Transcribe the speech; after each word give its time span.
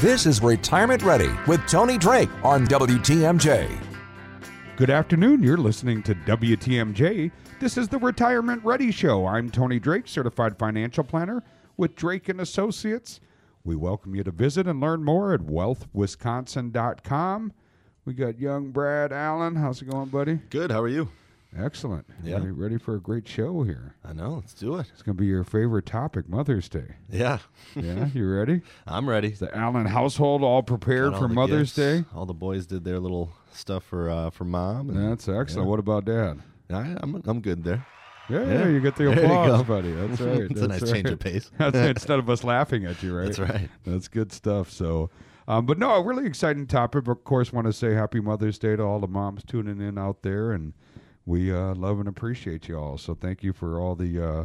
This 0.00 0.24
is 0.24 0.42
Retirement 0.42 1.02
Ready 1.02 1.28
with 1.46 1.60
Tony 1.66 1.98
Drake 1.98 2.30
on 2.42 2.66
WTMJ. 2.66 3.78
Good 4.76 4.88
afternoon. 4.88 5.42
You're 5.42 5.58
listening 5.58 6.02
to 6.04 6.14
WTMJ. 6.14 7.30
This 7.60 7.76
is 7.76 7.86
the 7.86 7.98
Retirement 7.98 8.64
Ready 8.64 8.92
Show. 8.92 9.26
I'm 9.26 9.50
Tony 9.50 9.78
Drake, 9.78 10.08
certified 10.08 10.58
financial 10.58 11.04
planner 11.04 11.42
with 11.76 11.96
Drake 11.96 12.30
and 12.30 12.40
Associates. 12.40 13.20
We 13.62 13.76
welcome 13.76 14.14
you 14.14 14.24
to 14.24 14.30
visit 14.30 14.66
and 14.66 14.80
learn 14.80 15.04
more 15.04 15.34
at 15.34 15.40
wealthwisconsin.com. 15.40 17.52
We 18.06 18.14
got 18.14 18.38
young 18.38 18.70
Brad 18.70 19.12
Allen. 19.12 19.56
How's 19.56 19.82
it 19.82 19.90
going, 19.90 20.08
buddy? 20.08 20.36
Good. 20.48 20.70
How 20.70 20.80
are 20.80 20.88
you? 20.88 21.10
Excellent. 21.56 22.06
Yeah. 22.22 22.34
Ready, 22.36 22.50
ready 22.52 22.78
for 22.78 22.94
a 22.94 23.00
great 23.00 23.26
show 23.26 23.62
here. 23.64 23.96
I 24.04 24.12
know. 24.12 24.34
Let's 24.36 24.54
do 24.54 24.76
it. 24.76 24.86
It's 24.92 25.02
going 25.02 25.16
to 25.16 25.20
be 25.20 25.26
your 25.26 25.42
favorite 25.42 25.84
topic, 25.86 26.28
Mother's 26.28 26.68
Day. 26.68 26.94
Yeah. 27.10 27.38
Yeah, 27.74 28.06
you 28.14 28.30
ready? 28.32 28.62
I'm 28.86 29.08
ready. 29.08 29.28
Is 29.28 29.40
the 29.40 29.54
Allen 29.56 29.86
household 29.86 30.42
all 30.44 30.62
prepared 30.62 31.12
all 31.14 31.20
for 31.20 31.28
the 31.28 31.34
Mother's 31.34 31.74
gifts. 31.74 32.02
Day? 32.02 32.04
All 32.14 32.24
the 32.26 32.34
boys 32.34 32.66
did 32.66 32.84
their 32.84 33.00
little 33.00 33.32
stuff 33.52 33.82
for 33.84 34.08
uh, 34.08 34.30
for 34.30 34.44
mom. 34.44 34.90
and- 34.90 35.10
That's 35.10 35.28
excellent. 35.28 35.66
Yeah. 35.66 35.70
What 35.70 35.80
about 35.80 36.04
Dad? 36.04 36.40
I, 36.70 36.96
I'm 37.02 37.20
I'm 37.26 37.40
good 37.40 37.64
there. 37.64 37.84
Yeah, 38.28 38.44
Yeah. 38.46 38.68
you 38.68 38.78
get 38.80 38.94
the 38.94 39.10
applause, 39.24 39.64
buddy. 39.64 39.90
That's 39.90 40.20
right. 40.20 40.40
it's 40.42 40.60
a 40.60 40.68
that's 40.68 40.82
nice 40.82 40.92
change 40.92 41.08
of 41.10 41.18
pace. 41.18 41.50
That's. 41.58 41.76
Instead 41.76 42.20
of 42.20 42.30
us 42.30 42.44
laughing 42.44 42.84
at 42.86 43.02
you, 43.02 43.16
right? 43.16 43.26
That's 43.26 43.40
right. 43.40 43.68
That's 43.84 44.06
good 44.06 44.30
stuff. 44.32 44.70
So, 44.70 45.10
um, 45.48 45.66
but 45.66 45.78
no, 45.78 45.90
a 45.94 46.02
really 46.04 46.26
exciting 46.26 46.68
topic. 46.68 47.08
Of 47.08 47.24
course, 47.24 47.52
want 47.52 47.66
to 47.66 47.72
say 47.72 47.92
Happy 47.94 48.20
Mother's 48.20 48.56
Day 48.56 48.76
to 48.76 48.84
all 48.84 49.00
the 49.00 49.08
moms 49.08 49.42
tuning 49.42 49.80
in 49.80 49.98
out 49.98 50.22
there, 50.22 50.52
and 50.52 50.74
we 51.26 51.52
uh, 51.52 51.74
love 51.74 51.98
and 51.98 52.08
appreciate 52.08 52.68
you 52.68 52.78
all. 52.78 52.98
So, 52.98 53.14
thank 53.14 53.42
you 53.42 53.52
for 53.52 53.80
all 53.80 53.94
the 53.94 54.24
uh, 54.24 54.44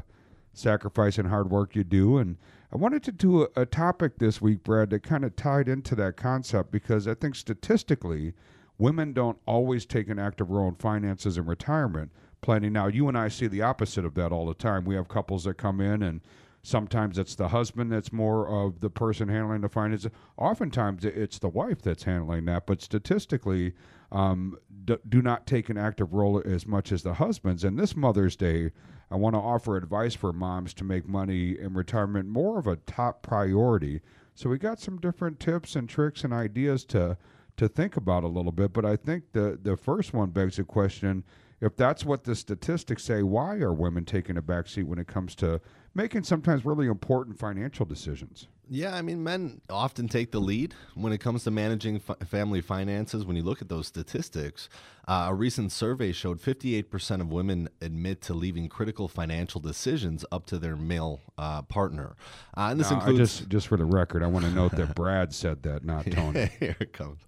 sacrifice 0.53 1.17
and 1.17 1.29
hard 1.29 1.49
work 1.49 1.75
you 1.75 1.83
do. 1.83 2.17
And 2.17 2.37
I 2.71 2.77
wanted 2.77 3.03
to 3.03 3.11
do 3.11 3.43
a, 3.43 3.47
a 3.55 3.65
topic 3.65 4.17
this 4.17 4.41
week, 4.41 4.63
Brad, 4.63 4.89
that 4.89 5.03
kind 5.03 5.23
of 5.23 5.35
tied 5.35 5.67
into 5.67 5.95
that 5.95 6.17
concept 6.17 6.71
because 6.71 7.07
I 7.07 7.13
think 7.13 7.35
statistically, 7.35 8.33
women 8.77 9.13
don't 9.13 9.37
always 9.45 9.85
take 9.85 10.09
an 10.09 10.19
active 10.19 10.49
role 10.49 10.67
in 10.67 10.75
finances 10.75 11.37
and 11.37 11.47
retirement 11.47 12.11
planning. 12.41 12.73
Now, 12.73 12.87
you 12.87 13.07
and 13.07 13.17
I 13.17 13.27
see 13.27 13.47
the 13.47 13.61
opposite 13.61 14.05
of 14.05 14.13
that 14.15 14.31
all 14.31 14.45
the 14.45 14.53
time. 14.53 14.85
We 14.85 14.95
have 14.95 15.07
couples 15.07 15.45
that 15.45 15.55
come 15.55 15.81
in 15.81 16.03
and 16.03 16.21
Sometimes 16.65 17.19
it's 17.19 17.35
the 17.35 17.49
husband 17.49 17.91
that's 17.91 18.11
more 18.11 18.49
of 18.49 18.79
the 18.79 18.89
person 18.89 19.29
handling 19.29 19.61
the 19.61 19.69
finances. 19.69 20.11
Oftentimes 20.35 21.05
it's 21.05 21.37
the 21.37 21.47
wife 21.47 21.79
that's 21.79 22.05
handling 22.05 22.45
that. 22.45 22.65
But 22.65 22.81
statistically, 22.81 23.73
um, 24.11 24.57
d- 24.83 24.97
do 25.07 25.21
not 25.21 25.45
take 25.45 25.69
an 25.69 25.77
active 25.77 26.13
role 26.13 26.41
as 26.43 26.65
much 26.65 26.91
as 26.91 27.03
the 27.03 27.13
husbands. 27.13 27.63
And 27.63 27.77
this 27.77 27.95
Mother's 27.95 28.35
Day, 28.35 28.71
I 29.11 29.15
want 29.15 29.35
to 29.35 29.39
offer 29.39 29.77
advice 29.77 30.15
for 30.15 30.33
moms 30.33 30.73
to 30.75 30.83
make 30.83 31.07
money 31.07 31.55
in 31.59 31.75
retirement 31.75 32.29
more 32.29 32.57
of 32.57 32.65
a 32.65 32.77
top 32.77 33.21
priority. 33.21 34.01
So 34.33 34.49
we 34.49 34.57
got 34.57 34.79
some 34.79 34.97
different 34.97 35.39
tips 35.39 35.75
and 35.75 35.87
tricks 35.87 36.23
and 36.23 36.33
ideas 36.33 36.83
to 36.85 37.15
to 37.57 37.69
think 37.69 37.95
about 37.95 38.23
a 38.23 38.27
little 38.27 38.51
bit. 38.51 38.73
But 38.73 38.85
I 38.85 38.95
think 38.95 39.33
the 39.33 39.59
the 39.61 39.77
first 39.77 40.15
one 40.15 40.31
begs 40.31 40.57
the 40.57 40.63
question: 40.63 41.23
if 41.61 41.75
that's 41.75 42.03
what 42.03 42.23
the 42.23 42.35
statistics 42.35 43.03
say, 43.03 43.23
why 43.23 43.55
are 43.57 43.73
women 43.73 44.05
taking 44.05 44.37
a 44.37 44.41
backseat 44.41 44.83
when 44.83 44.99
it 44.99 45.07
comes 45.07 45.35
to 45.35 45.61
making 45.93 46.23
sometimes 46.23 46.65
really 46.65 46.87
important 46.87 47.39
financial 47.39 47.85
decisions? 47.85 48.47
Yeah, 48.69 48.95
I 48.95 49.01
mean, 49.01 49.23
men 49.23 49.61
often 49.69 50.07
take 50.07 50.31
the 50.31 50.41
lead 50.41 50.73
when 50.95 51.13
it 51.13 51.19
comes 51.19 51.43
to 51.43 51.51
managing 51.51 51.99
fi- 51.99 52.15
family 52.25 52.61
finances. 52.61 53.23
When 53.23 53.35
you 53.35 53.43
look 53.43 53.61
at 53.61 53.69
those 53.69 53.87
statistics, 53.87 54.69
uh, 55.07 55.27
a 55.29 55.33
recent 55.33 55.71
survey 55.71 56.11
showed 56.11 56.41
58% 56.41 57.21
of 57.21 57.31
women 57.31 57.69
admit 57.81 58.21
to 58.23 58.33
leaving 58.33 58.67
critical 58.69 59.07
financial 59.07 59.61
decisions 59.61 60.25
up 60.31 60.45
to 60.47 60.57
their 60.57 60.75
male 60.75 61.21
uh, 61.37 61.61
partner. 61.63 62.15
Uh, 62.57 62.69
and 62.71 62.79
this 62.79 62.89
Now, 62.89 62.97
includes 62.97 63.37
just 63.39 63.49
just 63.49 63.67
for 63.67 63.77
the 63.77 63.85
record, 63.85 64.23
I 64.23 64.27
want 64.27 64.45
to 64.45 64.51
note 64.51 64.71
that 64.73 64.95
Brad 64.95 65.33
said 65.33 65.63
that, 65.63 65.83
not 65.83 66.05
Tony. 66.11 66.49
Here 66.59 66.75
it 66.79 66.93
comes. 66.93 67.19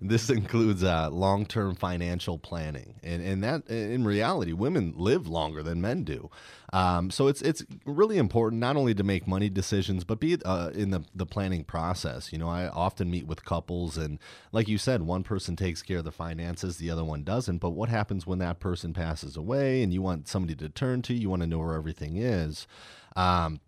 This 0.00 0.30
includes 0.30 0.82
uh, 0.82 1.10
long-term 1.10 1.74
financial 1.74 2.38
planning, 2.38 2.94
and 3.02 3.22
and 3.22 3.44
that 3.44 3.68
in 3.68 4.04
reality, 4.04 4.52
women 4.52 4.94
live 4.96 5.26
longer 5.26 5.62
than 5.62 5.80
men 5.80 6.04
do. 6.04 6.30
Um, 6.72 7.10
so 7.10 7.28
it's 7.28 7.42
it's 7.42 7.62
really 7.84 8.16
important 8.16 8.60
not 8.60 8.76
only 8.76 8.94
to 8.94 9.02
make 9.02 9.26
money 9.26 9.50
decisions, 9.50 10.04
but 10.04 10.18
be 10.18 10.38
uh, 10.44 10.70
in 10.72 10.90
the 10.90 11.04
the 11.14 11.26
planning 11.26 11.64
process. 11.64 12.32
You 12.32 12.38
know, 12.38 12.48
I 12.48 12.68
often 12.68 13.10
meet 13.10 13.26
with 13.26 13.44
couples, 13.44 13.98
and 13.98 14.18
like 14.52 14.68
you 14.68 14.78
said, 14.78 15.02
one 15.02 15.22
person 15.22 15.54
takes 15.54 15.82
care 15.82 15.98
of 15.98 16.04
the 16.04 16.12
finances, 16.12 16.78
the 16.78 16.90
other 16.90 17.04
one 17.04 17.11
doesn't. 17.20 17.58
But 17.58 17.70
what 17.70 17.90
happens 17.90 18.26
when 18.26 18.38
that 18.38 18.58
person 18.60 18.94
passes 18.94 19.36
away, 19.36 19.82
and 19.82 19.92
you 19.92 20.00
want 20.00 20.26
somebody 20.26 20.54
to 20.56 20.68
turn 20.68 21.02
to? 21.02 21.14
You 21.14 21.28
want 21.28 21.42
to 21.42 21.46
know 21.46 21.58
where 21.58 21.74
everything 21.74 22.16
is. 22.16 22.66
Um, 23.14 23.60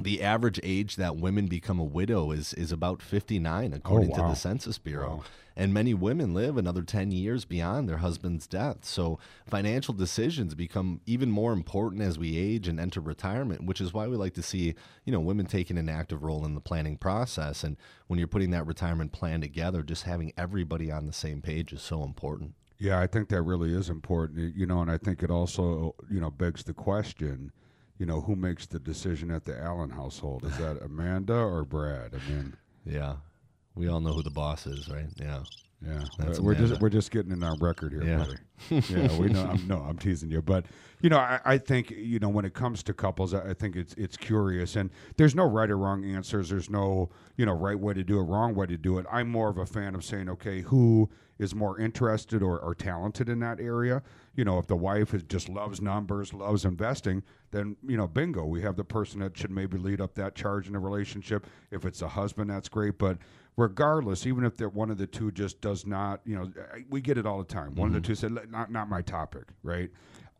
the 0.00 0.22
average 0.22 0.60
age 0.62 0.96
that 0.96 1.16
women 1.16 1.46
become 1.46 1.78
a 1.78 1.84
widow 1.84 2.30
is 2.30 2.54
is 2.54 2.70
about 2.72 3.02
59 3.02 3.72
according 3.72 4.12
to 4.14 4.20
wow. 4.22 4.28
the 4.28 4.34
census 4.36 4.78
bureau 4.78 5.16
Wow. 5.16 5.24
and 5.56 5.74
many 5.74 5.92
women 5.92 6.34
live 6.34 6.56
another 6.56 6.82
10 6.82 7.10
years 7.10 7.44
beyond 7.44 7.88
their 7.88 7.96
husband's 7.96 8.46
death 8.46 8.84
so 8.84 9.18
financial 9.46 9.92
decisions 9.92 10.54
become 10.54 11.00
even 11.06 11.30
more 11.30 11.52
important 11.52 12.02
as 12.02 12.16
we 12.18 12.36
age 12.38 12.68
and 12.68 12.78
enter 12.78 13.00
retirement 13.00 13.64
which 13.64 13.80
is 13.80 13.92
why 13.92 14.06
we 14.06 14.16
like 14.16 14.34
to 14.34 14.42
see 14.42 14.74
you 15.04 15.12
know 15.12 15.20
women 15.20 15.46
taking 15.46 15.78
an 15.78 15.88
active 15.88 16.22
role 16.22 16.44
in 16.44 16.54
the 16.54 16.60
planning 16.60 16.96
process 16.96 17.64
and 17.64 17.76
when 18.06 18.20
you're 18.20 18.28
putting 18.28 18.50
that 18.50 18.66
retirement 18.66 19.10
plan 19.10 19.40
together 19.40 19.82
just 19.82 20.04
having 20.04 20.32
everybody 20.38 20.92
on 20.92 21.06
the 21.06 21.12
same 21.12 21.42
page 21.42 21.72
is 21.72 21.82
so 21.82 22.04
important 22.04 22.54
Yeah, 22.78 23.00
I 23.00 23.06
think 23.06 23.28
that 23.30 23.42
really 23.42 23.72
is 23.74 23.90
important. 23.90 24.54
You 24.56 24.66
know, 24.66 24.80
and 24.80 24.90
I 24.90 24.98
think 24.98 25.22
it 25.22 25.30
also, 25.30 25.94
you 26.10 26.20
know, 26.20 26.30
begs 26.30 26.62
the 26.62 26.74
question, 26.74 27.52
you 27.98 28.06
know, 28.06 28.20
who 28.20 28.36
makes 28.36 28.66
the 28.66 28.78
decision 28.78 29.30
at 29.30 29.44
the 29.44 29.60
Allen 29.60 29.90
household? 29.90 30.44
Is 30.44 30.56
that 30.58 30.80
Amanda 30.82 31.34
or 31.36 31.64
Brad? 31.64 32.14
I 32.14 32.30
mean, 32.30 32.56
yeah 32.84 33.16
we 33.74 33.86
all 33.86 34.00
know 34.00 34.12
who 34.12 34.22
the 34.22 34.30
boss 34.30 34.66
is 34.66 34.88
right 34.88 35.06
yeah 35.20 35.40
yeah, 35.80 36.02
That's 36.18 36.40
we're 36.40 36.56
just 36.56 36.80
we're 36.80 36.88
just 36.88 37.12
getting 37.12 37.30
in 37.30 37.44
our 37.44 37.54
record 37.60 37.92
here, 37.92 38.02
Yeah. 38.02 38.24
buddy. 38.70 38.92
yeah, 38.92 39.16
we 39.16 39.28
know. 39.28 39.44
I'm, 39.44 39.68
no, 39.68 39.76
I'm 39.76 39.96
teasing 39.96 40.28
you, 40.28 40.42
but 40.42 40.66
you 41.00 41.08
know, 41.08 41.18
I, 41.18 41.38
I 41.44 41.58
think 41.58 41.90
you 41.92 42.18
know 42.18 42.28
when 42.28 42.44
it 42.44 42.52
comes 42.52 42.82
to 42.82 42.92
couples, 42.92 43.32
I, 43.32 43.50
I 43.50 43.54
think 43.54 43.76
it's 43.76 43.94
it's 43.94 44.16
curious, 44.16 44.74
and 44.74 44.90
there's 45.18 45.36
no 45.36 45.44
right 45.44 45.70
or 45.70 45.78
wrong 45.78 46.04
answers. 46.04 46.48
There's 46.48 46.68
no 46.68 47.10
you 47.36 47.46
know 47.46 47.52
right 47.52 47.78
way 47.78 47.94
to 47.94 48.02
do 48.02 48.18
it, 48.18 48.22
wrong 48.24 48.56
way 48.56 48.66
to 48.66 48.76
do 48.76 48.98
it. 48.98 49.06
I'm 49.08 49.28
more 49.30 49.48
of 49.50 49.56
a 49.58 49.66
fan 49.66 49.94
of 49.94 50.04
saying, 50.04 50.28
okay, 50.30 50.62
who 50.62 51.10
is 51.38 51.54
more 51.54 51.78
interested 51.78 52.42
or, 52.42 52.58
or 52.58 52.74
talented 52.74 53.28
in 53.28 53.40
that 53.40 53.60
area? 53.60 54.02
You 54.34 54.44
know, 54.44 54.58
if 54.58 54.66
the 54.66 54.76
wife 54.76 55.14
is 55.14 55.22
just 55.24 55.48
loves 55.48 55.80
numbers, 55.80 56.32
loves 56.34 56.64
investing, 56.64 57.22
then 57.50 57.76
you 57.86 57.96
know, 57.96 58.06
bingo, 58.06 58.44
we 58.44 58.62
have 58.62 58.76
the 58.76 58.84
person 58.84 59.20
that 59.20 59.36
should 59.36 59.50
maybe 59.50 59.78
lead 59.78 60.00
up 60.00 60.14
that 60.14 60.34
charge 60.34 60.66
in 60.66 60.72
the 60.72 60.78
relationship. 60.78 61.46
If 61.70 61.84
it's 61.84 62.02
a 62.02 62.08
husband, 62.08 62.50
that's 62.50 62.68
great, 62.68 62.98
but 62.98 63.18
regardless, 63.56 64.26
even 64.26 64.44
if 64.44 64.56
they're 64.56 64.68
one 64.68 64.90
of 64.90 64.98
the 64.98 65.06
two 65.06 65.32
just 65.32 65.60
does 65.60 65.86
not, 65.86 66.20
you 66.24 66.36
know, 66.36 66.50
we 66.88 67.00
get 67.00 67.18
it 67.18 67.26
all 67.26 67.38
the 67.38 67.44
time. 67.44 67.74
One 67.74 67.88
of 67.88 67.94
the 67.94 68.00
mm-hmm. 68.00 68.06
two 68.06 68.14
said, 68.14 68.50
not 68.50 68.70
not 68.70 68.88
my 68.88 69.02
topic, 69.02 69.44
right? 69.62 69.90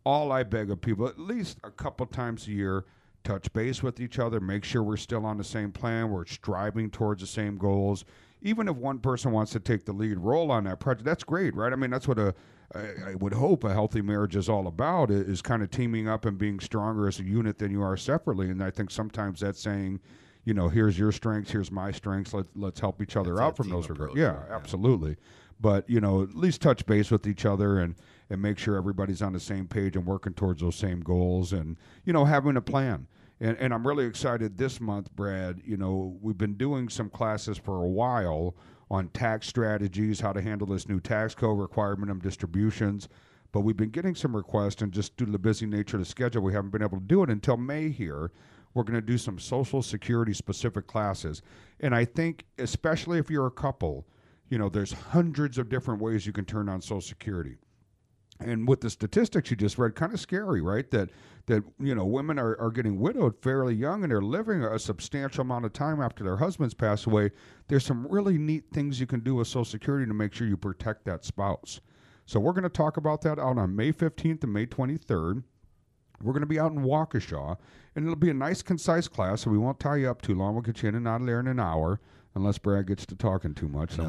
All 0.05 0.33
I 0.33 0.43
beg 0.45 0.71
of 0.71 0.81
people, 0.81 1.07
at 1.07 1.19
least 1.19 1.59
a 1.65 1.71
couple 1.71 2.07
times 2.07 2.47
a 2.47 2.53
year, 2.53 2.85
touch 3.25 3.53
base 3.53 3.83
with 3.83 4.01
each 4.01 4.19
other, 4.19 4.41
make 4.41 4.65
sure 4.65 4.83
we're 4.83 4.97
still 4.97 5.27
on 5.27 5.37
the 5.37 5.45
same 5.45 5.73
plan, 5.73 6.11
we're 6.11 6.25
striving 6.25 6.91
towards 6.91 7.21
the 7.21 7.27
same 7.27 7.59
goals. 7.59 8.05
Even 8.43 8.69
if 8.69 8.77
one 8.77 8.99
person 8.99 9.33
wants 9.33 9.53
to 9.53 9.61
take 9.61 9.85
the 9.85 9.93
lead 9.93 10.19
role 10.19 10.51
on 10.51 10.65
that 10.65 10.79
project, 10.79 11.05
that's 11.05 11.25
great, 11.25 11.55
right? 11.55 11.73
I 11.73 11.77
mean, 11.77 11.91
that's 11.91 12.07
what 12.07 12.19
a 12.19 12.35
I, 12.75 13.11
I 13.11 13.15
would 13.15 13.33
hope 13.33 13.65
a 13.65 13.73
healthy 13.73 14.03
marriage 14.03 14.37
is 14.37 14.49
all 14.49 14.67
about 14.67 15.11
is 15.11 15.41
kind 15.41 15.63
of 15.63 15.71
teaming 15.71 16.09
up 16.09 16.25
and 16.25 16.37
being 16.37 16.61
stronger 16.61 17.09
as 17.09 17.19
a 17.19 17.25
unit 17.25 17.59
than 17.59 17.71
you 17.71 17.83
are 17.83 17.97
separately. 17.97 18.51
And 18.51 18.63
I 18.63 18.71
think 18.71 18.91
sometimes 18.91 19.41
that's 19.41 19.61
saying, 19.61 20.01
you 20.45 20.55
know, 20.55 20.69
here's 20.69 20.99
your 20.99 21.13
strengths, 21.13 21.51
here's 21.51 21.71
my 21.71 21.91
strengths. 21.91 22.35
Let's 22.35 22.49
let's 22.55 22.81
help 22.81 23.01
each 23.01 23.17
other 23.17 23.37
a 23.37 23.41
out 23.43 23.57
from 23.57 23.71
those 23.71 23.89
regards. 23.89 24.15
Yeah? 24.17 24.37
Yeah. 24.49 24.55
absolutely. 24.55 25.17
But 25.61 25.89
you 25.89 26.01
know, 26.01 26.23
at 26.23 26.35
least 26.35 26.61
touch 26.61 26.85
base 26.87 27.11
with 27.11 27.27
each 27.27 27.47
other 27.47 27.79
and 27.79 27.95
and 28.31 28.43
make 28.43 28.59
sure 28.59 28.77
everybody's 28.77 29.23
on 29.23 29.33
the 29.33 29.41
same 29.41 29.67
page 29.67 29.97
and 29.97 30.05
working 30.05 30.35
towards 30.35 30.61
those 30.61 30.77
same 30.77 31.01
goals 31.01 31.53
and 31.53 31.77
you 32.05 32.13
know 32.13 32.27
having 32.27 32.57
a 32.57 32.61
plan. 32.61 33.07
And 33.41 33.57
and 33.59 33.73
I'm 33.73 33.87
really 33.87 34.07
excited 34.07 34.59
this 34.59 34.81
month, 34.81 35.15
Brad. 35.15 35.63
You 35.65 35.77
know, 35.77 36.17
we've 36.21 36.39
been 36.39 36.55
doing 36.55 36.89
some 36.89 37.09
classes 37.11 37.59
for 37.59 37.83
a 37.85 37.89
while 37.89 38.57
on 38.91 39.09
tax 39.11 39.47
strategies, 39.47 40.21
how 40.21 40.33
to 40.33 40.41
handle 40.41 40.67
this 40.67 40.89
new 40.89 41.01
tax 41.01 41.35
code 41.35 41.59
requirement 41.59 42.01
minimum 42.01 42.23
distributions. 42.23 43.09
But 43.53 43.61
we've 43.61 43.77
been 43.77 43.91
getting 43.91 44.15
some 44.15 44.37
requests, 44.37 44.83
and 44.83 44.93
just 44.93 45.17
due 45.17 45.27
to 45.27 45.33
the 45.33 45.39
busy 45.39 45.67
nature 45.67 45.97
of 45.97 46.03
the 46.03 46.09
schedule, 46.09 46.43
we 46.43 46.53
haven't 46.53 46.71
been 46.71 46.83
able 46.83 46.99
to 46.99 47.05
do 47.05 47.23
it 47.23 47.31
until 47.31 47.57
May 47.57 47.89
here. 47.89 48.31
We're 48.75 48.83
going 48.83 49.01
to 49.01 49.07
do 49.07 49.17
some 49.17 49.39
Social 49.39 49.83
Security 49.83 50.35
specific 50.35 50.87
classes. 50.87 51.43
And 51.81 51.95
I 51.95 52.05
think, 52.05 52.45
especially 52.59 53.19
if 53.19 53.31
you're 53.31 53.47
a 53.47 53.51
couple, 53.51 54.07
you 54.51 54.59
know, 54.59 54.69
there's 54.69 54.93
hundreds 54.93 55.57
of 55.59 55.71
different 55.71 56.03
ways 56.03 56.27
you 56.27 56.33
can 56.33 56.45
turn 56.45 56.69
on 56.69 56.83
Social 56.83 57.01
Security. 57.01 57.57
And 58.41 58.69
with 58.69 58.81
the 58.81 58.91
statistics 58.91 59.51
you 59.51 59.57
just 59.57 59.79
read, 59.79 59.97
kind 59.97 60.13
of 60.13 60.21
scary, 60.21 60.61
right? 60.61 60.89
That 60.91 61.11
that 61.47 61.65
you 61.81 61.95
know 61.95 62.05
women 62.05 62.39
are, 62.39 62.59
are 62.61 62.71
getting 62.71 63.01
widowed 63.01 63.41
fairly 63.43 63.75
young 63.75 64.03
and 64.03 64.13
they're 64.13 64.23
living 64.23 64.63
a 64.63 64.79
substantial 64.79 65.43
amount 65.43 65.65
of 65.65 65.73
time 65.73 66.01
after 66.01 66.23
their 66.23 66.37
husbands 66.37 66.75
pass 66.75 67.07
away. 67.07 67.31
There's 67.67 67.85
some 67.85 68.07
really 68.09 68.39
neat 68.39 68.65
things 68.73 69.01
you 69.01 69.07
can 69.07 69.21
do 69.21 69.35
with 69.37 69.49
Social 69.49 69.65
Security 69.65 70.07
to 70.07 70.15
make 70.15 70.33
sure 70.35 70.47
you 70.47 70.57
protect 70.57 71.05
that 71.07 71.25
spouse. 71.25 71.81
So 72.27 72.39
we're 72.39 72.53
going 72.53 72.65
to 72.65 72.69
talk 72.69 72.99
about 72.99 73.23
that 73.23 73.39
out 73.39 73.57
on 73.57 73.75
May 73.75 73.93
15th 73.93 74.45
and 74.45 74.53
May 74.53 74.67
23rd. 74.67 75.43
We're 76.23 76.33
going 76.33 76.43
to 76.43 76.47
be 76.47 76.59
out 76.61 76.73
in 76.73 76.81
Waukesha, 76.81 77.57
and 77.97 78.05
it'll 78.05 78.17
be 78.17 78.29
a 78.29 78.35
nice, 78.35 78.61
concise 78.61 79.09
class, 79.09 79.43
so 79.43 79.51
we 79.51 79.57
won't 79.57 79.81
tie 79.81 79.97
you 79.97 80.11
up 80.11 80.21
too 80.21 80.35
long. 80.35 80.53
We'll 80.55 80.63
get 80.63 80.83
you 80.83 80.89
in 80.91 80.95
and 80.95 81.09
out 81.09 81.21
of 81.23 81.27
there 81.27 81.41
in 81.41 81.47
an 81.47 81.61
hour, 81.61 82.01
unless 82.35 82.59
Brad 82.59 82.87
gets 82.87 83.07
to 83.07 83.15
talking 83.15 83.55
too 83.55 83.69
much. 83.69 83.97
No, 83.97 84.05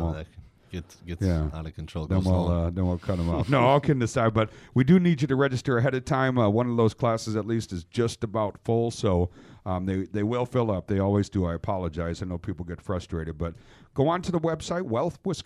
gets 0.70 0.98
gets 1.06 1.22
Yeah. 1.26 1.50
out 1.54 1.66
of 1.66 1.76
control. 1.76 2.06
then 2.08 2.20
Goes 2.20 2.26
we'll 2.28 2.48
uh, 2.48 2.70
then 2.70 2.86
we'll 2.88 2.98
cut 2.98 3.18
them 3.18 3.30
off. 3.34 3.50
No, 3.50 3.62
all 3.62 3.80
kidding 3.80 4.02
aside, 4.02 4.34
but 4.34 4.50
we 4.74 4.84
do 4.84 5.00
need 5.00 5.22
you 5.22 5.28
to 5.28 5.36
register 5.36 5.78
ahead 5.78 5.96
of 5.96 6.06
time. 6.06 6.38
Uh, 6.38 6.50
one 6.50 6.70
of 6.70 6.78
those 6.78 6.94
classes 6.94 7.36
at 7.36 7.46
least 7.46 7.72
is 7.74 7.84
just 7.86 8.24
about 8.24 8.58
full, 8.64 8.92
so 8.92 9.30
um, 9.66 9.86
they 9.86 10.04
they 10.06 10.24
will 10.24 10.46
fill 10.46 10.72
up. 10.72 10.88
They 10.88 11.00
always 11.00 11.30
do. 11.30 11.46
I 11.46 11.54
apologize. 11.54 12.22
I 12.22 12.26
know 12.26 12.38
people 12.38 12.66
get 12.66 12.82
frustrated, 12.82 13.38
but 13.38 13.54
go 13.94 14.08
on 14.08 14.22
to 14.24 14.32
the 14.32 14.40
website 14.40 14.84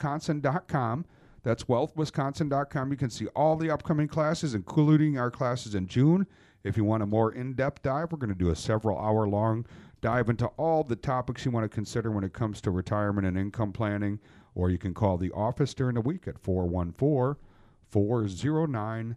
wealthwisconsin.com. 0.07 1.05
That's 1.43 1.65
wealthwisconsin.com. 1.65 2.91
You 2.91 2.97
can 2.97 3.09
see 3.09 3.27
all 3.27 3.55
the 3.57 3.69
upcoming 3.69 4.07
classes, 4.07 4.53
including 4.55 5.17
our 5.17 5.29
classes 5.31 5.75
in 5.75 5.87
June. 5.87 6.25
If 6.63 6.77
you 6.77 6.85
want 6.85 7.03
a 7.03 7.05
more 7.05 7.33
in-depth 7.33 7.81
dive, 7.83 8.11
we're 8.13 8.17
going 8.19 8.29
to 8.31 8.35
do 8.35 8.49
a 8.49 8.55
several 8.55 8.97
hour 8.97 9.27
long 9.27 9.65
dive 9.99 10.29
into 10.29 10.47
all 10.57 10.83
the 10.83 10.95
topics 10.95 11.43
you 11.45 11.51
want 11.51 11.63
to 11.65 11.69
consider 11.69 12.11
when 12.11 12.23
it 12.23 12.31
comes 12.33 12.61
to 12.61 12.71
retirement 12.71 13.25
and 13.27 13.37
income 13.37 13.71
planning 13.73 14.19
or 14.55 14.69
you 14.69 14.77
can 14.77 14.94
call 14.94 15.17
the 15.17 15.31
office 15.31 15.73
during 15.73 15.95
the 15.95 16.01
week 16.01 16.27
at 16.27 16.39
414 16.39 17.41
409 17.89 19.15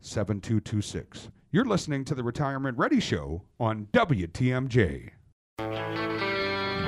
7226. 0.00 1.30
You're 1.50 1.64
listening 1.64 2.04
to 2.04 2.14
the 2.14 2.22
Retirement 2.22 2.76
Ready 2.78 3.00
Show 3.00 3.42
on 3.58 3.88
WTMJ. 3.92 5.10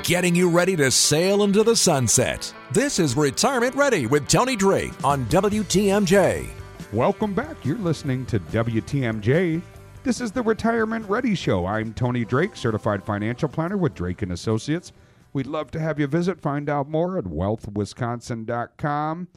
Getting 0.04 0.34
you 0.34 0.48
ready 0.48 0.76
to 0.76 0.90
sail 0.90 1.42
into 1.42 1.62
the 1.62 1.76
sunset. 1.76 2.52
This 2.72 2.98
is 2.98 3.16
Retirement 3.16 3.74
Ready 3.74 4.06
with 4.06 4.28
Tony 4.28 4.56
Drake 4.56 4.92
on 5.04 5.26
WTMJ. 5.26 6.48
Welcome 6.92 7.34
back. 7.34 7.62
You're 7.64 7.76
listening 7.78 8.24
to 8.26 8.40
WTMJ. 8.40 9.60
This 10.04 10.20
is 10.20 10.32
the 10.32 10.42
Retirement 10.42 11.06
Ready 11.08 11.34
Show. 11.34 11.66
I'm 11.66 11.92
Tony 11.92 12.24
Drake, 12.24 12.56
certified 12.56 13.04
financial 13.04 13.48
planner 13.48 13.76
with 13.76 13.94
Drake 13.94 14.22
and 14.22 14.32
Associates. 14.32 14.92
We'd 15.32 15.46
love 15.46 15.70
to 15.72 15.80
have 15.80 15.98
you 16.00 16.06
visit, 16.06 16.40
find 16.40 16.68
out 16.70 16.88
more 16.88 17.18
at 17.18 17.24
wealthwisconsin.com. 17.24 19.28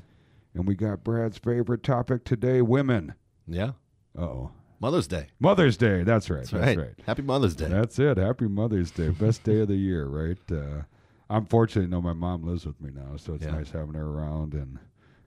And 0.53 0.67
we 0.67 0.75
got 0.75 1.03
Brad's 1.03 1.37
favorite 1.37 1.83
topic 1.83 2.23
today, 2.25 2.61
women. 2.61 3.13
Yeah, 3.47 3.71
Oh, 4.17 4.51
Mother's 4.81 5.07
Day. 5.07 5.27
Mother's 5.39 5.77
Day. 5.77 6.03
That's 6.03 6.29
right. 6.29 6.39
That's, 6.39 6.49
That's, 6.51 6.77
right. 6.77 6.77
right. 6.77 6.93
Happy 7.05 7.21
Mother's 7.21 7.55
Day. 7.55 7.67
That's 7.69 7.97
it. 7.99 8.17
Happy 8.17 8.47
Mother's 8.47 8.91
Day. 8.91 9.09
Best 9.09 9.43
day 9.43 9.61
of 9.61 9.67
the 9.69 9.75
year, 9.75 10.05
right? 10.07 10.37
Uh, 10.51 10.81
I'm 11.29 11.45
fortunate 11.45 11.85
to 11.85 11.89
know 11.91 12.01
my 12.01 12.11
mom 12.13 12.43
lives 12.43 12.65
with 12.65 12.81
me 12.81 12.89
now, 12.93 13.15
so 13.15 13.35
it's 13.35 13.45
Yeah. 13.45 13.51
nice 13.51 13.71
having 13.71 13.93
her 13.93 14.05
around 14.05 14.53
and 14.53 14.79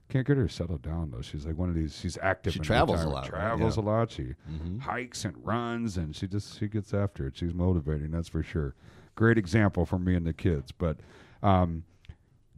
can't 0.09 0.27
get 0.27 0.37
her 0.37 0.47
settled 0.47 0.83
down 0.83 1.09
though. 1.09 1.21
She's 1.21 1.47
like 1.47 1.57
one 1.57 1.69
of 1.69 1.75
these. 1.75 1.97
She's 1.97 2.19
active. 2.21 2.53
She 2.53 2.59
in 2.59 2.63
travels 2.65 3.03
a 3.03 3.09
lot, 3.09 3.23
right? 3.31 3.39
Travels 3.41 3.77
Yeah. 3.77 3.83
a 3.83 3.85
lot. 3.85 4.11
She 4.11 4.35
Mhm. 4.51 4.81
hikes 4.81 5.25
and 5.25 5.35
runs, 5.43 5.97
and 5.97 6.15
she 6.15 6.27
just 6.27 6.59
she 6.59 6.67
gets 6.67 6.93
after 6.93 7.25
it. 7.25 7.35
She's 7.35 7.55
motivating. 7.55 8.11
That's 8.11 8.29
for 8.29 8.43
sure. 8.43 8.75
Great 9.15 9.37
example 9.37 9.85
for 9.85 9.97
me 9.97 10.15
and 10.15 10.25
the 10.25 10.33
kids. 10.33 10.71
But 10.71 10.97
um, 11.41 11.83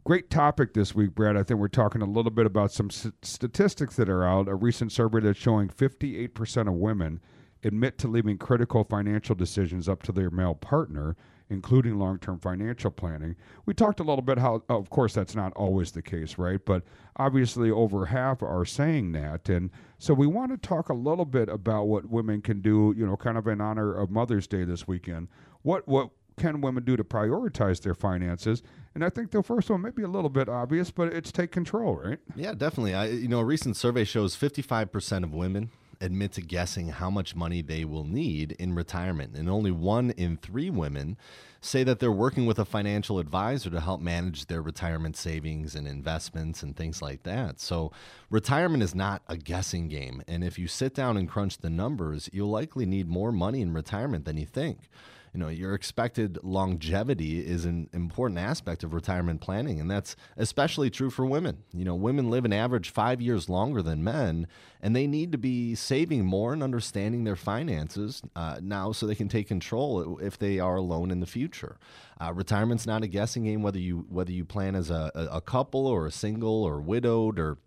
great 0.04 0.30
topic 0.30 0.74
this 0.74 0.94
week, 0.94 1.14
Brad. 1.14 1.36
I 1.36 1.42
think 1.42 1.60
we're 1.60 1.68
talking 1.68 2.02
a 2.02 2.06
little 2.06 2.30
bit 2.30 2.46
about 2.46 2.72
some 2.72 2.90
statistics 2.90 3.96
that 3.96 4.08
are 4.08 4.24
out. 4.24 4.48
A 4.48 4.54
recent 4.54 4.92
survey 4.92 5.20
that's 5.20 5.38
showing 5.38 5.68
58% 5.68 6.68
of 6.68 6.74
women 6.74 7.20
admit 7.64 7.98
to 7.98 8.08
leaving 8.08 8.38
critical 8.38 8.84
financial 8.84 9.34
decisions 9.34 9.88
up 9.88 10.02
to 10.04 10.12
their 10.12 10.30
male 10.30 10.54
partner, 10.54 11.16
including 11.50 11.98
long 11.98 12.18
term 12.18 12.38
financial 12.38 12.90
planning. 12.90 13.36
We 13.66 13.74
talked 13.74 14.00
a 14.00 14.04
little 14.04 14.22
bit 14.22 14.38
how, 14.38 14.62
of 14.68 14.90
course, 14.90 15.14
that's 15.14 15.34
not 15.34 15.52
always 15.54 15.92
the 15.92 16.02
case, 16.02 16.38
right? 16.38 16.64
But 16.64 16.84
obviously, 17.16 17.70
over 17.70 18.06
half 18.06 18.42
are 18.42 18.64
saying 18.64 19.12
that. 19.12 19.48
And 19.48 19.70
so 19.98 20.14
we 20.14 20.26
want 20.26 20.50
to 20.52 20.68
talk 20.68 20.88
a 20.88 20.94
little 20.94 21.24
bit 21.24 21.48
about 21.48 21.84
what 21.84 22.08
women 22.08 22.42
can 22.42 22.60
do, 22.60 22.94
you 22.96 23.06
know, 23.06 23.16
kind 23.16 23.38
of 23.38 23.46
in 23.46 23.60
honor 23.60 23.92
of 23.94 24.10
Mother's 24.10 24.46
Day 24.46 24.64
this 24.64 24.86
weekend. 24.86 25.28
What, 25.62 25.88
what, 25.88 26.10
can 26.38 26.60
women 26.60 26.84
do 26.84 26.96
to 26.96 27.04
prioritize 27.04 27.80
their 27.82 27.94
finances? 27.94 28.62
And 28.94 29.04
I 29.04 29.10
think 29.10 29.30
the 29.30 29.42
first 29.42 29.70
one 29.70 29.82
may 29.82 29.90
be 29.90 30.02
a 30.02 30.08
little 30.08 30.30
bit 30.30 30.48
obvious, 30.48 30.90
but 30.90 31.12
it's 31.12 31.30
take 31.30 31.52
control, 31.52 31.96
right? 31.96 32.18
Yeah, 32.34 32.54
definitely. 32.54 32.94
I, 32.94 33.06
you 33.06 33.28
know, 33.28 33.40
a 33.40 33.44
recent 33.44 33.76
survey 33.76 34.04
shows 34.04 34.36
55% 34.36 35.24
of 35.24 35.32
women 35.32 35.70
admit 36.00 36.32
to 36.32 36.40
guessing 36.40 36.88
how 36.88 37.10
much 37.10 37.34
money 37.34 37.62
they 37.62 37.84
will 37.84 38.04
need 38.04 38.52
in 38.52 38.74
retirement, 38.74 39.36
and 39.36 39.48
only 39.48 39.70
one 39.70 40.10
in 40.12 40.36
three 40.36 40.70
women 40.70 41.16
say 41.60 41.82
that 41.82 41.98
they're 41.98 42.12
working 42.12 42.46
with 42.46 42.58
a 42.58 42.64
financial 42.64 43.18
advisor 43.18 43.68
to 43.68 43.80
help 43.80 44.00
manage 44.00 44.46
their 44.46 44.62
retirement 44.62 45.16
savings 45.16 45.74
and 45.74 45.88
investments 45.88 46.62
and 46.62 46.76
things 46.76 47.02
like 47.02 47.24
that. 47.24 47.58
So, 47.58 47.90
retirement 48.30 48.82
is 48.82 48.94
not 48.94 49.22
a 49.26 49.36
guessing 49.36 49.88
game, 49.88 50.22
and 50.28 50.44
if 50.44 50.58
you 50.58 50.68
sit 50.68 50.94
down 50.94 51.16
and 51.16 51.28
crunch 51.28 51.58
the 51.58 51.70
numbers, 51.70 52.30
you'll 52.32 52.50
likely 52.50 52.86
need 52.86 53.08
more 53.08 53.32
money 53.32 53.60
in 53.60 53.74
retirement 53.74 54.24
than 54.24 54.36
you 54.36 54.46
think 54.46 54.88
you 55.32 55.40
know 55.40 55.48
your 55.48 55.74
expected 55.74 56.38
longevity 56.42 57.46
is 57.46 57.64
an 57.64 57.88
important 57.92 58.38
aspect 58.38 58.84
of 58.84 58.94
retirement 58.94 59.40
planning 59.40 59.80
and 59.80 59.90
that's 59.90 60.16
especially 60.36 60.90
true 60.90 61.10
for 61.10 61.26
women. 61.26 61.58
You 61.72 61.84
know 61.84 61.94
women 61.94 62.30
live 62.30 62.44
an 62.44 62.52
average 62.52 62.90
five 62.90 63.20
years 63.20 63.48
longer 63.48 63.82
than 63.82 64.04
men 64.04 64.46
and 64.80 64.94
they 64.94 65.06
need 65.06 65.32
to 65.32 65.38
be 65.38 65.74
saving 65.74 66.24
more 66.24 66.52
and 66.52 66.62
understanding 66.62 67.24
their 67.24 67.36
finances 67.36 68.22
uh, 68.36 68.58
now 68.62 68.92
so 68.92 69.06
they 69.06 69.14
can 69.14 69.28
take 69.28 69.48
control 69.48 70.18
if 70.18 70.38
they 70.38 70.58
are 70.58 70.76
alone 70.76 71.10
in 71.10 71.20
the 71.20 71.26
future. 71.26 71.78
Uh, 72.20 72.32
retirement's 72.32 72.86
not 72.86 73.02
a 73.02 73.08
guessing 73.08 73.44
game 73.44 73.62
whether 73.62 73.78
you 73.78 74.06
whether 74.08 74.32
you 74.32 74.44
plan 74.44 74.74
as 74.74 74.90
a 74.90 75.10
a 75.14 75.40
couple 75.40 75.86
or 75.86 76.06
a 76.06 76.10
single 76.10 76.64
or 76.64 76.80
widowed 76.80 77.38
or 77.38 77.58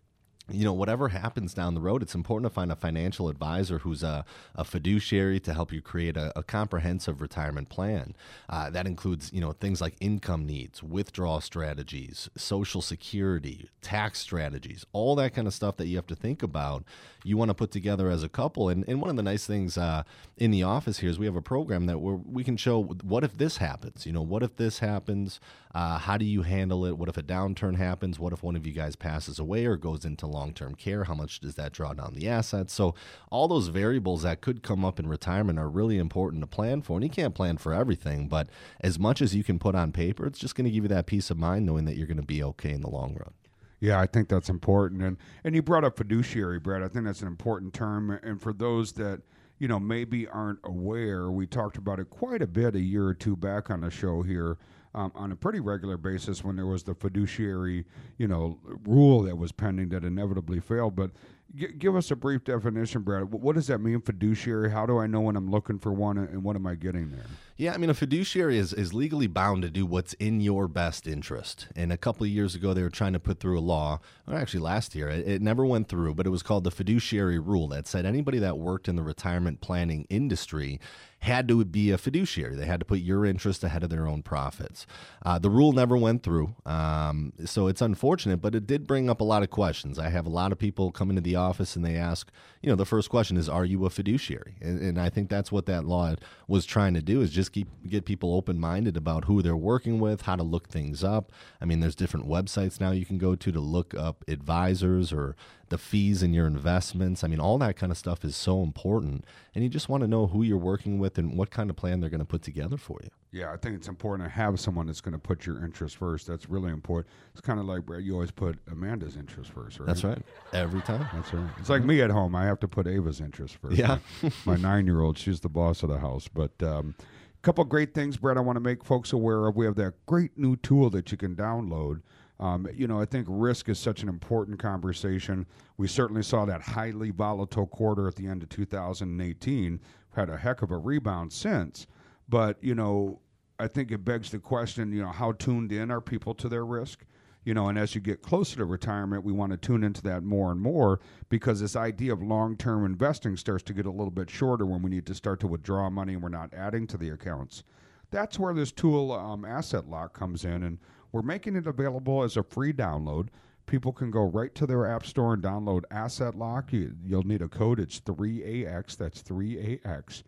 you 0.53 0.63
know, 0.63 0.74
whatever 0.74 1.10
happens 1.10 1.53
down 1.53 1.74
the 1.74 1.81
road, 1.81 2.01
it's 2.01 2.15
important 2.15 2.51
to 2.51 2.53
find 2.53 2.72
a 2.72 2.75
financial 2.75 3.29
advisor 3.29 3.79
who's 3.79 4.03
a, 4.03 4.25
a 4.55 4.63
fiduciary 4.63 5.39
to 5.41 5.53
help 5.53 5.72
you 5.72 5.81
create 5.81 6.17
a, 6.17 6.38
a 6.38 6.43
comprehensive 6.43 7.22
retirement 7.22 7.70
plan. 7.70 8.15
Uh, 8.50 8.70
that 8.70 8.88
includes, 8.88 9.31
you 9.34 9.41
know, 9.41 9.53
things 9.53 9.81
like 9.81 9.96
income 10.00 10.46
needs, 10.46 10.81
withdrawal 10.81 11.41
strategies, 11.41 12.29
social 12.36 12.81
security, 12.81 13.70
tax 13.81 14.20
strategies, 14.20 14.86
all 14.93 15.15
that 15.15 15.34
kind 15.34 15.48
of 15.48 15.53
stuff 15.53 15.77
that 15.77 15.88
you 15.88 15.96
have 15.96 16.08
to 16.08 16.15
think 16.15 16.43
about. 16.43 16.84
You 17.24 17.38
want 17.38 17.50
to 17.50 17.55
put 17.55 17.72
together 17.72 18.10
as 18.10 18.24
a 18.24 18.29
couple. 18.29 18.70
And, 18.70 18.84
and 18.88 19.00
one 19.00 19.10
of 19.10 19.15
the 19.15 19.24
nice 19.24 19.46
things 19.46 19.77
uh, 19.77 20.03
in 20.38 20.51
the 20.51 20.63
office 20.63 21.00
here 21.00 21.10
is 21.10 21.20
we 21.20 21.25
have 21.25 21.36
a 21.36 21.41
program 21.41 21.86
that 21.86 22.00
where 22.00 22.15
we 22.15 22.43
can 22.43 22.58
show 22.58 22.81
what 22.84 23.24
if 23.24 23.38
this 23.38 23.58
happens? 23.58 24.05
You 24.05 24.13
know, 24.13 24.22
what 24.22 24.43
if 24.43 24.55
this 24.55 24.79
happens? 24.79 25.39
Uh, 25.74 26.00
how 26.00 26.17
do 26.17 26.25
you 26.25 26.41
handle 26.41 26.86
it? 26.86 26.98
What 26.98 27.10
if 27.10 27.17
a 27.17 27.24
downturn 27.24 27.77
happens? 27.77 28.20
What 28.20 28.34
if 28.34 28.43
one 28.43 28.55
of 28.55 28.65
you 28.65 28.74
guys 28.74 28.96
passes 28.96 29.39
away 29.39 29.65
or 29.65 29.77
goes 29.77 30.03
into 30.03 30.27
long 30.27 30.40
term 30.50 30.75
care? 30.75 31.03
How 31.03 31.13
much 31.13 31.39
does 31.39 31.55
that 31.55 31.71
draw 31.71 31.93
down 31.93 32.13
the 32.13 32.27
assets? 32.27 32.74
So, 32.74 32.95
all 33.29 33.48
those 33.48 33.67
variables 33.67 34.24
that 34.24 34.41
could 34.41 34.63
come 34.63 34.83
up 34.83 35.00
in 35.00 35.07
retirement 35.07 35.60
are 35.60 35.69
really 35.69 35.98
important 35.98 36.41
to 36.41 36.48
plan 36.48 36.81
for. 36.81 36.98
And 36.98 37.03
you 37.03 37.10
can't 37.10 37.36
plan 37.36 37.57
for 37.57 37.74
everything, 37.74 38.27
but 38.27 38.50
as 38.81 38.98
much 38.98 39.21
as 39.21 39.36
you 39.36 39.43
can 39.43 39.60
put 39.60 39.75
on 39.75 39.91
paper, 39.91 40.25
it's 40.25 40.39
just 40.39 40.55
going 40.55 40.65
to 40.65 40.71
give 40.71 40.83
you 40.83 40.89
that 40.89 41.05
peace 41.05 41.29
of 41.29 41.38
mind 41.38 41.65
knowing 41.65 41.86
that 41.86 41.95
you're 41.98 42.07
going 42.07 42.17
to 42.17 42.24
be 42.24 42.43
okay 42.43 42.71
in 42.71 42.81
the 42.81 42.89
long 42.89 43.13
run. 43.13 43.33
Yeah, 43.81 44.00
I 44.00 44.05
think 44.05 44.29
that's 44.29 44.50
important. 44.50 45.01
And 45.01 45.17
and 45.43 45.55
you 45.55 45.62
brought 45.62 45.83
up 45.83 45.98
fiduciary, 45.98 46.60
Brad. 46.60 46.83
I 46.83 46.88
think 46.88 47.05
that's 47.05 47.21
an 47.21 47.27
important 47.27 47.74
term. 47.74 48.12
And 48.12 48.39
for 48.39 48.53
those 48.53 48.93
that 48.93 49.21
you 49.57 49.67
know 49.67 49.79
maybe 49.79 50.27
aren't 50.27 50.60
aware, 50.63 51.31
we 51.31 51.48
talked 51.48 51.77
about 51.77 52.00
it 52.00 52.10
quite 52.10 52.43
a 52.43 52.48
bit 52.48 52.75
a 52.75 52.79
year 52.79 53.07
or 53.07 53.15
two 53.15 53.36
back 53.36 53.69
on 53.71 53.81
the 53.81 53.89
show 53.89 54.21
here. 54.21 54.57
Um, 54.93 55.12
on 55.15 55.31
a 55.31 55.38
pretty 55.38 55.62
regular 55.62 55.95
basis, 55.95 56.43
when 56.43 56.57
there 56.57 56.65
was 56.65 56.83
the 56.83 56.93
fiduciary, 56.93 57.86
you 58.17 58.27
know, 58.27 58.57
rule 58.86 59.21
that 59.21 59.38
was 59.38 59.53
pending 59.53 59.88
that 59.89 60.03
inevitably 60.03 60.60
failed, 60.60 60.95
but 60.98 61.12
G- 61.55 61.67
give 61.77 61.95
us 61.98 62.12
a 62.12 62.15
brief 62.15 62.43
definition, 62.45 63.01
Brad. 63.01 63.24
Wh- 63.24 63.41
What 63.43 63.55
does 63.55 63.67
that 63.67 63.79
mean, 63.79 64.00
fiduciary? 64.01 64.69
How 64.71 64.86
do 64.86 64.98
I 65.00 65.07
know 65.07 65.19
when 65.21 65.36
I'm 65.38 65.50
looking 65.51 65.79
for 65.79 65.91
one, 65.93 66.17
and 66.17 66.43
what 66.43 66.55
am 66.57 66.65
I 66.67 66.75
getting 66.75 67.12
there? 67.12 67.25
Yeah, 67.61 67.75
I 67.75 67.77
mean, 67.77 67.91
a 67.91 67.93
fiduciary 67.93 68.57
is, 68.57 68.73
is 68.73 68.91
legally 68.91 69.27
bound 69.27 69.61
to 69.61 69.69
do 69.69 69.85
what's 69.85 70.13
in 70.13 70.41
your 70.41 70.67
best 70.67 71.05
interest. 71.05 71.67
And 71.75 71.93
a 71.93 71.97
couple 71.97 72.23
of 72.23 72.31
years 72.31 72.55
ago, 72.55 72.73
they 72.73 72.81
were 72.81 72.89
trying 72.89 73.13
to 73.13 73.19
put 73.19 73.39
through 73.39 73.59
a 73.59 73.61
law, 73.61 73.99
or 74.27 74.33
actually 74.33 74.61
last 74.61 74.95
year, 74.95 75.09
it, 75.09 75.27
it 75.27 75.41
never 75.43 75.63
went 75.63 75.87
through, 75.87 76.15
but 76.15 76.25
it 76.25 76.31
was 76.31 76.41
called 76.41 76.63
the 76.63 76.71
fiduciary 76.71 77.37
rule 77.37 77.67
that 77.67 77.85
said 77.85 78.03
anybody 78.03 78.39
that 78.39 78.57
worked 78.57 78.87
in 78.87 78.95
the 78.95 79.03
retirement 79.03 79.61
planning 79.61 80.07
industry 80.09 80.79
had 81.21 81.47
to 81.47 81.63
be 81.63 81.91
a 81.91 81.99
fiduciary. 81.99 82.55
They 82.55 82.65
had 82.65 82.79
to 82.79 82.85
put 82.85 82.99
your 82.99 83.25
interest 83.25 83.63
ahead 83.63 83.83
of 83.83 83.91
their 83.91 84.07
own 84.07 84.23
profits. 84.23 84.87
Uh, 85.23 85.37
the 85.37 85.51
rule 85.51 85.71
never 85.71 85.95
went 85.95 86.23
through, 86.23 86.55
um, 86.65 87.31
so 87.45 87.67
it's 87.67 87.81
unfortunate, 87.81 88.37
but 88.37 88.55
it 88.55 88.65
did 88.65 88.87
bring 88.87 89.07
up 89.07 89.21
a 89.21 89.23
lot 89.23 89.43
of 89.43 89.51
questions. 89.51 89.99
I 89.99 90.09
have 90.09 90.25
a 90.25 90.29
lot 90.31 90.51
of 90.51 90.57
people 90.57 90.91
come 90.91 91.11
into 91.11 91.21
the 91.21 91.35
office 91.35 91.75
and 91.75 91.85
they 91.85 91.95
ask, 91.95 92.31
you 92.63 92.69
know, 92.69 92.75
the 92.75 92.87
first 92.87 93.11
question 93.11 93.37
is, 93.37 93.47
"Are 93.47 93.65
you 93.65 93.85
a 93.85 93.91
fiduciary?" 93.91 94.55
And, 94.61 94.81
and 94.81 94.99
I 94.99 95.09
think 95.09 95.29
that's 95.29 95.51
what 95.51 95.67
that 95.67 95.85
law 95.85 96.15
was 96.47 96.65
trying 96.65 96.95
to 96.95 97.03
do 97.03 97.21
is 97.21 97.29
just 97.29 97.50
keep 97.51 97.67
get 97.88 98.05
people 98.05 98.34
open 98.36 98.60
minded 98.60 98.98
about 98.98 99.25
who 99.25 99.41
they're 99.41 99.55
working 99.55 100.00
with, 100.00 100.24
how 100.24 100.36
to 100.36 100.43
look 100.43 100.70
things 100.70 101.03
up. 101.03 101.31
I 101.60 101.65
mean, 101.65 101.79
there's 101.79 101.96
different 101.96 102.27
websites 102.27 102.79
now 102.79 102.91
you 102.91 103.05
can 103.05 103.17
go 103.17 103.36
to 103.36 103.51
to 103.51 103.60
look 103.60 103.93
up 103.93 104.24
advisors 104.27 105.12
or 105.13 105.36
the 105.71 105.77
fees 105.77 106.21
in 106.21 106.33
your 106.33 106.45
investments. 106.45 107.23
I 107.23 107.27
mean, 107.29 107.39
all 107.39 107.57
that 107.59 107.77
kind 107.77 107.93
of 107.93 107.97
stuff 107.97 108.25
is 108.25 108.35
so 108.35 108.61
important. 108.61 109.23
And 109.55 109.63
you 109.63 109.69
just 109.69 109.87
want 109.87 110.01
to 110.01 110.07
know 110.07 110.27
who 110.27 110.43
you're 110.43 110.57
working 110.57 110.99
with 110.99 111.17
and 111.17 111.37
what 111.37 111.49
kind 111.49 111.69
of 111.69 111.77
plan 111.77 112.01
they're 112.01 112.09
going 112.09 112.19
to 112.19 112.25
put 112.25 112.41
together 112.41 112.75
for 112.75 112.99
you. 113.01 113.09
Yeah, 113.31 113.53
I 113.53 113.55
think 113.55 113.77
it's 113.77 113.87
important 113.87 114.27
to 114.27 114.35
have 114.35 114.59
someone 114.59 114.87
that's 114.87 114.99
going 114.99 115.13
to 115.13 115.17
put 115.17 115.45
your 115.45 115.63
interest 115.63 115.95
first. 115.95 116.27
That's 116.27 116.49
really 116.49 116.71
important. 116.73 117.07
It's 117.31 117.39
kind 117.39 117.57
of 117.57 117.65
like 117.65 117.85
Brad, 117.85 118.03
you 118.03 118.13
always 118.13 118.31
put 118.31 118.59
Amanda's 118.69 119.15
interest 119.15 119.51
first, 119.51 119.79
right? 119.79 119.87
That's 119.87 120.03
right. 120.03 120.21
Every 120.51 120.81
time. 120.81 121.07
That's 121.13 121.33
right. 121.33 121.49
It's 121.57 121.69
like 121.69 121.85
me 121.85 122.01
at 122.01 122.09
home. 122.09 122.35
I 122.35 122.43
have 122.43 122.59
to 122.59 122.67
put 122.67 122.85
Ava's 122.85 123.21
interest 123.21 123.55
first. 123.55 123.77
Yeah. 123.77 123.99
My 124.45 124.57
nine-year-old, 124.57 125.17
she's 125.17 125.39
the 125.39 125.49
boss 125.49 125.83
of 125.83 125.89
the 125.89 125.99
house. 125.99 126.27
But 126.27 126.61
um, 126.61 126.95
a 126.99 127.41
couple 127.43 127.63
great 127.63 127.93
things, 127.93 128.17
Brett. 128.17 128.35
I 128.35 128.41
want 128.41 128.57
to 128.57 128.61
make 128.61 128.83
folks 128.83 129.13
aware 129.13 129.47
of. 129.47 129.55
We 129.55 129.65
have 129.65 129.75
that 129.75 130.05
great 130.05 130.37
new 130.37 130.57
tool 130.57 130.89
that 130.89 131.13
you 131.13 131.17
can 131.17 131.33
download. 131.33 132.01
Um, 132.41 132.67
you 132.74 132.88
know, 132.88 133.00
I 133.00 133.05
think 133.05 133.27
risk 133.29 133.69
is 133.69 133.77
such 133.77 134.01
an 134.01 134.10
important 134.10 134.57
conversation. 134.60 135.45
We 135.77 135.88
certainly 135.88 136.24
saw 136.24 136.43
that 136.45 136.62
highly 136.62 137.12
volatile 137.12 137.67
quarter 137.67 138.07
at 138.07 138.15
the 138.15 138.27
end 138.27 138.41
of 138.41 138.50
2018. 138.50 139.71
We've 139.71 139.79
Had 140.15 140.29
a 140.29 140.38
heck 140.38 140.63
of 140.63 140.71
a 140.71 140.77
rebound 140.77 141.31
since, 141.31 141.86
but 142.27 142.57
you 142.62 142.74
know, 142.74 143.21
I 143.60 143.67
think 143.67 143.91
it 143.91 144.03
begs 144.03 144.31
the 144.31 144.39
question. 144.39 144.91
You 144.91 145.03
know, 145.03 145.12
how 145.12 145.33
tuned 145.33 145.71
in 145.71 145.91
are 145.91 146.01
people 146.01 146.33
to 146.36 146.50
their 146.50 146.65
risk? 146.65 147.05
you 147.43 147.53
know 147.53 147.69
and 147.69 147.77
as 147.77 147.95
you 147.95 148.01
get 148.01 148.21
closer 148.21 148.57
to 148.57 148.65
retirement 148.65 149.24
we 149.24 149.31
want 149.31 149.51
to 149.51 149.57
tune 149.57 149.83
into 149.83 150.01
that 150.01 150.24
more 150.24 150.51
and 150.51 150.62
more 150.62 151.00
because 151.29 151.60
this 151.60 151.75
idea 151.75 152.13
of 152.13 152.21
long-term 152.21 152.86
investing 152.86 153.36
starts 153.36 153.63
to 153.63 153.74
get 153.74 153.86
a 153.86 153.91
little 153.91 154.12
bit 154.12 154.29
shorter 154.29 154.65
when 154.65 154.81
we 154.81 154.89
need 154.89 155.05
to 155.05 155.15
start 155.15 155.39
to 155.39 155.48
withdraw 155.48 155.89
money 155.89 156.13
and 156.13 156.21
we're 156.21 156.29
not 156.29 156.53
adding 156.53 156.86
to 156.86 156.98
the 156.98 157.10
accounts 157.10 157.63
that's 158.12 158.38
where 158.38 158.53
this 158.53 158.71
tool 158.71 159.12
um, 159.12 159.45
asset 159.45 159.89
lock 159.89 160.13
comes 160.13 160.45
in 160.45 160.63
and 160.63 160.77
we're 161.11 161.21
making 161.21 161.55
it 161.55 161.67
available 161.67 162.23
as 162.23 162.37
a 162.37 162.43
free 162.43 162.73
download. 162.73 163.27
People 163.65 163.93
can 163.93 164.11
go 164.11 164.23
right 164.23 164.53
to 164.55 164.65
their 164.65 164.85
app 164.85 165.05
store 165.05 165.33
and 165.33 165.43
download 165.43 165.83
asset 165.91 166.35
lock. 166.35 166.73
You, 166.73 166.93
you'll 167.05 167.23
need 167.23 167.41
a 167.41 167.47
code. 167.47 167.79
It's 167.79 167.99
3ax 168.01 168.97
that's 168.97 169.21
3ax 169.23 170.23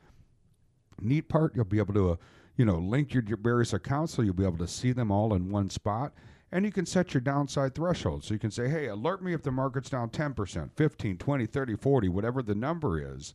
neat 1.01 1.29
part 1.29 1.55
you'll 1.55 1.65
be 1.65 1.79
able 1.79 1.93
to 1.93 2.11
uh, 2.11 2.15
you 2.55 2.65
know 2.65 2.77
link 2.77 3.13
your, 3.13 3.23
your 3.23 3.37
various 3.37 3.73
accounts 3.73 4.13
so 4.13 4.21
you'll 4.21 4.33
be 4.33 4.45
able 4.45 4.57
to 4.57 4.67
see 4.67 4.91
them 4.91 5.11
all 5.11 5.33
in 5.33 5.49
one 5.49 5.69
spot. 5.69 6.13
And 6.51 6.65
you 6.65 6.71
can 6.71 6.85
set 6.85 7.15
your 7.15 7.21
downside 7.21 7.73
threshold 7.73 8.23
so 8.23 8.33
you 8.33 8.39
can 8.39 8.51
say 8.51 8.69
hey 8.69 8.87
alert 8.87 9.23
me 9.23 9.33
if 9.33 9.41
the 9.41 9.51
market's 9.51 9.89
down 9.89 10.09
10% 10.09 10.71
15 10.75 11.17
20 11.17 11.45
30 11.45 11.75
40 11.75 12.09
whatever 12.09 12.43
the 12.43 12.55
number 12.55 13.15
is. 13.15 13.33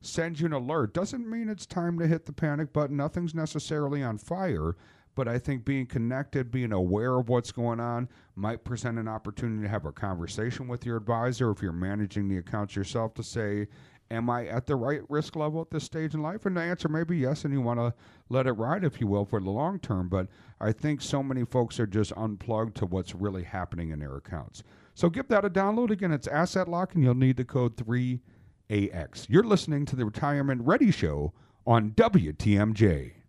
Sends 0.00 0.40
you 0.40 0.46
an 0.46 0.52
alert. 0.52 0.92
Doesn't 0.92 1.28
mean 1.28 1.48
it's 1.48 1.64
time 1.64 1.98
to 1.98 2.06
hit 2.06 2.26
the 2.26 2.32
panic 2.32 2.74
button. 2.74 2.96
Nothing's 2.96 3.34
necessarily 3.34 4.02
on 4.02 4.18
fire 4.18 4.76
but 5.14 5.28
i 5.28 5.38
think 5.38 5.64
being 5.64 5.86
connected 5.86 6.50
being 6.50 6.72
aware 6.72 7.18
of 7.18 7.28
what's 7.28 7.52
going 7.52 7.80
on 7.80 8.08
might 8.36 8.64
present 8.64 8.98
an 8.98 9.08
opportunity 9.08 9.62
to 9.62 9.68
have 9.68 9.84
a 9.84 9.92
conversation 9.92 10.68
with 10.68 10.84
your 10.84 10.96
advisor 10.96 11.50
if 11.50 11.62
you're 11.62 11.72
managing 11.72 12.28
the 12.28 12.38
accounts 12.38 12.74
yourself 12.76 13.14
to 13.14 13.22
say 13.22 13.66
am 14.10 14.30
I 14.30 14.46
at 14.46 14.66
the 14.66 14.76
right 14.76 15.00
risk 15.08 15.36
level 15.36 15.60
at 15.60 15.70
this 15.70 15.84
stage 15.84 16.14
in 16.14 16.22
life? 16.22 16.46
And 16.46 16.56
the 16.56 16.62
answer 16.62 16.88
may 16.88 17.04
be 17.04 17.18
yes, 17.18 17.44
and 17.44 17.52
you 17.52 17.60
want 17.60 17.80
to 17.80 17.94
let 18.28 18.46
it 18.46 18.52
ride, 18.52 18.84
if 18.84 19.00
you 19.00 19.06
will, 19.06 19.24
for 19.24 19.40
the 19.40 19.50
long 19.50 19.78
term. 19.78 20.08
But 20.08 20.28
I 20.60 20.72
think 20.72 21.00
so 21.00 21.22
many 21.22 21.44
folks 21.44 21.78
are 21.80 21.86
just 21.86 22.12
unplugged 22.16 22.76
to 22.78 22.86
what's 22.86 23.14
really 23.14 23.44
happening 23.44 23.90
in 23.90 23.98
their 23.98 24.16
accounts. 24.16 24.62
So 24.94 25.10
give 25.10 25.28
that 25.28 25.44
a 25.44 25.50
download. 25.50 25.90
Again, 25.90 26.12
it's 26.12 26.28
Asset 26.28 26.68
Lock, 26.68 26.94
and 26.94 27.02
you'll 27.02 27.14
need 27.14 27.36
the 27.36 27.44
code 27.44 27.76
3AX. 27.76 29.26
You're 29.28 29.42
listening 29.42 29.86
to 29.86 29.96
the 29.96 30.04
Retirement 30.04 30.62
Ready 30.62 30.90
Show 30.90 31.32
on 31.66 31.90
WTMJ. 31.92 33.23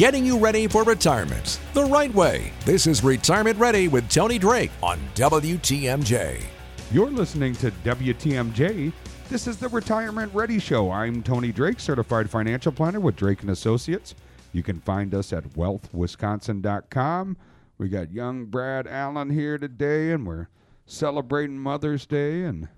Getting 0.00 0.24
you 0.24 0.38
ready 0.38 0.66
for 0.66 0.82
retirement 0.82 1.60
the 1.74 1.84
right 1.84 2.14
way. 2.14 2.54
This 2.64 2.86
is 2.86 3.04
Retirement 3.04 3.58
Ready 3.58 3.86
with 3.86 4.08
Tony 4.08 4.38
Drake 4.38 4.70
on 4.82 4.98
WTMJ. 5.14 6.42
You're 6.90 7.10
listening 7.10 7.52
to 7.56 7.70
WTMJ. 7.70 8.94
This 9.28 9.46
is 9.46 9.58
the 9.58 9.68
Retirement 9.68 10.32
Ready 10.32 10.58
Show. 10.58 10.90
I'm 10.90 11.22
Tony 11.22 11.52
Drake, 11.52 11.78
certified 11.78 12.30
financial 12.30 12.72
planner 12.72 12.98
with 12.98 13.14
Drake 13.14 13.42
and 13.42 13.50
Associates. 13.50 14.14
You 14.54 14.62
can 14.62 14.80
find 14.80 15.14
us 15.14 15.34
at 15.34 15.44
wealthwisconsin.com. 15.50 17.36
We 17.76 17.90
got 17.90 18.10
young 18.10 18.46
Brad 18.46 18.86
Allen 18.86 19.28
here 19.28 19.58
today, 19.58 20.12
and 20.12 20.26
we're 20.26 20.48
celebrating 20.86 21.58
Mother's 21.58 22.06
Day 22.06 22.44
and 22.44 22.68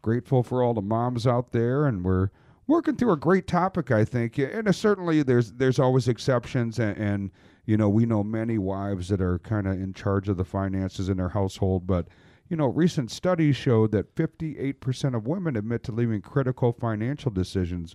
grateful 0.00 0.44
for 0.44 0.62
all 0.62 0.74
the 0.74 0.80
moms 0.80 1.26
out 1.26 1.50
there. 1.50 1.86
And 1.86 2.04
we're 2.04 2.30
working 2.68 2.94
through 2.94 3.12
a 3.12 3.16
great 3.16 3.48
topic, 3.48 3.90
I 3.90 4.04
think. 4.04 4.38
And 4.38 4.68
uh, 4.68 4.72
certainly, 4.72 5.24
there's 5.24 5.50
there's 5.52 5.80
always 5.80 6.06
exceptions, 6.06 6.78
and, 6.78 6.96
and 6.96 7.30
you 7.66 7.76
know 7.76 7.88
we 7.88 8.06
know 8.06 8.22
many 8.22 8.58
wives 8.58 9.08
that 9.08 9.20
are 9.20 9.40
kind 9.40 9.66
of 9.66 9.72
in 9.72 9.92
charge 9.92 10.28
of 10.28 10.36
the 10.36 10.44
finances 10.44 11.08
in 11.08 11.16
their 11.16 11.30
household, 11.30 11.86
but 11.86 12.06
you 12.48 12.56
know, 12.56 12.66
recent 12.66 13.10
studies 13.10 13.56
showed 13.56 13.92
that 13.92 14.14
58% 14.14 15.14
of 15.14 15.26
women 15.26 15.56
admit 15.56 15.82
to 15.84 15.92
leaving 15.92 16.22
critical 16.22 16.72
financial 16.72 17.30
decisions 17.30 17.94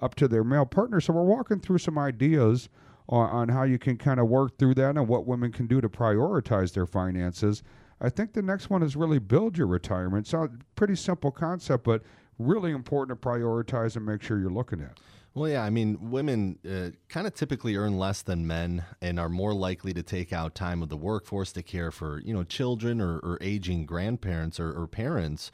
up 0.00 0.14
to 0.16 0.28
their 0.28 0.44
male 0.44 0.66
partner. 0.66 1.00
So 1.00 1.14
we're 1.14 1.22
walking 1.22 1.60
through 1.60 1.78
some 1.78 1.98
ideas 1.98 2.68
on, 3.08 3.30
on 3.30 3.48
how 3.48 3.62
you 3.62 3.78
can 3.78 3.96
kind 3.96 4.20
of 4.20 4.28
work 4.28 4.58
through 4.58 4.74
that 4.74 4.96
and 4.96 5.08
what 5.08 5.26
women 5.26 5.52
can 5.52 5.66
do 5.66 5.80
to 5.80 5.88
prioritize 5.88 6.74
their 6.74 6.86
finances. 6.86 7.62
I 8.00 8.10
think 8.10 8.32
the 8.32 8.42
next 8.42 8.68
one 8.68 8.82
is 8.82 8.96
really 8.96 9.18
build 9.18 9.56
your 9.56 9.68
retirement. 9.68 10.26
So 10.26 10.48
pretty 10.76 10.96
simple 10.96 11.30
concept, 11.30 11.84
but 11.84 12.02
really 12.38 12.72
important 12.72 13.20
to 13.20 13.28
prioritize 13.28 13.96
and 13.96 14.04
make 14.04 14.22
sure 14.22 14.38
you're 14.38 14.50
looking 14.50 14.80
at. 14.80 14.98
Well, 15.36 15.50
yeah, 15.50 15.64
I 15.64 15.70
mean, 15.70 16.10
women 16.12 16.60
uh, 16.64 16.90
kind 17.08 17.26
of 17.26 17.34
typically 17.34 17.74
earn 17.74 17.98
less 17.98 18.22
than 18.22 18.46
men 18.46 18.84
and 19.02 19.18
are 19.18 19.28
more 19.28 19.52
likely 19.52 19.92
to 19.94 20.02
take 20.02 20.32
out 20.32 20.54
time 20.54 20.80
of 20.80 20.90
the 20.90 20.96
workforce 20.96 21.50
to 21.54 21.62
care 21.62 21.90
for, 21.90 22.20
you 22.20 22.32
know, 22.32 22.44
children 22.44 23.00
or, 23.00 23.18
or 23.18 23.38
aging 23.40 23.84
grandparents 23.84 24.60
or, 24.60 24.70
or 24.70 24.86
parents. 24.86 25.50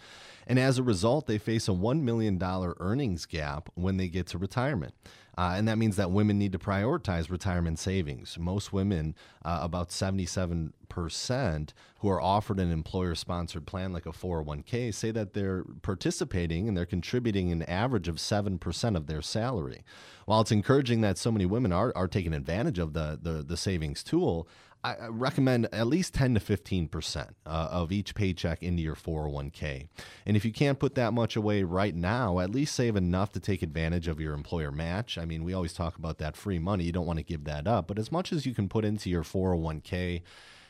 And 0.47 0.59
as 0.59 0.77
a 0.77 0.83
result, 0.83 1.27
they 1.27 1.39
face 1.39 1.67
a 1.67 1.73
$1 1.73 2.03
million 2.03 2.39
earnings 2.79 3.25
gap 3.25 3.71
when 3.75 3.97
they 3.97 4.09
get 4.09 4.27
to 4.29 4.39
retirement. 4.39 4.93
Uh, 5.39 5.55
and 5.57 5.67
that 5.69 5.79
means 5.79 5.97
that 5.97 6.11
women 6.11 6.39
need 6.39 6.53
to 6.53 6.59
prioritize 6.59 7.31
retirement 7.31 7.79
savings. 7.79 8.39
Most 8.39 8.73
women, 8.73 9.15
uh, 9.45 9.61
about 9.63 9.91
77%, 9.91 11.69
who 12.01 12.09
are 12.09 12.21
offered 12.21 12.59
an 12.59 12.73
employer 12.73 13.15
sponsored 13.15 13.67
plan 13.67 13.93
like 13.93 14.07
a 14.07 14.11
401k, 14.13 14.93
say 14.93 15.11
that 15.11 15.35
they're 15.35 15.65
participating 15.83 16.69
and 16.69 16.77
they're 16.77 16.87
contributing 16.87 17.53
an 17.53 17.63
average 17.63 18.09
of 18.09 18.17
7% 18.17 18.97
of 18.97 19.07
their 19.07 19.23
salary. 19.23 19.85
While 20.27 20.41
it's 20.41 20.53
encouraging 20.53 21.01
that 21.03 21.19
so 21.19 21.31
many 21.33 21.47
women 21.47 21.73
are, 21.73 21.93
are 21.97 22.09
taking 22.09 22.35
advantage 22.35 22.79
of 22.79 22.93
the, 22.93 23.19
the, 23.21 23.43
the 23.43 23.57
savings 23.57 24.03
tool, 24.03 24.49
I 24.83 25.09
recommend 25.09 25.69
at 25.73 25.87
least 25.87 26.15
10 26.15 26.35
to 26.35 26.41
15% 26.41 27.29
uh, 27.45 27.49
of 27.49 27.93
each 27.93 28.15
paycheck 28.15 28.63
into 28.63 28.83
your 28.83 28.95
401k. 28.95 29.89
And 30.25 30.37
if 30.37 30.45
you 30.45 30.53
can't 30.53 30.79
put 30.79 30.95
that 30.95 31.13
much 31.13 31.37
away 31.37 31.63
right 31.65 31.95
now, 31.95 32.39
at 32.39 32.51
least 32.51 32.75
save 32.75 32.97
enough 32.97 33.31
to 33.33 33.41
take 33.41 33.63
advantage 33.63 34.09
of 34.09 34.21
your 34.21 34.33
employer 34.33 34.71
match. 34.71 35.19
I 35.19 35.27
mean, 35.27 35.45
we 35.45 35.53
always 35.53 35.75
talk 35.75 35.97
about 35.97 36.19
that 36.19 36.37
free 36.37 36.59
money. 36.59 36.85
You 36.85 36.93
don't 36.93 37.07
want 37.07 37.19
to 37.19 37.25
give 37.25 37.45
that 37.45 37.67
up, 37.67 37.89
but 37.89 37.99
as 37.99 38.11
much 38.11 38.33
as 38.33 38.47
you 38.47 38.55
can 38.55 38.69
put 38.69 38.87
into 38.87 39.11
your 39.11 39.23
401k, 39.23 40.23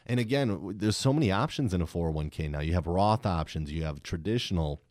and 0.07 0.19
again, 0.19 0.75
there's 0.76 0.97
so 0.97 1.12
many 1.12 1.31
options 1.31 1.73
in 1.73 1.81
a 1.81 1.87
401k 1.87 2.50
now. 2.50 2.61
You 2.61 2.73
have 2.73 2.88
Roth 2.88 3.26
options, 3.26 3.71
you 3.71 3.85
have 3.85 4.02
traditional 4.02 4.83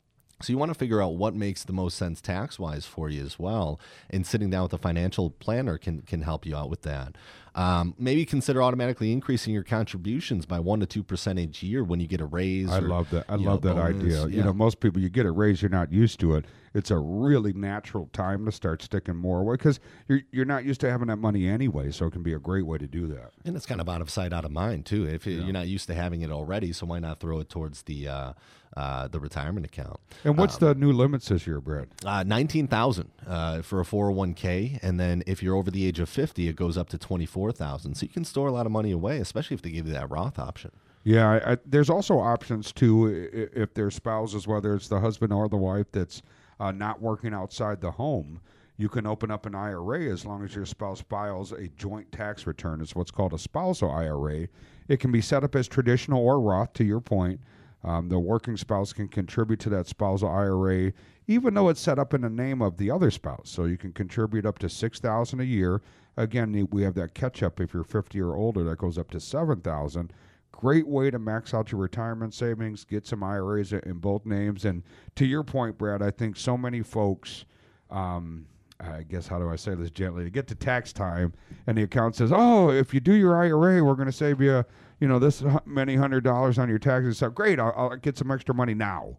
so 0.42 0.54
you 0.54 0.58
want 0.58 0.70
to 0.70 0.78
figure 0.78 1.02
out 1.02 1.16
what 1.16 1.36
makes 1.36 1.64
the 1.64 1.74
most 1.74 1.98
sense 1.98 2.22
tax 2.22 2.58
wise 2.58 2.86
for 2.86 3.10
you 3.10 3.22
as 3.22 3.38
well. 3.38 3.80
And 4.10 4.26
sitting 4.26 4.50
down 4.50 4.64
with 4.64 4.74
a 4.74 4.78
financial 4.78 5.32
planner 5.32 5.78
can 5.78 6.02
can 6.02 6.22
help 6.22 6.46
you 6.46 6.56
out 6.56 6.70
with 6.70 6.84
that. 6.84 7.16
Um, 7.56 7.96
maybe 7.98 8.26
consider 8.26 8.62
automatically 8.62 9.12
increasing 9.12 9.54
your 9.54 9.64
contributions 9.64 10.46
by 10.46 10.60
one 10.60 10.80
to 10.82 10.86
two 10.86 11.04
percent 11.04 11.40
each 11.40 11.64
year 11.64 11.84
when 11.84 12.00
you 12.00 12.08
get 12.08 12.22
a 12.22 12.26
raise. 12.26 12.70
I 12.70 12.78
or, 12.80 12.82
love 12.82 13.10
that. 13.10 13.26
I 13.28 13.36
love 13.36 13.64
know, 13.64 13.74
that 13.74 13.76
bonus. 13.76 14.04
idea. 14.24 14.28
You 14.38 14.44
know, 14.44 14.54
most 14.54 14.80
people 14.80 15.02
you 15.02 15.10
get 15.10 15.26
a 15.26 15.32
raise, 15.32 15.62
you're 15.62 15.70
not 15.70 15.92
used 15.92 16.20
to 16.22 16.36
it. 16.36 16.46
It's 16.76 16.92
a 16.92 16.98
really 16.98 17.52
natural 17.52 18.10
time 18.14 18.46
to 18.46 18.52
start 18.52 18.84
sticking 18.84 19.16
more 19.16 19.40
away 19.42 19.56
because 19.56 19.80
you're 20.08 20.22
you're 20.32 20.46
not 20.46 20.64
used 20.66 20.80
to 20.82 20.90
having 20.90 21.08
that 21.08 21.18
money 21.18 21.48
anyway. 21.48 21.90
So 21.92 22.06
it 22.06 22.12
can 22.12 22.22
be 22.24 22.34
a 22.34 22.40
great 22.40 22.66
way 22.68 22.78
to 22.78 22.88
do 22.88 23.08
that. 23.08 23.32
And 23.44 23.56
it's 23.56 23.66
kind 23.66 23.82
of 23.82 23.90
out 23.90 24.02
of 24.02 24.10
sight, 24.12 24.32
out 24.32 24.46
of 24.46 24.52
mind 24.52 24.86
too. 24.86 25.08
If 25.08 25.26
you- 25.26 25.42
you're 25.42 25.54
not 25.54 25.68
used 25.68 25.88
to 25.88 25.96
having 25.96 26.22
it 26.22 26.32
already, 26.32 26.72
so 26.72 26.86
why 26.86 27.00
not 27.00 27.20
throw 27.20 27.40
it 27.40 27.50
towards 27.50 27.84
the 27.84 28.08
uh, 28.08 28.34
uh, 28.78 29.08
the 29.08 29.20
retirement 29.20 29.66
account? 29.66 30.00
And 30.24 30.38
what's 30.38 30.58
the 30.58 30.76
new 30.76 30.92
limits 30.92 31.30
this 31.30 31.48
year, 31.48 31.60
Brad? 31.60 31.88
Uh, 32.06 32.24
Nineteen 32.24 32.68
thousand 32.68 33.10
uh, 33.26 33.64
for 33.64 33.80
a 33.80 33.86
four 33.86 34.06
hundred 34.06 34.18
one 34.18 34.34
k, 34.36 34.78
and 34.84 35.00
then 35.00 35.24
if 35.26 35.42
you're 35.42 35.56
over 35.56 35.72
the 35.72 35.88
age 35.88 36.00
of 36.00 36.08
fifty, 36.08 36.48
it 36.48 36.56
goes 36.56 36.78
up 36.78 36.90
to 36.90 37.00
twenty 37.00 37.26
four 37.26 37.49
thousand. 37.52 37.96
So 37.96 38.04
you 38.04 38.10
can 38.10 38.26
store 38.26 38.48
a 38.48 38.52
lot 38.52 38.66
of 38.66 38.72
money 38.72 38.92
away, 38.92 39.18
especially 39.20 39.56
if 39.56 39.62
they 39.62 39.72
give 39.72 39.88
you 39.88 39.94
that 39.94 40.10
Roth 40.10 40.40
option. 40.40 40.72
Yeah, 41.04 41.30
I, 41.30 41.54
I, 41.54 41.58
there's 41.66 41.90
also 41.90 42.20
options 42.20 42.72
too 42.72 43.30
if 43.54 43.74
there's 43.74 43.96
spouses, 43.96 44.48
whether 44.48 44.76
it's 44.76 44.88
the 44.88 45.00
husband 45.00 45.32
or 45.32 45.48
the 45.48 45.58
wife 45.58 45.88
that's 45.92 46.22
uh, 46.60 46.72
not 46.72 47.02
working 47.02 47.34
outside 47.34 47.82
the 47.82 47.92
home. 47.92 48.42
You 48.78 48.90
can 48.90 49.06
open 49.06 49.30
up 49.30 49.46
an 49.46 49.56
IRA 49.56 50.04
as 50.04 50.26
long 50.26 50.44
as 50.44 50.56
your 50.56 50.66
spouse 50.66 51.02
files 51.02 51.52
a 51.52 51.68
joint 51.70 52.12
tax 52.12 52.48
return. 52.48 52.80
It's 52.80 52.96
what's 52.96 53.12
called 53.12 53.34
a 53.34 53.38
spousal 53.38 53.92
IRA. 53.92 54.48
It 54.88 55.00
can 55.00 55.12
be 55.12 55.20
set 55.22 55.44
up 55.44 55.56
as 55.56 55.68
traditional 55.68 56.24
or 56.24 56.40
Roth. 56.40 56.74
To 56.74 56.86
your 56.86 57.02
point, 57.02 57.42
um, 57.84 58.08
the 58.08 58.20
working 58.20 58.56
spouse 58.56 58.94
can 58.94 59.08
contribute 59.08 59.60
to 59.62 59.70
that 59.70 59.88
spousal 59.88 60.30
IRA, 60.30 60.94
even 61.28 61.54
though 61.54 61.70
it's 61.70 61.82
set 61.82 62.00
up 62.00 62.14
in 62.14 62.22
the 62.22 62.30
name 62.30 62.62
of 62.62 62.78
the 62.78 62.90
other 62.90 63.12
spouse. 63.12 63.50
So 63.50 63.66
you 63.66 63.78
can 63.78 63.92
contribute 63.92 64.46
up 64.46 64.60
to 64.60 64.70
six 64.70 65.00
thousand 65.00 65.42
a 65.42 65.46
year. 65.46 65.82
Again, 66.20 66.68
we 66.72 66.84
have 66.84 66.96
that 66.96 67.14
catch 67.14 67.42
up 67.42 67.60
if 67.60 67.74
you're 67.74 67.84
50 67.84 68.20
or 68.22 68.36
older 68.36 68.64
that 68.66 68.78
goes 68.78 68.98
up 68.98 69.10
to 69.12 69.20
seven 69.20 69.62
thousand 69.62 70.14
great 70.60 70.88
way 70.88 71.10
to 71.10 71.18
max 71.18 71.54
out 71.54 71.72
your 71.72 71.80
retirement 71.80 72.34
savings, 72.34 72.84
get 72.84 73.08
some 73.08 73.24
IRAs 73.24 73.72
in 73.72 73.98
both 74.00 74.26
names. 74.26 74.66
And 74.66 74.84
to 75.16 75.26
your 75.26 75.42
point, 75.42 75.78
Brad, 75.78 76.02
I 76.02 76.12
think 76.12 76.36
so 76.36 76.58
many 76.58 76.82
folks, 76.82 77.46
um, 77.90 78.46
I 78.78 79.04
guess, 79.04 79.26
how 79.26 79.40
do 79.40 79.50
I 79.50 79.56
say 79.56 79.74
this 79.76 79.90
gently? 79.90 80.26
To 80.26 80.30
get 80.30 80.48
to 80.48 80.56
tax 80.56 80.92
time, 80.92 81.34
and 81.66 81.78
the 81.78 81.84
account 81.84 82.16
says, 82.16 82.32
"Oh, 82.34 82.72
if 82.72 82.94
you 82.94 83.00
do 83.00 83.14
your 83.14 83.42
IRA, 83.42 83.82
we're 83.82 83.96
going 83.96 84.08
to 84.08 84.12
save 84.12 84.42
you, 84.42 84.66
you 85.00 85.08
know, 85.08 85.18
this 85.18 85.44
many 85.66 85.96
hundred 85.96 86.26
dollars 86.26 86.60
on 86.60 86.68
your 86.68 86.80
taxes." 86.80 87.18
So 87.18 87.30
great, 87.30 87.58
I'll, 87.58 87.74
I'll 87.78 87.96
get 87.96 88.18
some 88.18 88.30
extra 88.30 88.54
money 88.54 88.74
now, 88.74 89.18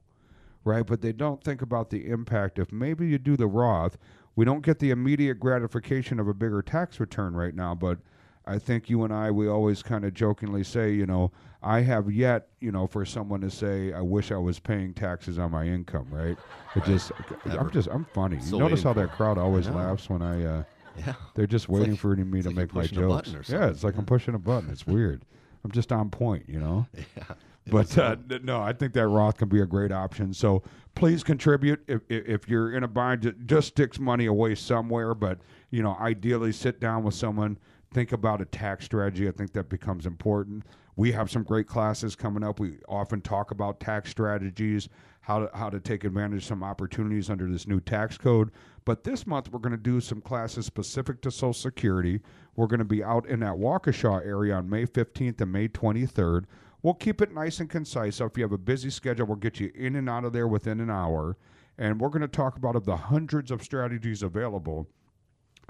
right? 0.65 0.85
But 0.87 1.01
they 1.01 1.13
don't 1.13 1.43
think 1.43 1.63
about 1.63 1.89
the 1.89 2.07
impact. 2.07 2.59
If 2.59 2.71
maybe 2.71 3.07
you 3.09 3.19
do 3.19 3.37
the 3.37 3.47
Roth, 3.47 3.97
we 4.37 4.45
don't 4.45 4.63
get 4.63 4.79
the 4.79 4.91
immediate 4.91 5.41
gratification 5.41 6.19
of 6.21 6.29
a 6.29 6.35
bigger 6.35 6.63
tax 6.63 7.01
return 7.01 7.35
right 7.35 7.55
now, 7.55 7.75
but 7.75 7.99
I 8.47 8.59
think 8.59 8.89
you 8.89 9.05
and 9.05 9.13
I, 9.13 9.31
we 9.31 9.49
always 9.49 9.83
kind 9.83 10.05
of 10.05 10.15
jokingly 10.15 10.65
say, 10.65 10.93
you 10.93 11.07
know, 11.07 11.31
I 11.63 11.81
have 11.83 12.11
yet, 12.11 12.49
you 12.61 12.73
know, 12.73 12.87
for 12.87 13.05
someone 13.05 13.43
to 13.43 13.51
say, 13.51 13.93
I 13.93 14.01
wish 14.01 14.33
I 14.33 14.37
was 14.39 14.59
paying 14.59 14.95
taxes 14.95 15.39
on 15.39 15.51
my 15.51 15.67
income, 15.67 16.07
right? 16.11 16.39
It 16.75 16.85
just, 16.85 17.13
I'm 17.45 17.71
just, 17.71 17.89
I'm 17.93 18.07
funny. 18.15 18.39
You 18.43 18.59
notice 18.59 18.83
how 18.83 18.95
that 18.95 19.13
crowd 19.13 19.37
always 19.37 19.69
laughs 19.69 20.09
when 20.09 20.23
I, 20.23 20.43
uh, 20.45 20.63
Yeah. 20.99 21.13
they're 21.35 21.47
just 21.47 21.69
waiting 21.69 21.91
like- 21.93 22.01
for 22.01 22.17
me 22.17 22.41
to 22.43 22.49
like 22.49 22.57
make 22.57 22.75
my 22.75 22.87
jokes. 22.87 23.35
yeah, 23.49 23.67
it's 23.69 23.85
like 23.85 23.97
I'm 23.99 24.07
pushing 24.07 24.35
a 24.35 24.39
button. 24.39 24.71
It's 24.71 24.87
weird. 24.87 25.25
I'm 25.65 25.71
just 25.71 25.93
on 25.93 26.09
point, 26.11 26.45
you 26.49 26.59
know? 26.59 26.87
Yeah. 27.17 27.25
But 27.71 27.97
uh, 27.99 28.17
no, 28.43 28.61
I 28.61 28.73
think 28.73 28.93
that 28.95 29.07
Roth 29.09 29.39
can 29.39 29.49
be 29.49 29.61
a 29.61 29.67
great 29.67 29.93
option. 29.93 30.33
So 30.35 30.63
please 30.95 31.23
contribute 31.23 31.83
if 31.87 32.01
if, 32.09 32.49
you're 32.49 32.73
in 32.73 32.85
a 32.85 32.89
bind. 32.89 33.23
ju- 33.23 33.35
Just 33.47 33.69
sticks 33.69 33.99
money 33.99 34.27
away 34.27 34.55
somewhere, 34.55 35.15
but 35.15 35.39
you 35.71 35.83
know, 35.83 35.97
ideally 36.01 36.53
sit 36.53 36.81
down 36.81 37.03
with 37.05 37.15
someone, 37.15 37.59
think 37.93 38.13
about 38.13 38.41
a 38.41 38.45
tax 38.45 38.85
strategy. 38.85 39.29
I 39.29 39.33
think 39.33 39.53
that 39.53 39.69
becomes 39.69 40.07
important. 40.07 40.65
We 40.97 41.13
have 41.13 41.31
some 41.31 41.45
great 41.45 41.67
classes 41.67 42.15
coming 42.17 42.43
up. 42.45 42.61
We 42.61 42.79
often 42.89 43.21
talk 43.23 43.53
about 43.53 43.81
tax 43.81 44.11
strategies, 44.11 44.89
how 45.23 45.47
to 45.47 45.51
how 45.57 45.71
to 45.71 45.81
take 45.81 46.05
advantage 46.05 46.39
of 46.39 46.45
some 46.45 46.63
opportunities 46.63 47.31
under 47.31 47.47
this 47.51 47.67
new 47.67 47.81
tax 47.81 48.19
code. 48.19 48.51
But 48.85 49.05
this 49.05 49.27
month 49.27 49.51
we're 49.53 49.61
going 49.61 49.73
to 49.73 49.79
do 49.79 50.01
some 50.01 50.21
classes 50.21 50.67
specific 50.67 51.21
to 51.23 51.31
Social 51.31 51.53
Security. 51.53 52.21
We're 52.57 52.67
going 52.67 52.79
to 52.81 52.85
be 52.85 53.05
out 53.05 53.27
in 53.27 53.41
that 53.41 53.55
Waukesha 53.55 54.27
area 54.27 54.55
on 54.57 54.69
May 54.69 54.87
15th 54.87 55.41
and 55.41 55.53
May 55.53 55.69
23rd. 55.69 56.45
We'll 56.83 56.95
keep 56.95 57.21
it 57.21 57.35
nice 57.35 57.61
and 57.61 57.69
concise. 57.69 58.17
So 58.17 58.25
if 58.27 58.37
you 58.37 58.43
have 58.45 58.53
a 58.53 58.59
busy 58.59 58.91
schedule, 58.91 59.27
we'll 59.27 59.37
get 59.37 59.61
you 59.61 59.71
in 59.75 59.97
and 59.97 60.09
out 60.09 60.25
of 60.25 60.33
there 60.33 60.49
within 60.49 60.81
an 60.81 60.91
hour. 60.91 61.37
And 61.79 62.01
we're 62.01 62.09
going 62.09 62.23
to 62.23 62.29
talk 62.29 62.57
about 62.57 62.77
of 62.77 62.85
the 62.85 62.97
hundreds 62.97 63.51
of 63.51 63.63
strategies 63.63 64.23
available. 64.23 64.87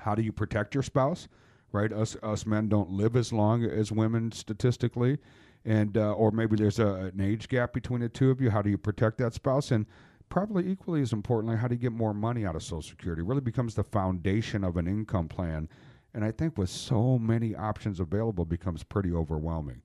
How 0.01 0.15
do 0.15 0.23
you 0.23 0.33
protect 0.33 0.75
your 0.75 0.83
spouse? 0.83 1.29
Right, 1.73 1.93
us 1.93 2.17
us 2.21 2.47
men 2.47 2.69
don't 2.69 2.91
live 2.91 3.15
as 3.15 3.33
long 3.33 3.63
as 3.63 3.93
women 3.93 4.33
statistically, 4.33 5.19
and 5.65 5.97
uh, 5.97 6.15
or 6.15 6.33
maybe 6.33 6.57
there's 6.57 6.81
a, 6.81 7.13
an 7.15 7.21
age 7.21 7.49
gap 7.49 7.73
between 7.73 8.01
the 8.01 8.09
two 8.09 8.29
of 8.33 8.41
you. 8.41 8.51
How 8.51 8.61
do 8.61 8.71
you 8.71 8.77
protect 8.77 9.19
that 9.19 9.35
spouse? 9.35 9.71
And 9.71 9.87
probably 10.31 10.69
equally 10.69 11.01
as 11.01 11.13
importantly, 11.13 11.57
how 11.57 11.69
do 11.69 11.77
you 11.77 11.81
get 11.81 11.93
more 11.93 12.13
money 12.13 12.45
out 12.45 12.57
of 12.57 12.65
Social 12.65 12.83
Security? 12.83 13.23
It 13.23 13.27
really 13.27 13.41
becomes 13.41 13.77
the 13.77 13.85
foundation 13.85 14.65
of 14.65 14.79
an 14.79 14.89
income 14.89 15.29
plan. 15.29 15.69
And 16.13 16.25
I 16.25 16.33
think 16.33 16.59
with 16.59 16.71
so 16.71 17.21
many 17.21 17.55
options 17.55 18.01
available, 18.01 18.45
becomes 18.45 18.83
pretty 18.83 19.13
overwhelming. 19.13 19.81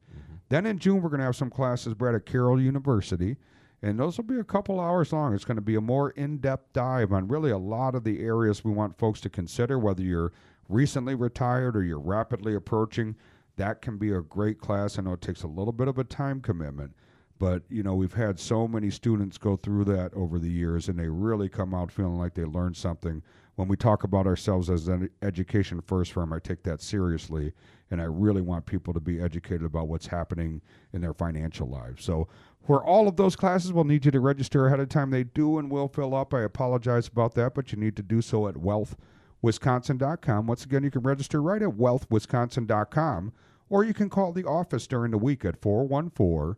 Then 0.50 0.66
in 0.66 0.80
June, 0.80 1.02
we're 1.02 1.10
going 1.10 1.20
to 1.20 1.26
have 1.26 1.36
some 1.36 1.50
classes, 1.50 1.94
Brad, 1.94 2.16
at 2.16 2.26
Carroll 2.26 2.62
University. 2.62 3.38
And 3.82 4.00
those 4.00 4.18
will 4.18 4.26
be 4.26 4.40
a 4.40 4.44
couple 4.44 4.80
hours 4.80 5.14
long. 5.14 5.34
It's 5.34 5.46
going 5.46 5.58
to 5.58 5.62
be 5.62 5.76
a 5.76 5.82
more 5.82 6.12
in 6.12 6.38
depth 6.38 6.74
dive 6.74 7.14
on 7.14 7.28
really 7.28 7.52
a 7.52 7.58
lot 7.58 7.94
of 7.94 8.04
the 8.04 8.20
areas 8.20 8.64
we 8.64 8.72
want 8.72 8.98
folks 8.98 9.22
to 9.22 9.30
consider, 9.30 9.78
whether 9.78 10.02
you're 10.02 10.32
recently 10.70 11.14
retired 11.14 11.76
or 11.76 11.84
you're 11.84 12.00
rapidly 12.00 12.56
approaching. 12.56 13.16
That 13.58 13.82
can 13.82 13.98
be 13.98 14.12
a 14.12 14.22
great 14.22 14.60
class. 14.60 14.98
I 14.98 15.04
know 15.04 15.14
it 15.14 15.22
takes 15.22 15.44
a 15.44 15.48
little 15.48 15.74
bit 15.74 15.88
of 15.88 15.98
a 15.98 16.04
time 16.04 16.42
commitment, 16.42 16.96
but 17.38 17.64
you 17.70 17.84
know 17.84 17.96
we've 17.96 18.14
had 18.14 18.40
so 18.40 18.68
many 18.68 18.90
students 18.90 19.38
go 19.38 19.56
through 19.56 19.86
that 19.86 20.14
over 20.14 20.40
the 20.40 20.50
years, 20.50 20.90
and 20.90 20.98
they 20.98 21.08
really 21.08 21.48
come 21.48 21.74
out 21.74 21.92
feeling 21.92 22.18
like 22.18 22.34
they 22.34 22.44
learned 22.44 22.76
something. 22.76 23.22
When 23.56 23.70
we 23.70 23.78
talk 23.78 24.04
about 24.04 24.28
ourselves 24.28 24.70
as 24.70 24.90
an 24.90 25.10
education 25.22 25.82
first 25.82 26.12
firm, 26.12 26.34
I 26.34 26.40
take 26.40 26.64
that 26.64 26.82
seriously, 26.82 27.54
and 27.90 28.02
I 28.02 28.06
really 28.06 28.42
want 28.42 28.66
people 28.66 28.94
to 28.94 29.00
be 29.00 29.22
educated 29.22 29.64
about 29.64 29.88
what's 29.88 30.08
happening 30.08 30.62
in 30.92 31.00
their 31.00 31.14
financial 31.14 31.70
lives. 31.70 32.04
So, 32.04 32.28
for 32.66 32.84
all 32.84 33.08
of 33.08 33.16
those 33.16 33.38
classes, 33.38 33.72
we'll 33.72 33.86
need 33.86 34.04
you 34.04 34.12
to 34.12 34.20
register 34.20 34.68
ahead 34.68 34.82
of 34.82 34.90
time. 34.90 35.10
They 35.12 35.24
do 35.24 35.58
and 35.58 35.72
will 35.72 35.88
fill 35.88 36.14
up. 36.14 36.34
I 36.34 36.42
apologize 36.42 37.08
about 37.08 37.36
that, 37.36 37.54
but 37.54 37.72
you 37.72 37.78
need 37.78 37.96
to 37.96 38.04
do 38.04 38.22
so 38.22 38.48
at 38.48 38.56
wealthwisconsin.com. 38.56 40.48
Once 40.48 40.66
again, 40.66 40.84
you 40.84 40.92
can 40.92 41.04
register 41.04 41.42
right 41.42 41.62
at 41.62 41.70
wealthwisconsin.com, 41.70 43.34
or 43.70 43.86
you 43.86 43.94
can 43.94 44.10
call 44.10 44.34
the 44.34 44.46
office 44.46 44.88
during 44.88 45.12
the 45.12 45.18
week 45.18 45.46
at 45.46 45.62
414 45.62 46.58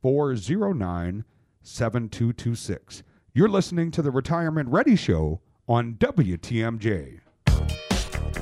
409 0.00 1.24
7226. 1.62 3.02
You're 3.32 3.48
listening 3.48 3.90
to 3.90 4.02
the 4.02 4.12
Retirement 4.12 4.68
Ready 4.68 4.94
Show 4.94 5.40
on 5.68 5.94
WTMJ. 5.94 7.20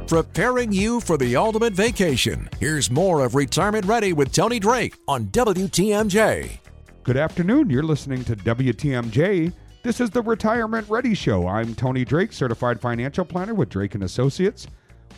Preparing 0.06 0.72
you 0.72 1.00
for 1.00 1.16
the 1.16 1.36
ultimate 1.36 1.72
vacation. 1.72 2.48
Here's 2.60 2.90
more 2.90 3.24
of 3.24 3.34
Retirement 3.34 3.86
Ready 3.86 4.12
with 4.12 4.32
Tony 4.32 4.58
Drake 4.58 4.96
on 5.08 5.26
WTMJ. 5.28 6.58
Good 7.02 7.16
afternoon. 7.16 7.70
You're 7.70 7.82
listening 7.82 8.24
to 8.24 8.36
WTMJ. 8.36 9.52
This 9.82 10.00
is 10.00 10.10
the 10.10 10.22
Retirement 10.22 10.88
Ready 10.88 11.14
Show. 11.14 11.48
I'm 11.48 11.74
Tony 11.74 12.04
Drake, 12.04 12.32
certified 12.32 12.80
financial 12.80 13.24
planner 13.24 13.54
with 13.54 13.70
Drake 13.70 13.94
and 13.94 14.04
Associates. 14.04 14.66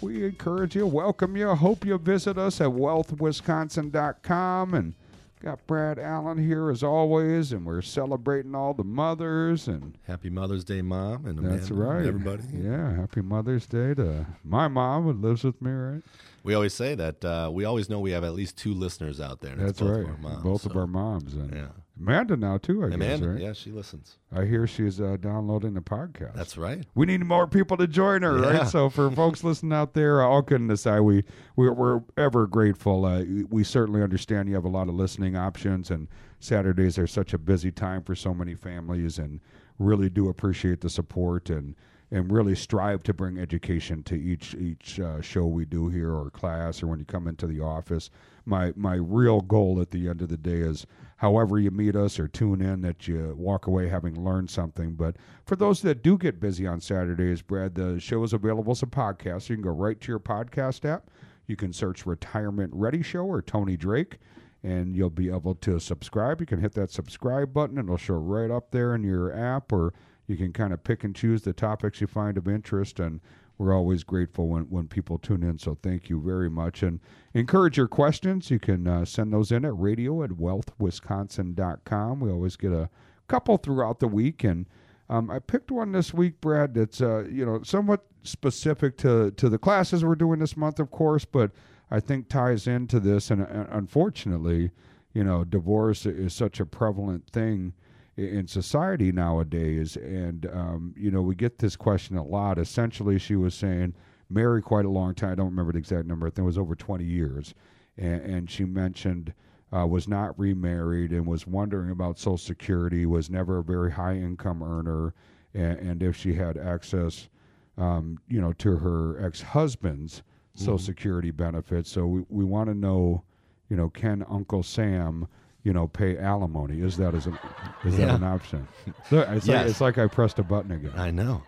We 0.01 0.25
encourage 0.25 0.77
you, 0.77 0.87
welcome 0.87 1.37
you. 1.37 1.55
Hope 1.55 1.85
you 1.85 1.99
visit 1.99 2.39
us 2.39 2.61
at 2.61 2.69
wealthwisconsin.com 2.69 4.75
and 4.75 4.95
got 5.41 5.67
Brad 5.67 5.99
Allen 5.99 6.39
here 6.39 6.71
as 6.71 6.83
always, 6.83 7.53
and 7.53 7.65
we're 7.67 7.83
celebrating 7.83 8.55
all 8.55 8.75
the 8.75 8.85
mothers 8.85 9.69
and 9.69 9.97
Happy 10.07 10.31
Mother's 10.31 10.65
Day, 10.65 10.83
Mom, 10.83 11.27
and 11.27 11.39
that's 11.39 11.71
Amanda, 11.71 11.75
and 11.75 11.79
right. 11.79 12.07
everybody. 12.07 12.43
Yeah, 12.53 12.95
happy 12.97 13.21
Mother's 13.23 13.67
Day 13.67 13.95
to 13.95 14.27
my 14.45 14.69
mom 14.69 15.05
who 15.05 15.13
lives 15.13 15.45
with 15.45 15.61
me, 15.61 15.71
right? 15.71 16.03
We 16.43 16.55
always 16.55 16.75
say 16.75 16.95
that 16.95 17.25
uh, 17.25 17.51
we 17.53 17.65
always 17.65 17.89
know 17.89 17.99
we 18.01 18.13
have 18.13 18.25
at 18.25 18.35
least 18.35 18.57
two 18.57 18.73
listeners 18.75 19.21
out 19.21 19.41
there. 19.41 19.53
and 19.53 19.63
it's 19.63 19.79
That's 19.79 19.81
both 19.81 19.91
right. 19.91 20.05
Of 20.05 20.11
our 20.11 20.17
moms, 20.19 20.43
both 20.43 20.67
of 20.67 20.77
our 20.77 20.87
moms 20.87 21.35
and 21.35 21.53
Yeah. 21.53 21.69
Amanda 21.99 22.37
now 22.37 22.59
too, 22.59 22.83
I 22.85 22.89
Amanda, 22.89 23.05
guess, 23.07 23.21
right? 23.23 23.41
yeah, 23.41 23.53
she 23.55 23.71
listens. 23.71 24.19
I 24.31 24.45
hear 24.45 24.67
she's 24.67 25.01
uh, 25.01 25.17
downloading 25.19 25.73
the 25.75 25.81
podcast. 25.81 26.35
That's 26.35 26.59
right. 26.59 26.85
we 26.95 27.07
need 27.07 27.25
more 27.25 27.47
people 27.47 27.77
to 27.79 27.87
join 27.87 28.23
her, 28.23 28.39
Yeah. 28.39 28.59
right? 28.59 28.69
So 28.69 28.91
for 28.91 29.11
folks 29.23 29.43
listening 29.43 29.73
out 29.73 29.95
there, 29.95 30.23
uh, 30.23 30.27
all 30.27 30.43
kidding 30.43 30.71
aside, 30.71 31.01
we 31.01 31.25
we're, 31.57 31.73
we're 31.73 32.01
ever 32.19 32.47
grateful. 32.47 33.05
Uh, 33.07 33.25
we 33.49 33.65
certainly 33.65 34.03
understand 34.03 34.49
you 34.49 34.55
have 34.57 34.65
a 34.67 34.69
lot 34.69 34.89
of 34.89 34.95
listening 34.95 35.37
options, 35.37 35.91
and 35.91 36.09
Saturdays 36.39 36.99
are 36.99 37.07
such 37.07 37.33
a 37.33 37.39
busy 37.39 37.71
time 37.73 38.03
for 38.03 38.15
so 38.15 38.35
many 38.35 38.55
families, 38.55 39.19
and 39.19 39.41
really 39.79 40.11
do 40.11 40.29
appreciate 40.29 40.83
the 40.83 40.91
support 40.91 41.49
and 41.51 41.75
and 42.11 42.31
really 42.31 42.55
strive 42.55 43.03
to 43.03 43.13
bring 43.13 43.39
education 43.39 44.03
to 44.05 44.15
each 44.15 44.55
each 44.55 45.01
uh, 45.01 45.21
show 45.21 45.47
we 45.47 45.65
do 45.65 45.89
here 45.89 46.13
or 46.13 46.31
class 46.31 46.83
or 46.83 46.87
when 46.87 46.99
you 46.99 47.05
come 47.05 47.27
into 47.27 47.47
the 47.47 47.61
office. 47.61 48.11
My 48.45 48.73
my 48.77 48.95
real 48.95 49.41
goal 49.41 49.81
at 49.81 49.91
the 49.91 50.09
end 50.09 50.23
of 50.23 50.29
the 50.29 50.37
day 50.37 50.59
is 50.59 50.87
however 51.17 51.59
you 51.59 51.71
meet 51.71 51.97
us 51.97 52.19
or 52.19 52.29
tune 52.29 52.61
in 52.61 52.83
that 52.83 53.09
you 53.09 53.35
walk 53.37 53.67
away 53.67 53.89
having 53.89 54.23
learned 54.23 54.51
something. 54.51 54.95
But 54.95 55.17
for 55.45 55.57
those 55.57 55.83
that 55.83 56.03
do 56.03 56.17
get 56.17 56.41
busy 56.41 56.67
on 56.67 56.81
Saturdays, 56.81 57.43
Brad, 57.43 57.75
the 57.75 57.99
show 57.99 58.23
is 58.23 58.33
available 58.33 58.73
as 58.73 58.83
a 58.83 58.87
podcast. 58.87 59.49
You 59.49 59.57
can 59.57 59.65
go 59.65 59.71
right 59.71 60.01
to 60.01 60.13
your 60.13 60.21
podcast 60.21 60.85
app. 60.85 61.11
You 61.47 61.57
can 61.57 61.73
search 61.73 62.07
Retirement 62.07 62.73
Ready 62.75 63.03
Show 63.03 63.25
or 63.25 63.41
Tony 63.41 63.77
Drake, 63.77 64.19
and 64.63 64.97
you'll 64.97 65.11
be 65.11 65.31
able 65.31 65.55
to 65.57 65.79
subscribe. 65.79 66.41
You 66.41 66.47
can 66.47 66.61
hit 66.61 66.75
that 66.75 66.91
subscribe 66.91 67.53
button, 67.53 67.79
and 67.79 67.87
it'll 67.87 67.97
show 67.97 68.15
right 68.15 68.51
up 68.51 68.71
there 68.71 68.95
in 68.95 69.03
your 69.05 69.33
app, 69.33 69.73
or 69.73 69.93
you 70.27 70.37
can 70.37 70.53
kind 70.53 70.73
of 70.73 70.83
pick 70.83 71.05
and 71.05 71.15
choose 71.15 71.43
the 71.43 71.53
topics 71.53 72.01
you 72.01 72.07
find 72.07 72.37
of 72.37 72.49
interest. 72.49 72.99
And 73.01 73.21
we're 73.59 73.75
always 73.75 74.05
grateful 74.05 74.49
when, 74.49 74.65
when 74.65 74.89
people 74.89 75.19
tune 75.19 75.43
in. 75.43 75.59
So 75.59 75.79
thank 75.83 76.11
you 76.11 76.21
very 76.21 76.51
much. 76.51 76.83
And 76.83 77.01
encourage 77.33 77.77
your 77.77 77.89
questions. 77.89 78.51
You 78.51 78.59
can 78.59 78.87
uh, 78.87 79.05
send 79.05 79.33
those 79.33 79.53
in 79.53 79.65
at 79.65 79.79
radio 79.79 80.23
at 80.23 80.31
wealthwisconsin.com. 80.31 82.21
We 82.21 82.31
always 82.31 82.57
get 82.57 82.73
a 82.73 82.91
couple 83.29 83.57
throughout 83.57 84.01
the 84.01 84.09
week. 84.09 84.45
And 84.45 84.67
um, 85.09 85.31
I 85.31 85.39
picked 85.39 85.71
one 85.71 85.93
this 85.93 86.13
week, 86.13 86.41
Brad, 86.41 86.75
that's, 86.75 87.01
uh, 87.01 87.25
you 87.31 87.47
know, 87.47 87.63
somewhat 87.63 88.05
specific 88.25 88.97
to, 88.99 89.31
to 89.33 89.49
the 89.49 89.59
classes 89.59 90.05
we're 90.05 90.17
doing 90.17 90.41
this 90.41 90.57
month, 90.57 90.81
of 90.81 90.91
course, 90.91 91.25
but 91.25 91.53
I 91.91 92.01
think 92.01 92.29
ties 92.29 92.67
into 92.67 92.99
this. 92.99 93.31
And 93.31 93.43
uh, 93.43 93.67
unfortunately, 93.71 94.73
you 95.15 95.25
know, 95.25 95.45
divorce 95.45 96.05
is 96.05 96.35
such 96.35 96.61
a 96.61 96.67
prevalent 96.67 97.31
thing 97.31 97.73
in 98.17 98.47
society 98.47 99.13
nowadays. 99.13 99.97
And, 99.97 100.47
um, 100.53 100.95
you 100.97 101.11
know, 101.11 101.23
we 101.23 101.35
get 101.35 101.59
this 101.59 101.77
question 101.77 102.17
a 102.17 102.25
lot. 102.25 102.59
Essentially, 102.59 103.19
she 103.19 103.37
was 103.37 103.55
saying, 103.55 103.95
married 104.31 104.65
quite 104.65 104.85
a 104.85 104.91
long 104.91 105.15
time. 105.15 105.33
I 105.33 105.35
don't 105.35 105.51
remember 105.51 105.73
the 105.73 105.79
exact 105.79 106.07
number. 106.07 106.27
I 106.27 106.31
think 106.31 106.41
it 106.41 106.47
was 106.47 106.59
over 106.59 106.75
20 106.75 107.05
years. 107.05 107.55
And, 107.99 108.21
and 108.23 108.51
she 108.51 108.65
mentioned 108.65 109.33
uh, 109.77 109.87
was 109.87 110.09
not 110.09 110.39
remarried 110.39 111.11
and 111.13 111.27
was 111.27 111.47
wondering 111.47 111.91
about 111.91 112.19
Social 112.19 112.39
Security, 112.39 113.05
was 113.07 113.31
never 113.31 113.59
a 113.59 113.65
very 113.65 113.93
high 113.93 114.15
income 114.15 114.63
earner. 114.63 115.15
And, 115.55 115.79
and 115.79 116.03
if 116.03 116.17
she 116.17 116.35
had 116.35 116.57
access, 116.57 117.29
um, 117.77 118.19
you 118.29 118.41
know, 118.41 118.53
to 118.55 118.77
her 118.77 119.25
ex 119.25 119.41
husband's 119.41 120.19
mm-hmm. 120.19 120.65
Social 120.65 120.79
Security 120.79 121.31
benefits. 121.31 121.91
So 121.91 122.07
we, 122.07 122.25
we 122.29 122.45
want 122.45 122.69
to 122.69 122.75
know, 122.75 123.25
you 123.69 123.77
know, 123.77 123.89
can 123.91 124.25
Uncle 124.29 124.63
Sam 124.63 125.27
you 125.67 125.73
know, 125.73 125.89
pay 125.89 126.17
alimony. 126.17 126.81
Is 126.81 126.97
that 126.99 127.13
as 127.13 127.27
an 127.27 127.37
is 127.85 127.99
yeah. 127.99 128.07
that 128.07 128.15
an 128.15 128.23
option? 128.23 128.69
it's, 129.11 129.11
yes. 129.11 129.49
like, 129.49 129.67
it's 129.67 129.81
like 129.81 129.99
I 129.99 130.07
pressed 130.07 130.39
a 130.39 130.45
button 130.45 130.71
again. 130.71 130.93
I 130.95 131.11
know. 131.11 131.43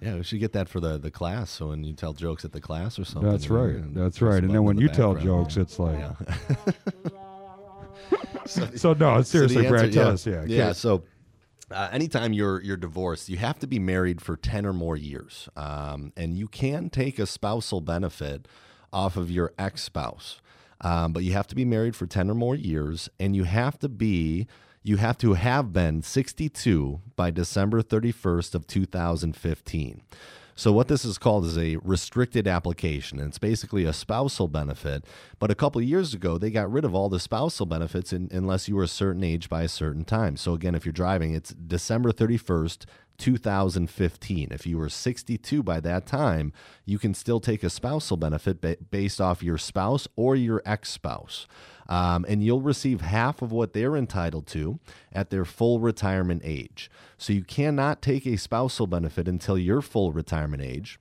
Yeah, 0.00 0.14
we 0.14 0.22
should 0.22 0.38
get 0.38 0.52
that 0.52 0.68
for 0.68 0.78
the, 0.78 0.98
the 0.98 1.10
class. 1.10 1.50
So 1.50 1.70
when 1.70 1.82
you 1.82 1.92
tell 1.92 2.12
jokes 2.12 2.44
at 2.44 2.52
the 2.52 2.60
class 2.60 2.96
or 2.96 3.04
something. 3.04 3.28
That's 3.28 3.50
right. 3.50 3.92
That's 3.92 4.22
right. 4.22 4.40
And 4.40 4.54
then 4.54 4.62
when 4.62 4.76
the 4.76 4.82
you 4.82 4.88
background. 4.88 5.16
tell 5.16 5.24
jokes, 5.24 5.56
it's 5.56 5.80
like. 5.80 5.98
Yeah. 5.98 6.12
so, 8.46 8.68
so, 8.76 8.92
no, 8.92 9.20
seriously, 9.22 9.56
so 9.56 9.60
answer, 9.62 9.68
Brad, 9.68 9.92
tell 9.92 10.06
yeah, 10.06 10.12
us. 10.12 10.26
Yeah. 10.26 10.44
Yeah. 10.46 10.72
So. 10.72 11.02
Uh, 11.72 11.88
anytime 11.92 12.32
you're 12.32 12.60
you're 12.62 12.76
divorced, 12.76 13.28
you 13.28 13.36
have 13.36 13.56
to 13.56 13.66
be 13.66 13.78
married 13.78 14.20
for 14.20 14.36
ten 14.36 14.66
or 14.66 14.72
more 14.72 14.96
years, 14.96 15.48
um, 15.54 16.12
and 16.16 16.36
you 16.36 16.48
can 16.48 16.90
take 16.90 17.16
a 17.20 17.26
spousal 17.26 17.80
benefit 17.80 18.48
off 18.92 19.16
of 19.16 19.30
your 19.30 19.52
ex 19.56 19.84
spouse. 19.84 20.40
Um, 20.80 21.12
but 21.12 21.24
you 21.24 21.32
have 21.32 21.46
to 21.48 21.54
be 21.54 21.64
married 21.64 21.94
for 21.94 22.06
10 22.06 22.30
or 22.30 22.34
more 22.34 22.54
years, 22.54 23.08
and 23.18 23.36
you 23.36 23.44
have 23.44 23.78
to 23.80 23.88
be 23.88 24.46
you 24.82 24.96
have 24.96 25.18
to 25.18 25.34
have 25.34 25.74
been 25.74 26.02
62 26.02 27.00
by 27.14 27.30
December 27.30 27.82
31st 27.82 28.54
of 28.54 28.66
2015. 28.66 30.02
So 30.60 30.72
what 30.72 30.88
this 30.88 31.06
is 31.06 31.16
called 31.16 31.46
is 31.46 31.56
a 31.56 31.76
restricted 31.76 32.46
application, 32.46 33.18
and 33.18 33.28
it's 33.28 33.38
basically 33.38 33.84
a 33.84 33.94
spousal 33.94 34.46
benefit. 34.46 35.04
But 35.38 35.50
a 35.50 35.54
couple 35.54 35.80
years 35.80 36.12
ago, 36.12 36.36
they 36.36 36.50
got 36.50 36.70
rid 36.70 36.84
of 36.84 36.94
all 36.94 37.08
the 37.08 37.20
spousal 37.20 37.64
benefits 37.66 38.12
in, 38.12 38.28
unless 38.30 38.68
you 38.68 38.76
were 38.76 38.82
a 38.82 38.88
certain 38.88 39.24
age 39.24 39.48
by 39.48 39.62
a 39.62 39.68
certain 39.68 40.04
time. 40.04 40.36
So 40.36 40.52
again, 40.52 40.74
if 40.74 40.84
you're 40.84 40.92
driving, 40.92 41.32
it's 41.34 41.54
December 41.54 42.12
31st, 42.12 42.84
2015. 43.20 44.48
If 44.50 44.66
you 44.66 44.78
were 44.78 44.88
62 44.88 45.62
by 45.62 45.80
that 45.80 46.06
time, 46.06 46.52
you 46.84 46.98
can 46.98 47.12
still 47.14 47.38
take 47.38 47.62
a 47.62 47.70
spousal 47.70 48.16
benefit 48.16 48.60
ba- 48.60 48.78
based 48.90 49.20
off 49.20 49.42
your 49.42 49.58
spouse 49.58 50.08
or 50.16 50.34
your 50.34 50.62
ex 50.64 50.88
spouse. 50.90 51.46
Um, 51.88 52.24
and 52.28 52.42
you'll 52.42 52.62
receive 52.62 53.00
half 53.00 53.42
of 53.42 53.50
what 53.50 53.72
they're 53.72 53.96
entitled 53.96 54.46
to 54.48 54.78
at 55.12 55.30
their 55.30 55.44
full 55.44 55.80
retirement 55.80 56.42
age. 56.44 56.88
So 57.18 57.32
you 57.32 57.42
cannot 57.42 58.00
take 58.00 58.26
a 58.26 58.36
spousal 58.36 58.86
benefit 58.86 59.26
until 59.26 59.58
your 59.58 59.82
full 59.82 60.12
retirement 60.12 60.62
age 60.62 60.99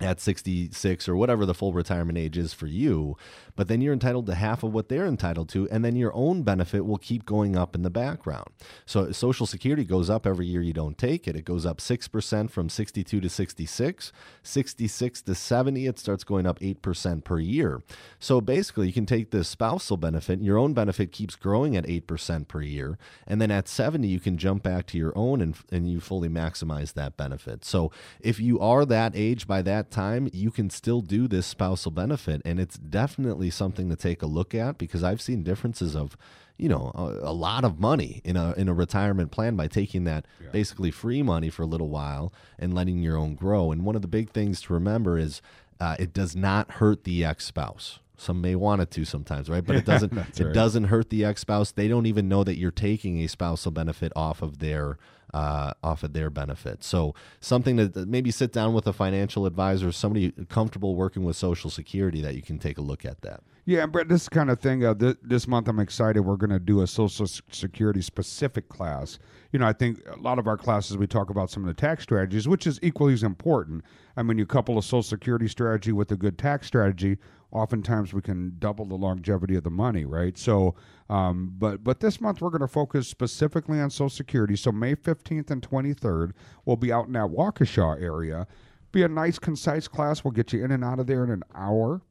at 0.00 0.20
66 0.20 1.08
or 1.08 1.16
whatever 1.16 1.44
the 1.44 1.54
full 1.54 1.72
retirement 1.72 2.18
age 2.18 2.38
is 2.38 2.52
for 2.52 2.66
you, 2.66 3.16
but 3.56 3.66
then 3.66 3.80
you're 3.80 3.92
entitled 3.92 4.26
to 4.26 4.34
half 4.34 4.62
of 4.62 4.72
what 4.72 4.88
they're 4.88 5.06
entitled 5.06 5.48
to, 5.50 5.68
and 5.70 5.84
then 5.84 5.96
your 5.96 6.14
own 6.14 6.42
benefit 6.42 6.86
will 6.86 6.98
keep 6.98 7.26
going 7.26 7.56
up 7.56 7.74
in 7.74 7.82
the 7.82 7.90
background. 7.90 8.48
So 8.86 9.10
Social 9.10 9.46
Security 9.46 9.84
goes 9.84 10.08
up 10.08 10.26
every 10.26 10.46
year 10.46 10.62
you 10.62 10.72
don't 10.72 10.96
take 10.96 11.26
it. 11.26 11.34
It 11.34 11.44
goes 11.44 11.66
up 11.66 11.78
6% 11.78 12.50
from 12.50 12.68
62 12.68 13.20
to 13.20 13.28
66, 13.28 14.12
66 14.42 15.22
to 15.22 15.34
70, 15.34 15.86
it 15.86 15.98
starts 15.98 16.24
going 16.24 16.46
up 16.46 16.60
8% 16.60 17.24
per 17.24 17.40
year. 17.40 17.82
So 18.20 18.40
basically, 18.40 18.86
you 18.86 18.92
can 18.92 19.06
take 19.06 19.30
the 19.30 19.42
spousal 19.42 19.96
benefit, 19.96 20.40
your 20.40 20.58
own 20.58 20.74
benefit 20.74 21.10
keeps 21.10 21.34
growing 21.34 21.76
at 21.76 21.86
8% 21.86 22.46
per 22.46 22.62
year, 22.62 22.98
and 23.26 23.40
then 23.40 23.50
at 23.50 23.66
70, 23.66 24.06
you 24.06 24.20
can 24.20 24.38
jump 24.38 24.62
back 24.62 24.86
to 24.86 24.98
your 24.98 25.12
own 25.16 25.40
and, 25.40 25.56
and 25.72 25.90
you 25.90 26.00
fully 26.00 26.28
maximize 26.28 26.92
that 26.94 27.16
benefit. 27.16 27.64
So 27.64 27.90
if 28.20 28.38
you 28.38 28.60
are 28.60 28.84
that 28.86 29.12
age 29.16 29.46
by 29.46 29.62
that 29.62 29.87
time, 29.90 30.28
you 30.32 30.50
can 30.50 30.70
still 30.70 31.00
do 31.00 31.28
this 31.28 31.46
spousal 31.46 31.90
benefit, 31.90 32.42
and 32.44 32.60
it's 32.60 32.76
definitely 32.76 33.50
something 33.50 33.88
to 33.90 33.96
take 33.96 34.22
a 34.22 34.26
look 34.26 34.54
at 34.54 34.78
because 34.78 35.02
I've 35.02 35.20
seen 35.20 35.42
differences 35.42 35.94
of, 35.96 36.16
you 36.56 36.68
know, 36.68 36.92
a, 36.94 37.30
a 37.30 37.32
lot 37.32 37.64
of 37.64 37.80
money 37.80 38.20
in 38.24 38.36
a 38.36 38.52
in 38.54 38.68
a 38.68 38.74
retirement 38.74 39.30
plan 39.30 39.56
by 39.56 39.68
taking 39.68 40.04
that 40.04 40.26
yeah. 40.40 40.48
basically 40.50 40.90
free 40.90 41.22
money 41.22 41.50
for 41.50 41.62
a 41.62 41.66
little 41.66 41.88
while 41.88 42.32
and 42.58 42.74
letting 42.74 43.02
your 43.02 43.16
own 43.16 43.34
grow. 43.34 43.72
And 43.72 43.84
one 43.84 43.96
of 43.96 44.02
the 44.02 44.08
big 44.08 44.30
things 44.30 44.60
to 44.62 44.72
remember 44.72 45.18
is 45.18 45.40
uh, 45.80 45.96
it 45.98 46.12
does 46.12 46.34
not 46.34 46.72
hurt 46.72 47.04
the 47.04 47.24
ex 47.24 47.44
spouse. 47.44 48.00
Some 48.16 48.40
may 48.40 48.56
want 48.56 48.82
it 48.82 48.90
to 48.92 49.04
sometimes, 49.04 49.48
right? 49.48 49.64
But 49.64 49.76
it 49.76 49.84
doesn't. 49.86 50.12
it 50.12 50.40
right. 50.40 50.54
doesn't 50.54 50.84
hurt 50.84 51.10
the 51.10 51.24
ex 51.24 51.42
spouse. 51.42 51.72
They 51.72 51.88
don't 51.88 52.06
even 52.06 52.28
know 52.28 52.44
that 52.44 52.58
you're 52.58 52.70
taking 52.70 53.20
a 53.20 53.28
spousal 53.28 53.70
benefit 53.70 54.12
off 54.16 54.42
of 54.42 54.58
their 54.58 54.98
uh, 55.34 55.72
off 55.82 56.02
of 56.02 56.12
their 56.12 56.30
benefit. 56.30 56.82
So 56.84 57.14
something 57.40 57.76
to 57.76 58.06
maybe 58.06 58.30
sit 58.30 58.52
down 58.52 58.72
with 58.72 58.86
a 58.86 58.92
financial 58.92 59.46
advisor, 59.46 59.92
somebody 59.92 60.32
comfortable 60.48 60.94
working 60.94 61.24
with 61.24 61.36
Social 61.36 61.70
Security, 61.70 62.20
that 62.22 62.34
you 62.34 62.42
can 62.42 62.58
take 62.58 62.78
a 62.78 62.82
look 62.82 63.04
at 63.04 63.20
that. 63.22 63.42
Yeah, 63.68 63.84
Brett, 63.84 64.08
this 64.08 64.30
kind 64.30 64.48
of 64.48 64.60
thing. 64.60 64.82
Uh, 64.82 64.94
th- 64.94 65.18
this 65.22 65.46
month, 65.46 65.68
I'm 65.68 65.78
excited. 65.78 66.22
We're 66.22 66.36
going 66.36 66.48
to 66.48 66.58
do 66.58 66.80
a 66.80 66.86
Social 66.86 67.26
Security 67.26 68.00
specific 68.00 68.70
class. 68.70 69.18
You 69.52 69.58
know, 69.58 69.66
I 69.66 69.74
think 69.74 70.00
a 70.08 70.16
lot 70.16 70.38
of 70.38 70.46
our 70.46 70.56
classes 70.56 70.96
we 70.96 71.06
talk 71.06 71.28
about 71.28 71.50
some 71.50 71.64
of 71.64 71.66
the 71.66 71.78
tax 71.78 72.02
strategies, 72.02 72.48
which 72.48 72.66
is 72.66 72.78
equally 72.82 73.12
as 73.12 73.22
important. 73.22 73.84
I 74.16 74.22
mean, 74.22 74.38
you 74.38 74.46
couple 74.46 74.78
a 74.78 74.82
Social 74.82 75.02
Security 75.02 75.48
strategy 75.48 75.92
with 75.92 76.10
a 76.12 76.16
good 76.16 76.38
tax 76.38 76.66
strategy, 76.66 77.18
oftentimes 77.50 78.12
we 78.12 78.20
can 78.20 78.56
double 78.58 78.84
the 78.84 78.94
longevity 78.94 79.56
of 79.56 79.64
the 79.64 79.70
money, 79.70 80.04
right? 80.04 80.36
So, 80.36 80.74
um, 81.08 81.54
but 81.58 81.82
but 81.82 82.00
this 82.00 82.20
month 82.20 82.40
we're 82.40 82.50
going 82.50 82.60
to 82.60 82.68
focus 82.68 83.08
specifically 83.08 83.80
on 83.80 83.90
Social 83.90 84.10
Security. 84.10 84.56
So 84.56 84.70
May 84.72 84.94
15th 84.94 85.50
and 85.50 85.62
23rd, 85.62 86.32
we'll 86.64 86.76
be 86.76 86.92
out 86.92 87.06
in 87.06 87.12
that 87.14 87.28
Waukesha 87.28 88.00
area. 88.00 88.46
Be 88.92 89.02
a 89.02 89.08
nice, 89.08 89.38
concise 89.38 89.88
class. 89.88 90.24
We'll 90.24 90.32
get 90.32 90.52
you 90.52 90.64
in 90.64 90.70
and 90.70 90.84
out 90.84 90.98
of 90.98 91.06
there 91.06 91.24
in 91.24 91.30
an 91.30 91.42
hour. 91.54 92.02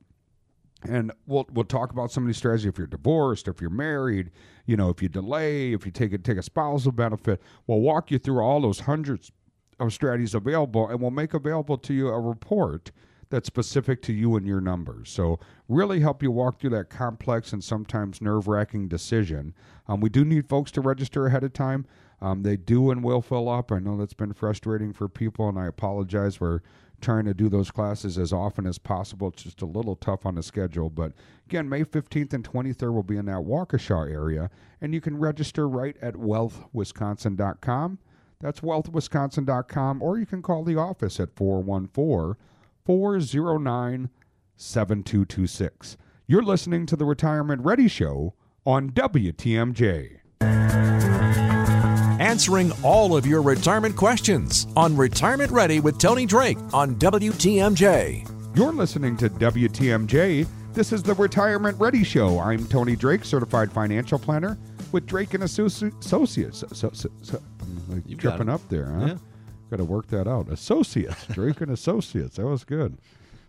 And 0.87 1.11
we'll 1.25 1.47
we'll 1.51 1.65
talk 1.65 1.91
about 1.91 2.11
some 2.11 2.23
of 2.23 2.27
these 2.27 2.37
strategies. 2.37 2.67
If 2.67 2.77
you're 2.77 2.87
divorced, 2.87 3.47
if 3.47 3.61
you're 3.61 3.69
married, 3.69 4.31
you 4.65 4.77
know, 4.77 4.89
if 4.89 5.01
you 5.01 5.09
delay, 5.09 5.73
if 5.73 5.85
you 5.85 5.91
take 5.91 6.13
a, 6.13 6.19
take 6.19 6.37
a 6.37 6.43
spousal 6.43 6.91
benefit, 6.91 7.41
we'll 7.65 7.79
walk 7.79 8.11
you 8.11 8.19
through 8.19 8.41
all 8.41 8.61
those 8.61 8.81
hundreds 8.81 9.31
of 9.79 9.91
strategies 9.93 10.35
available, 10.35 10.87
and 10.87 10.99
we'll 11.01 11.11
make 11.11 11.33
available 11.33 11.77
to 11.79 11.93
you 11.93 12.09
a 12.09 12.19
report 12.19 12.91
that's 13.29 13.47
specific 13.47 14.01
to 14.03 14.13
you 14.13 14.35
and 14.35 14.47
your 14.47 14.61
numbers. 14.61 15.09
So, 15.09 15.39
really 15.67 15.99
help 15.99 16.23
you 16.23 16.31
walk 16.31 16.59
through 16.59 16.69
that 16.71 16.89
complex 16.89 17.53
and 17.53 17.63
sometimes 17.63 18.21
nerve 18.21 18.47
wracking 18.47 18.87
decision. 18.87 19.53
Um, 19.87 19.99
we 19.99 20.09
do 20.09 20.23
need 20.23 20.47
folks 20.47 20.71
to 20.71 20.81
register 20.81 21.27
ahead 21.27 21.43
of 21.43 21.53
time. 21.53 21.85
Um, 22.21 22.43
they 22.43 22.57
do 22.57 22.89
and 22.89 23.03
will 23.03 23.21
fill 23.21 23.47
up. 23.47 23.71
I 23.71 23.79
know 23.79 23.97
that's 23.97 24.13
been 24.13 24.33
frustrating 24.33 24.91
for 24.91 25.07
people, 25.07 25.47
and 25.49 25.59
I 25.59 25.67
apologize. 25.67 26.39
We're 26.39 26.61
trying 26.99 27.25
to 27.25 27.33
do 27.33 27.47
those 27.47 27.69
classes 27.69 28.17
as 28.17 28.33
often 28.33 28.65
as 28.65 28.79
possible. 28.79 29.27
It's 29.27 29.43
just 29.43 29.61
a 29.61 29.67
little 29.67 29.95
tough 29.95 30.25
on 30.25 30.35
the 30.35 30.41
schedule. 30.41 30.89
But 30.89 31.13
again, 31.47 31.69
May 31.69 31.83
15th 31.83 32.33
and 32.33 32.43
23rd 32.43 32.93
will 32.93 33.03
be 33.03 33.17
in 33.17 33.25
that 33.25 33.43
Waukesha 33.43 34.11
area, 34.11 34.49
and 34.81 34.93
you 34.93 35.01
can 35.01 35.17
register 35.17 35.67
right 35.67 35.95
at 36.01 36.15
wealthwisconsin.com. 36.15 37.99
That's 38.39 38.61
wealthwisconsin.com, 38.61 40.01
or 40.01 40.17
you 40.17 40.25
can 40.25 40.41
call 40.41 40.63
the 40.63 40.75
office 40.77 41.19
at 41.19 41.35
414 41.35 42.35
409 42.87 44.09
7226. 44.55 45.97
You're 46.25 46.41
listening 46.41 46.85
to 46.85 46.95
the 46.95 47.03
Retirement 47.03 47.61
Ready 47.65 47.89
Show 47.89 48.33
on 48.65 48.91
WTMJ. 48.91 50.19
Answering 52.21 52.71
all 52.83 53.17
of 53.17 53.27
your 53.27 53.41
retirement 53.41 53.97
questions 53.97 54.67
on 54.77 54.95
Retirement 54.95 55.51
Ready 55.51 55.81
with 55.81 55.99
Tony 55.99 56.25
Drake 56.25 56.57
on 56.71 56.95
WTMJ. 56.95 58.55
You're 58.55 58.71
listening 58.71 59.17
to 59.17 59.29
WTMJ. 59.31 60.47
This 60.73 60.93
is 60.93 61.03
the 61.03 61.13
Retirement 61.15 61.77
Ready 61.77 62.05
Show. 62.05 62.39
I'm 62.39 62.65
Tony 62.67 62.95
Drake, 62.95 63.25
certified 63.25 63.69
financial 63.69 64.17
planner 64.17 64.57
with 64.93 65.05
Drake 65.05 65.33
and 65.33 65.43
Associates. 65.43 66.07
So, 66.07 66.23
so, 66.25 66.93
so, 67.21 67.41
I'm 67.61 67.81
like 67.89 68.17
tripping 68.17 68.47
up 68.47 68.61
there, 68.69 68.85
huh? 68.85 69.05
Yeah. 69.07 69.15
Got 69.69 69.77
to 69.77 69.85
work 69.85 70.07
that 70.07 70.27
out. 70.27 70.49
Associates, 70.49 71.25
Drake 71.31 71.61
and 71.61 71.71
Associates. 71.71 72.37
That 72.37 72.45
was 72.47 72.63
good. 72.63 72.97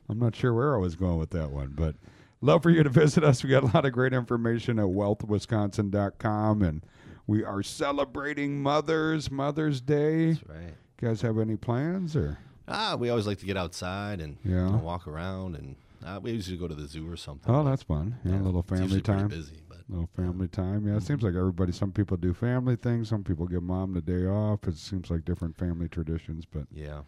I'm 0.09 0.19
not 0.19 0.35
sure 0.35 0.53
where 0.55 0.75
I 0.75 0.79
was 0.79 0.97
going 0.97 1.19
with 1.19 1.31
that 1.31 1.51
one, 1.51 1.75
but 1.77 1.95
love 2.41 2.63
for 2.63 2.71
you 2.71 2.83
to 2.83 2.89
visit 2.91 3.23
us. 3.23 3.43
We 3.45 3.51
got 3.51 3.63
a 3.63 3.67
lot 3.67 3.85
of 3.85 3.93
great 3.93 4.13
information 4.13 4.79
at 4.79 4.87
wealthwisconsin.com, 4.87 6.63
and 6.63 6.83
we 7.27 7.45
are 7.45 7.63
celebrating 7.63 8.63
Mothers 8.63 9.31
Mother's 9.31 9.81
Day. 9.81 10.33
That's 10.33 10.49
right. 10.49 10.75
You 11.01 11.09
guys 11.09 11.21
have 11.23 11.39
any 11.39 11.57
plans 11.57 12.17
or? 12.17 12.39
Ah, 12.67 12.97
we 12.99 13.09
always 13.11 13.27
like 13.27 13.39
to 13.39 13.47
get 13.47 13.57
outside 13.57 14.21
and 14.21 14.37
Yeah. 14.45 14.67
you 14.67 14.73
know, 14.73 14.79
walk 14.79 15.07
around, 15.07 15.57
and 15.57 15.77
uh, 16.05 16.21
we 16.23 16.33
usually 16.33 16.57
go 16.57 16.69
to 16.69 16.75
the 16.75 16.87
zoo 16.87 17.11
or 17.11 17.17
something. 17.17 17.53
Oh, 17.53 17.65
that's 17.65 17.83
fun. 17.83 18.17
Yeah, 18.25 18.33
yeah, 18.33 18.41
a 18.41 18.43
little 18.43 18.63
family 18.63 19.01
time. 19.01 19.29
Busy, 19.29 19.61
but 19.69 19.79
little 19.89 20.09
family 20.17 20.49
time. 20.49 20.87
Yeah, 20.87 20.97
it 20.97 21.03
seems 21.03 21.23
like 21.23 21.35
everybody. 21.35 21.73
Some 21.73 21.93
people 21.93 22.17
do 22.17 22.33
family 22.33 22.77
things. 22.77 23.09
Some 23.09 23.25
people 23.25 23.47
give 23.47 23.63
mom 23.63 23.95
the 23.95 24.01
day 24.01 24.27
off. 24.27 24.67
It 24.67 24.77
seems 24.77 25.11
like 25.11 25.25
different 25.25 25.57
family 25.57 25.89
traditions, 25.89 26.45
but 26.45 26.65
yeah. 26.73 27.03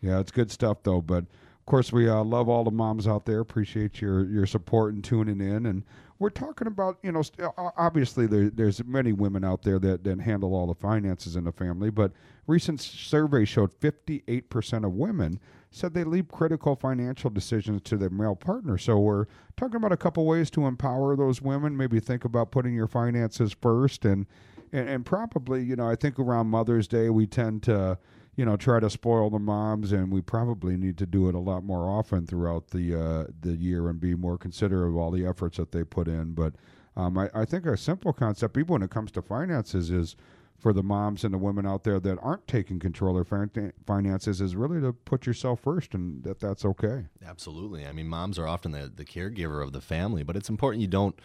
Yeah, 0.00 0.20
it's 0.20 0.30
good 0.30 0.50
stuff 0.50 0.78
though. 0.82 1.00
But 1.00 1.24
of 1.24 1.66
course, 1.66 1.92
we 1.92 2.08
uh, 2.08 2.24
love 2.24 2.48
all 2.48 2.64
the 2.64 2.70
moms 2.70 3.06
out 3.06 3.26
there. 3.26 3.40
Appreciate 3.40 4.00
your 4.00 4.24
your 4.26 4.46
support 4.46 4.94
and 4.94 5.04
tuning 5.04 5.40
in. 5.40 5.66
And 5.66 5.84
we're 6.18 6.30
talking 6.30 6.66
about 6.66 6.98
you 7.02 7.12
know 7.12 7.22
st- 7.22 7.48
obviously 7.58 8.26
there, 8.26 8.50
there's 8.50 8.82
many 8.84 9.12
women 9.12 9.44
out 9.44 9.62
there 9.62 9.78
that 9.78 10.04
that 10.04 10.20
handle 10.20 10.54
all 10.54 10.66
the 10.66 10.74
finances 10.74 11.36
in 11.36 11.44
the 11.44 11.52
family. 11.52 11.90
But 11.90 12.12
recent 12.46 12.80
survey 12.80 13.44
showed 13.44 13.72
58 13.74 14.48
percent 14.48 14.84
of 14.84 14.92
women 14.94 15.38
said 15.70 15.94
they 15.94 16.04
leave 16.04 16.28
critical 16.28 16.76
financial 16.76 17.30
decisions 17.30 17.80
to 17.82 17.96
their 17.96 18.10
male 18.10 18.36
partner. 18.36 18.76
So 18.76 18.98
we're 18.98 19.26
talking 19.56 19.76
about 19.76 19.92
a 19.92 19.96
couple 19.96 20.26
ways 20.26 20.50
to 20.50 20.66
empower 20.66 21.16
those 21.16 21.40
women. 21.40 21.76
Maybe 21.76 22.00
think 22.00 22.24
about 22.24 22.50
putting 22.50 22.74
your 22.74 22.88
finances 22.88 23.54
first 23.60 24.04
and. 24.04 24.26
And, 24.72 24.88
and 24.88 25.04
probably, 25.04 25.64
you 25.64 25.74
know, 25.74 25.90
I 25.90 25.96
think 25.96 26.16
around 26.16 26.46
Mother's 26.46 26.86
Day 26.86 27.10
we 27.10 27.26
tend 27.26 27.64
to, 27.64 27.98
you 28.36 28.44
know, 28.44 28.56
try 28.56 28.78
to 28.78 28.88
spoil 28.88 29.28
the 29.28 29.40
moms, 29.40 29.90
and 29.90 30.12
we 30.12 30.20
probably 30.20 30.76
need 30.76 30.96
to 30.98 31.06
do 31.06 31.28
it 31.28 31.34
a 31.34 31.40
lot 31.40 31.64
more 31.64 31.88
often 31.88 32.24
throughout 32.24 32.68
the 32.68 32.94
uh, 32.94 33.24
the 33.40 33.56
year 33.56 33.88
and 33.88 33.98
be 33.98 34.14
more 34.14 34.38
considerate 34.38 34.90
of 34.90 34.96
all 34.96 35.10
the 35.10 35.26
efforts 35.26 35.56
that 35.56 35.72
they 35.72 35.82
put 35.82 36.06
in. 36.06 36.34
But 36.34 36.54
um, 36.94 37.18
I, 37.18 37.28
I 37.34 37.44
think 37.44 37.66
a 37.66 37.76
simple 37.76 38.12
concept, 38.12 38.56
even 38.56 38.68
when 38.74 38.82
it 38.82 38.90
comes 38.90 39.10
to 39.10 39.22
finances, 39.22 39.90
is 39.90 40.14
for 40.60 40.72
the 40.72 40.82
moms 40.82 41.24
and 41.24 41.32
the 41.32 41.38
women 41.38 41.66
out 41.66 41.84
there 41.84 41.98
that 41.98 42.18
aren't 42.20 42.46
taking 42.46 42.78
control 42.78 43.18
of 43.18 43.28
their 43.28 43.72
finances, 43.86 44.40
is 44.40 44.54
really 44.54 44.80
to 44.80 44.92
put 44.92 45.26
yourself 45.26 45.60
first, 45.60 45.94
and 45.94 46.22
that 46.22 46.38
that's 46.38 46.64
okay. 46.64 47.06
Absolutely. 47.26 47.86
I 47.86 47.92
mean, 47.92 48.08
moms 48.08 48.38
are 48.38 48.46
often 48.46 48.72
the, 48.72 48.92
the 48.94 49.04
caregiver 49.04 49.62
of 49.62 49.72
the 49.72 49.80
family, 49.80 50.22
but 50.22 50.36
it's 50.36 50.50
important 50.50 50.82
you 50.82 50.88
don't 50.88 51.18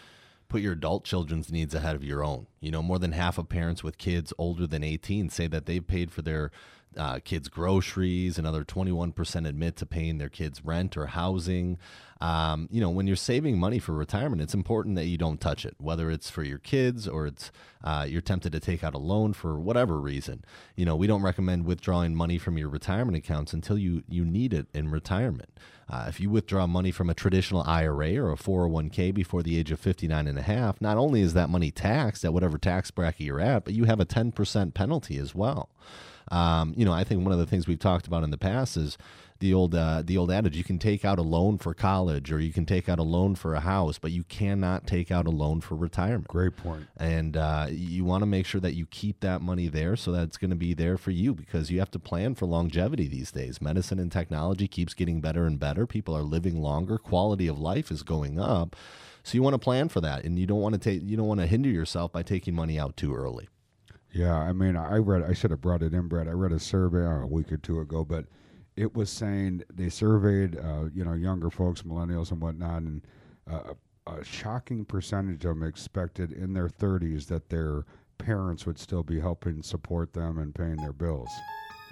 put 0.47 0.61
your 0.61 0.73
adult 0.73 1.03
children's 1.03 1.51
needs 1.51 1.75
ahead 1.75 1.95
of 1.95 2.03
your 2.03 2.23
own. 2.23 2.47
You 2.61 2.71
know, 2.71 2.81
more 2.81 2.99
than 2.99 3.11
half 3.11 3.37
of 3.37 3.49
parents 3.49 3.83
with 3.83 3.97
kids 3.97 4.31
older 4.37 4.65
than 4.65 4.83
18 4.83 5.29
say 5.29 5.47
that 5.47 5.65
they've 5.65 5.85
paid 5.85 6.11
for 6.11 6.21
their 6.21 6.51
uh, 6.97 7.19
kids' 7.23 7.49
groceries. 7.49 8.37
Another 8.37 8.63
21% 8.63 9.47
admit 9.47 9.75
to 9.77 9.85
paying 9.85 10.17
their 10.17 10.29
kids' 10.29 10.63
rent 10.63 10.97
or 10.97 11.07
housing. 11.07 11.77
Um, 12.21 12.69
you 12.71 12.79
know, 12.79 12.89
when 12.89 13.07
you're 13.07 13.17
saving 13.17 13.59
money 13.59 13.77
for 13.77 13.91
retirement, 13.91 14.41
it's 14.41 14.53
important 14.53 14.95
that 14.95 15.05
you 15.05 15.17
don't 15.17 15.41
touch 15.41 15.65
it, 15.65 15.75
whether 15.79 16.09
it's 16.09 16.29
for 16.29 16.43
your 16.43 16.57
kids 16.57 17.07
or 17.07 17.27
it's 17.27 17.51
uh, 17.83 18.05
you're 18.07 18.21
tempted 18.21 18.51
to 18.53 18.59
take 18.59 18.83
out 18.83 18.93
a 18.93 18.97
loan 18.97 19.33
for 19.33 19.59
whatever 19.59 19.99
reason. 19.99 20.43
You 20.75 20.85
know, 20.85 20.95
we 20.95 21.07
don't 21.07 21.21
recommend 21.21 21.65
withdrawing 21.65 22.15
money 22.15 22.37
from 22.37 22.57
your 22.57 22.69
retirement 22.69 23.17
accounts 23.17 23.51
until 23.53 23.77
you 23.77 24.03
you 24.07 24.23
need 24.23 24.53
it 24.53 24.67
in 24.73 24.89
retirement. 24.89 25.59
Uh, 25.87 26.05
if 26.07 26.19
you 26.19 26.29
withdraw 26.29 26.65
money 26.65 26.89
from 26.89 27.09
a 27.09 27.13
traditional 27.13 27.61
IRA 27.63 28.17
or 28.17 28.31
a 28.31 28.37
401k 28.37 29.13
before 29.13 29.43
the 29.43 29.57
age 29.57 29.71
of 29.71 29.79
59 29.79 30.27
and 30.27 30.39
a 30.39 30.41
half, 30.41 30.81
not 30.81 30.97
only 30.97 31.21
is 31.21 31.33
that 31.33 31.49
money 31.49 31.69
taxed 31.69 32.25
at 32.25 32.33
whatever 32.33 32.57
tax 32.57 32.89
bracket 32.89 33.21
you're 33.21 33.39
at, 33.39 33.65
but 33.65 33.73
you 33.73 33.83
have 33.83 33.99
a 33.99 34.05
10% 34.05 34.73
penalty 34.73 35.17
as 35.17 35.35
well. 35.35 35.69
Um, 36.31 36.73
you 36.75 36.85
know, 36.85 36.93
I 36.93 37.03
think 37.03 37.23
one 37.23 37.31
of 37.31 37.39
the 37.39 37.45
things 37.45 37.67
we've 37.67 37.79
talked 37.79 38.07
about 38.07 38.23
in 38.23 38.31
the 38.31 38.37
past 38.37 38.77
is 38.77 38.97
the 39.39 39.53
old 39.53 39.75
uh, 39.75 40.01
the 40.03 40.17
old 40.17 40.31
adage: 40.31 40.55
you 40.55 40.63
can 40.63 40.79
take 40.79 41.03
out 41.03 41.19
a 41.19 41.21
loan 41.21 41.57
for 41.57 41.73
college 41.73 42.31
or 42.31 42.39
you 42.39 42.53
can 42.53 42.65
take 42.65 42.87
out 42.87 42.99
a 42.99 43.03
loan 43.03 43.35
for 43.35 43.53
a 43.53 43.59
house, 43.59 43.99
but 43.99 44.11
you 44.11 44.23
cannot 44.23 44.87
take 44.87 45.11
out 45.11 45.27
a 45.27 45.29
loan 45.29 45.61
for 45.61 45.75
retirement. 45.75 46.27
Great 46.27 46.55
point. 46.55 46.87
And 46.97 47.35
uh, 47.35 47.67
you 47.69 48.05
want 48.05 48.21
to 48.21 48.25
make 48.25 48.45
sure 48.45 48.61
that 48.61 48.75
you 48.75 48.85
keep 48.85 49.19
that 49.19 49.41
money 49.41 49.67
there 49.67 49.95
so 49.95 50.11
that 50.13 50.23
it's 50.23 50.37
going 50.37 50.51
to 50.51 50.55
be 50.55 50.73
there 50.73 50.97
for 50.97 51.11
you 51.11 51.33
because 51.33 51.69
you 51.69 51.79
have 51.79 51.91
to 51.91 51.99
plan 51.99 52.35
for 52.35 52.45
longevity 52.45 53.07
these 53.07 53.31
days. 53.31 53.61
Medicine 53.61 53.99
and 53.99 54.11
technology 54.11 54.67
keeps 54.67 54.93
getting 54.93 55.19
better 55.19 55.45
and 55.45 55.59
better. 55.59 55.85
People 55.85 56.15
are 56.15 56.23
living 56.23 56.61
longer. 56.61 56.97
Quality 56.97 57.47
of 57.47 57.59
life 57.59 57.91
is 57.91 58.03
going 58.03 58.39
up. 58.39 58.75
So 59.23 59.35
you 59.35 59.41
want 59.41 59.55
to 59.55 59.59
plan 59.59 59.89
for 59.89 60.01
that, 60.01 60.23
and 60.23 60.37
you 60.37 60.45
don't 60.45 60.61
want 60.61 60.73
to 60.73 60.79
take 60.79 61.01
you 61.03 61.17
don't 61.17 61.27
want 61.27 61.41
to 61.41 61.47
hinder 61.47 61.69
yourself 61.69 62.11
by 62.11 62.21
taking 62.23 62.53
money 62.53 62.79
out 62.79 62.95
too 62.95 63.13
early. 63.13 63.49
Yeah, 64.15 64.37
I 64.37 64.53
mean, 64.53 64.77
I 64.77 64.95
read. 64.95 65.23
I 65.23 65.33
should 65.33 65.51
have 65.51 65.59
brought 65.59 65.83
it 65.83 65.93
in, 65.93 66.07
Brett. 66.07 66.29
I 66.29 66.31
read 66.31 66.53
a 66.53 66.59
survey 66.59 67.05
uh, 67.05 67.23
a 67.23 67.27
week 67.27 67.51
or 67.51 67.57
two 67.57 67.81
ago, 67.81 68.05
but 68.05 68.25
it 68.77 68.95
was 68.95 69.09
saying 69.09 69.63
they 69.73 69.89
surveyed, 69.89 70.57
uh, 70.57 70.85
you 70.93 71.03
know, 71.03 71.13
younger 71.13 71.49
folks, 71.49 71.81
millennials 71.81 72.31
and 72.31 72.41
whatnot, 72.41 72.83
and 72.83 73.01
uh, 73.51 73.73
a 74.07 74.23
shocking 74.23 74.85
percentage 74.85 75.43
of 75.43 75.59
them 75.59 75.63
expected 75.63 76.31
in 76.31 76.53
their 76.53 76.69
30s 76.69 77.27
that 77.27 77.49
their 77.49 77.83
parents 78.17 78.65
would 78.65 78.79
still 78.79 79.03
be 79.03 79.19
helping 79.19 79.61
support 79.61 80.13
them 80.13 80.37
and 80.37 80.55
paying 80.55 80.77
their 80.77 80.93
bills. 80.93 81.29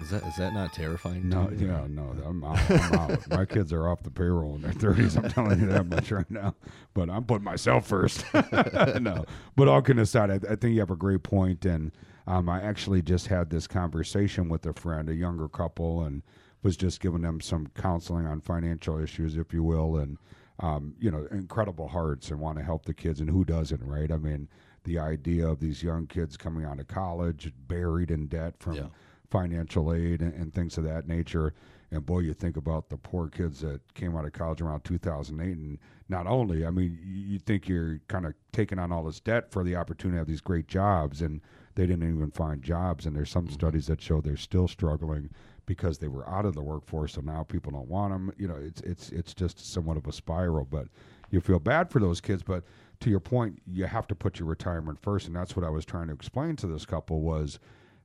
Is 0.00 0.08
that 0.10 0.24
is 0.24 0.36
that 0.36 0.54
not 0.54 0.72
terrifying? 0.72 1.28
No, 1.28 1.48
to 1.48 1.56
you? 1.56 1.66
yeah, 1.66 1.86
no, 1.88 2.16
I'm 2.24 2.42
out. 2.42 2.70
I'm 2.70 2.94
out. 2.94 3.30
My 3.30 3.44
kids 3.44 3.70
are 3.70 3.86
off 3.86 4.02
the 4.02 4.10
payroll 4.10 4.54
in 4.54 4.62
their 4.62 4.72
30s. 4.72 5.22
I'm 5.22 5.30
telling 5.30 5.60
you 5.60 5.66
that 5.66 5.86
much 5.86 6.10
right 6.10 6.30
now. 6.30 6.54
But 6.94 7.10
I'm 7.10 7.24
putting 7.24 7.44
myself 7.44 7.86
first. 7.86 8.24
no, 8.34 9.26
but 9.56 9.68
all 9.68 9.82
kidding 9.82 10.00
aside, 10.00 10.30
I, 10.30 10.52
I 10.52 10.56
think 10.56 10.72
you 10.72 10.80
have 10.80 10.90
a 10.90 10.96
great 10.96 11.22
point. 11.22 11.64
And 11.66 11.92
um, 12.26 12.48
I 12.48 12.60
actually 12.62 13.02
just 13.02 13.26
had 13.26 13.50
this 13.50 13.66
conversation 13.66 14.48
with 14.48 14.64
a 14.66 14.72
friend, 14.72 15.08
a 15.08 15.14
younger 15.14 15.48
couple, 15.48 16.02
and 16.04 16.22
was 16.62 16.76
just 16.76 17.00
giving 17.00 17.20
them 17.22 17.40
some 17.40 17.66
counseling 17.74 18.26
on 18.26 18.40
financial 18.40 18.98
issues, 18.98 19.36
if 19.36 19.52
you 19.52 19.62
will, 19.62 19.96
and 19.96 20.18
um, 20.60 20.94
you 21.00 21.10
know, 21.10 21.26
incredible 21.32 21.88
hearts 21.88 22.30
and 22.30 22.38
want 22.40 22.56
to 22.58 22.64
help 22.64 22.84
the 22.86 22.94
kids, 22.94 23.20
and 23.20 23.28
who 23.28 23.44
doesn't, 23.44 23.82
right? 23.84 24.12
I 24.12 24.16
mean, 24.18 24.48
the 24.84 24.98
idea 24.98 25.46
of 25.48 25.58
these 25.60 25.82
young 25.82 26.06
kids 26.06 26.36
coming 26.36 26.64
out 26.64 26.78
of 26.78 26.86
college 26.86 27.52
buried 27.66 28.10
in 28.10 28.26
debt 28.28 28.54
from 28.60 28.74
Yeah. 28.74 28.86
financial 29.30 29.92
aid 29.92 30.20
and, 30.22 30.32
and 30.34 30.54
things 30.54 30.78
of 30.78 30.84
that 30.84 31.08
nature. 31.08 31.54
And 31.94 32.04
boy, 32.04 32.20
you 32.20 32.34
think 32.34 32.56
about 32.56 32.88
the 32.88 32.96
poor 32.96 33.28
kids 33.28 33.60
that 33.60 33.80
came 33.94 34.16
out 34.16 34.24
of 34.24 34.32
college 34.32 34.60
around 34.60 34.82
2008, 34.82 35.56
and 35.56 35.78
not 36.08 36.26
only, 36.26 36.66
I 36.66 36.70
mean, 36.70 36.98
you, 37.04 37.38
think 37.38 37.68
you're 37.68 38.00
kind 38.08 38.26
of 38.26 38.34
taking 38.52 38.80
on 38.80 38.90
all 38.90 39.04
this 39.04 39.20
debt 39.20 39.52
for 39.52 39.62
the 39.62 39.76
opportunity 39.76 40.16
to 40.16 40.18
have 40.18 40.26
these 40.26 40.40
great 40.40 40.66
jobs, 40.66 41.22
and 41.22 41.40
they 41.76 41.86
didn't 41.86 42.16
even 42.16 42.32
find 42.32 42.62
jobs. 42.62 43.06
And 43.06 43.14
there's 43.14 43.30
some 43.30 43.44
mm-hmm. 43.44 43.54
studies 43.54 43.86
that 43.86 44.02
show 44.02 44.20
they're 44.20 44.36
still 44.36 44.66
struggling 44.66 45.30
because 45.66 45.98
they 45.98 46.08
were 46.08 46.28
out 46.28 46.44
of 46.44 46.54
the 46.54 46.62
workforce, 46.62 47.14
So 47.14 47.20
now 47.20 47.44
people 47.44 47.72
don't 47.72 47.88
want 47.88 48.12
them. 48.12 48.32
You 48.36 48.48
know, 48.48 48.56
it's 48.56 48.80
it's 48.82 49.10
it's 49.10 49.32
just 49.32 49.72
somewhat 49.72 49.96
of 49.96 50.06
a 50.06 50.12
spiral. 50.12 50.64
But 50.64 50.88
you 51.30 51.40
feel 51.40 51.58
bad 51.58 51.90
for 51.90 52.00
those 52.00 52.20
kids. 52.20 52.42
But 52.42 52.64
to 53.00 53.08
your 53.08 53.20
point, 53.20 53.62
you 53.66 53.86
have 53.86 54.06
to 54.08 54.14
put 54.14 54.38
your 54.38 54.48
retirement 54.48 54.98
first, 55.00 55.26
and 55.26 55.34
that's 55.34 55.56
what 55.56 55.64
I 55.64 55.70
was 55.70 55.84
trying 55.84 56.08
to 56.08 56.12
explain 56.12 56.56
to 56.56 56.66
this 56.66 56.84
couple 56.84 57.20
was 57.20 57.60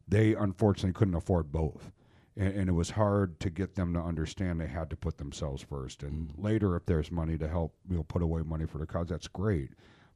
they 0.08 0.36
unfortunately 0.36 0.94
couldn't 0.94 1.16
afford 1.16 1.52
both. 1.52 1.92
And, 2.40 2.56
and 2.56 2.70
it 2.70 2.74
was 2.74 2.90
hard 2.90 3.40
to 3.42 3.50
get 3.52 3.76
them 3.76 3.94
to 3.94 4.00
understand 4.00 4.60
they 4.60 4.68
had 4.68 4.90
to 4.90 4.96
put 4.96 5.18
themselves 5.18 5.62
first. 5.62 6.02
And 6.02 6.30
mm. 6.30 6.44
later, 6.44 6.76
if 6.76 6.86
there's 6.86 7.12
money 7.12 7.38
to 7.38 7.48
help, 7.48 7.76
you 7.88 7.98
know, 7.98 8.04
put 8.04 8.24
away 8.24 8.42
money 8.42 8.66
for 8.66 8.80
the 8.80 8.88
cause, 8.88 9.10
that's 9.10 9.28
great. 9.28 9.72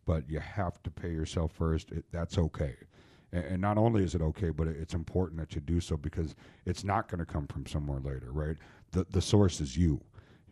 But 0.05 0.29
you 0.29 0.39
have 0.39 0.81
to 0.83 0.89
pay 0.89 1.11
yourself 1.11 1.51
first. 1.51 1.91
It, 1.91 2.05
that's 2.11 2.37
okay. 2.37 2.75
And, 3.33 3.45
and 3.45 3.61
not 3.61 3.77
only 3.77 4.03
is 4.03 4.15
it 4.15 4.21
okay, 4.21 4.49
but 4.49 4.67
it, 4.67 4.77
it's 4.79 4.93
important 4.93 5.39
that 5.41 5.53
you 5.53 5.61
do 5.61 5.79
so 5.79 5.97
because 5.97 6.33
it's 6.65 6.83
not 6.83 7.09
going 7.09 7.19
to 7.19 7.25
come 7.25 7.45
from 7.47 7.67
somewhere 7.67 7.99
later, 7.99 8.31
right? 8.31 8.57
The 8.91 9.05
the 9.11 9.21
source 9.21 9.59
is 9.59 9.77
you 9.77 10.01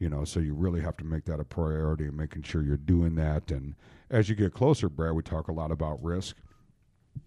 you 0.01 0.09
know 0.09 0.25
so 0.25 0.39
you 0.39 0.55
really 0.55 0.81
have 0.81 0.97
to 0.97 1.05
make 1.05 1.25
that 1.25 1.39
a 1.39 1.43
priority 1.43 2.05
and 2.05 2.17
making 2.17 2.41
sure 2.41 2.63
you're 2.63 2.75
doing 2.75 3.13
that 3.15 3.51
and 3.51 3.75
as 4.09 4.27
you 4.27 4.35
get 4.35 4.51
closer 4.51 4.89
brad 4.89 5.13
we 5.13 5.21
talk 5.21 5.47
a 5.47 5.51
lot 5.51 5.71
about 5.71 6.03
risk 6.03 6.37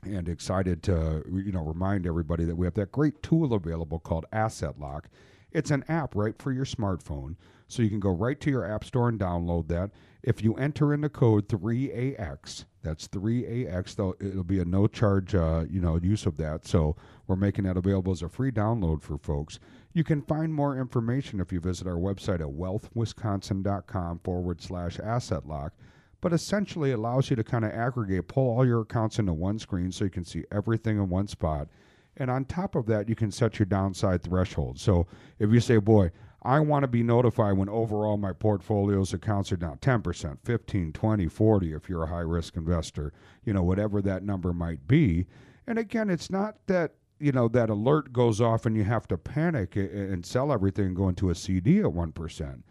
and 0.05 0.29
excited 0.29 0.83
to 0.85 1.23
you 1.33 1.53
know 1.53 1.63
remind 1.63 2.07
everybody 2.07 2.45
that 2.45 2.57
we 2.57 2.67
have 2.67 2.75
that 2.75 2.93
great 2.93 3.23
tool 3.23 3.53
available 3.53 3.99
called 3.99 4.27
asset 4.33 4.79
lock. 4.79 5.09
It's 5.53 5.71
an 5.71 5.85
app 5.89 6.15
right 6.15 6.37
for 6.37 6.53
your 6.53 6.65
smartphone 6.65 7.37
so 7.69 7.83
you 7.83 7.89
can 7.89 8.01
go 8.01 8.11
right 8.11 8.41
to 8.41 8.51
your 8.51 8.65
app 8.65 8.85
store 8.85 9.09
and 9.09 9.19
download 9.19 9.69
that. 9.69 9.91
If 10.23 10.43
you 10.43 10.55
enter 10.55 10.93
in 10.93 11.01
the 11.01 11.09
code 11.09 11.49
3ax 11.49 12.65
that's 12.83 13.09
3ax 13.09 13.97
though 13.97 14.15
it'll 14.21 14.45
be 14.45 14.61
a 14.61 14.65
no 14.65 14.87
charge 14.87 15.35
uh, 15.35 15.65
you 15.69 15.81
know 15.81 15.97
use 15.97 16.27
of 16.27 16.37
that 16.37 16.67
so 16.67 16.95
we're 17.27 17.35
making 17.35 17.65
that 17.65 17.79
available 17.79 18.13
as 18.13 18.23
a 18.23 18.29
free 18.29 18.53
download 18.53 19.03
for 19.03 19.17
folks. 19.19 19.59
You 19.95 20.05
can 20.05 20.23
find 20.23 20.53
more 20.53 20.79
information 20.79 21.41
if 21.41 21.53
you 21.53 21.61
visit 21.61 21.87
our 21.87 21.95
website 21.95 22.41
at 22.41 22.49
wealthwisconsin.com 22.49 24.21
forward 24.23 24.61
slash 24.61 25.01
asset 25.01 25.47
lock 25.47 25.73
but 26.25 26.33
essentially 26.33 26.91
allows 26.91 27.29
you 27.29 27.37
to 27.37 27.45
kind 27.45 27.67
of 27.67 27.73
aggregate, 27.73 28.29
pull 28.29 28.57
all 28.57 28.67
your 28.67 28.81
accounts 28.81 29.19
into 29.19 29.35
one 29.35 29.59
screen 29.59 29.93
so 29.93 30.05
you 30.05 30.11
can 30.11 30.25
see 30.25 30.43
everything 30.51 30.97
in 30.97 31.11
one 31.11 31.29
spot. 31.29 31.69
And 32.17 32.31
on 32.31 32.47
top 32.47 32.77
of 32.77 32.87
that, 32.87 33.11
you 33.11 33.15
can 33.15 33.31
set 33.31 33.59
your 33.59 33.67
downside 33.67 34.23
threshold. 34.23 34.81
So 34.81 35.07
if 35.39 35.53
you 35.53 35.61
say, 35.61 35.77
boy, 35.77 36.13
I 36.43 36.61
want 36.61 36.85
to 36.85 36.89
be 36.89 37.03
notified 37.03 37.59
when 37.59 37.69
overall 37.69 38.17
my 38.17 38.33
portfolio's 38.33 39.13
accounts 39.13 39.53
are 39.53 39.59
down 39.59 39.77
10%, 39.77 40.39
15, 40.43 40.93
20, 40.95 41.29
40 41.29 41.73
if 41.75 41.91
you're 41.91 42.05
a 42.05 42.07
high 42.07 42.21
risk 42.21 42.57
investor, 42.57 43.13
you 43.45 43.53
know, 43.53 43.63
whatever 43.63 44.01
that 44.01 44.23
number 44.23 44.55
might 44.55 44.89
be. 44.89 45.27
And 45.67 45.79
again, 45.79 46.09
it's 46.09 46.31
not 46.31 46.57
that, 46.69 46.95
you 47.21 47.33
know, 47.33 47.49
that 47.49 47.69
alert 47.69 48.15
goes 48.15 48.41
off 48.41 48.65
and 48.65 48.75
you 48.79 48.85
have 48.85 49.07
to 49.09 49.19
panic 49.19 49.77
and 49.77 50.25
sell 50.25 50.51
everything 50.51 50.87
and 50.87 50.97
go 50.97 51.11
into 51.11 51.29
a 51.29 51.35
CD 51.35 51.81
at 51.81 51.85
1%. 51.85 52.63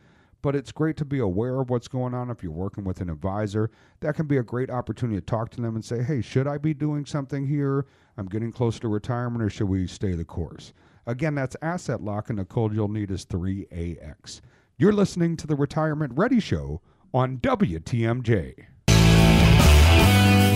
But 0.44 0.56
it's 0.56 0.72
great 0.72 0.98
to 0.98 1.06
be 1.06 1.18
aware 1.18 1.62
of 1.62 1.72
what's 1.72 1.88
going 1.88 2.14
on. 2.14 2.30
If 2.30 2.44
you're 2.44 2.52
working 2.52 2.84
with 2.84 3.02
an 3.02 3.10
advisor, 3.10 3.72
that 4.02 4.16
can 4.16 4.28
be 4.28 4.38
a 4.38 4.44
great 4.44 4.70
opportunity 4.70 5.18
to 5.18 5.26
talk 5.26 5.50
to 5.52 5.62
them 5.62 5.74
and 5.74 5.84
say, 5.84 6.04
hey, 6.04 6.22
should 6.22 6.48
I 6.48 6.60
be 6.60 6.76
doing 6.76 7.06
something 7.06 7.48
here? 7.48 7.88
I'm 8.18 8.28
getting 8.28 8.52
close 8.52 8.78
to 8.82 8.90
retirement, 8.90 9.42
or 9.42 9.50
should 9.50 9.70
we 9.70 9.88
stay 9.88 10.12
the 10.12 10.26
course? 10.26 10.74
Again, 11.08 11.34
that's 11.34 11.56
Asset 11.62 12.04
Lock, 12.04 12.30
and 12.30 12.38
the 12.38 12.46
code 12.46 12.76
you'll 12.76 12.90
need 12.90 13.10
is 13.10 13.26
3AX. 13.26 14.42
You're 14.78 14.94
listening 14.94 15.38
to 15.38 15.48
the 15.48 15.56
Retirement 15.56 16.14
Ready 16.16 16.42
Show 16.42 16.82
on 17.14 17.38
WTMJ. 17.38 18.66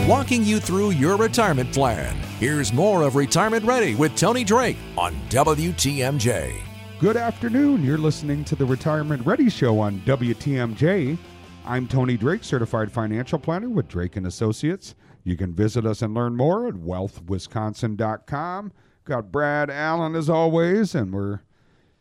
Walking 0.08 0.44
you 0.44 0.60
through 0.60 0.92
your 0.92 1.18
retirement 1.18 1.74
plan. 1.74 2.16
Here's 2.40 2.74
more 2.74 3.04
of 3.04 3.16
Retirement 3.16 3.66
Ready 3.66 3.96
with 3.96 4.16
Tony 4.16 4.44
Drake 4.44 4.78
on 4.98 5.16
WTMJ. 5.30 6.67
Good 7.00 7.16
afternoon. 7.16 7.84
You're 7.84 8.00
listening 8.00 8.44
to 8.46 8.56
the 8.56 8.66
Retirement 8.66 9.24
Ready 9.24 9.52
Show 9.52 9.78
on 9.78 10.00
WTMJ. 10.00 11.16
I'm 11.64 11.88
Tony 11.88 12.18
Drake, 12.18 12.44
certified 12.44 12.92
financial 12.92 13.38
planner 13.38 13.70
with 13.70 13.88
Drake 13.88 14.16
and 14.16 14.26
Associates. 14.26 14.96
You 15.24 15.38
can 15.38 15.54
visit 15.54 15.86
us 15.86 16.02
and 16.02 16.16
learn 16.16 16.36
more 16.36 16.68
at 16.68 16.74
wealthwisconsin.com. 16.74 18.72
Got 19.04 19.32
Brad 19.32 19.70
Allen 19.70 20.16
as 20.16 20.28
always, 20.28 20.96
and 20.96 21.14
we're 21.14 21.42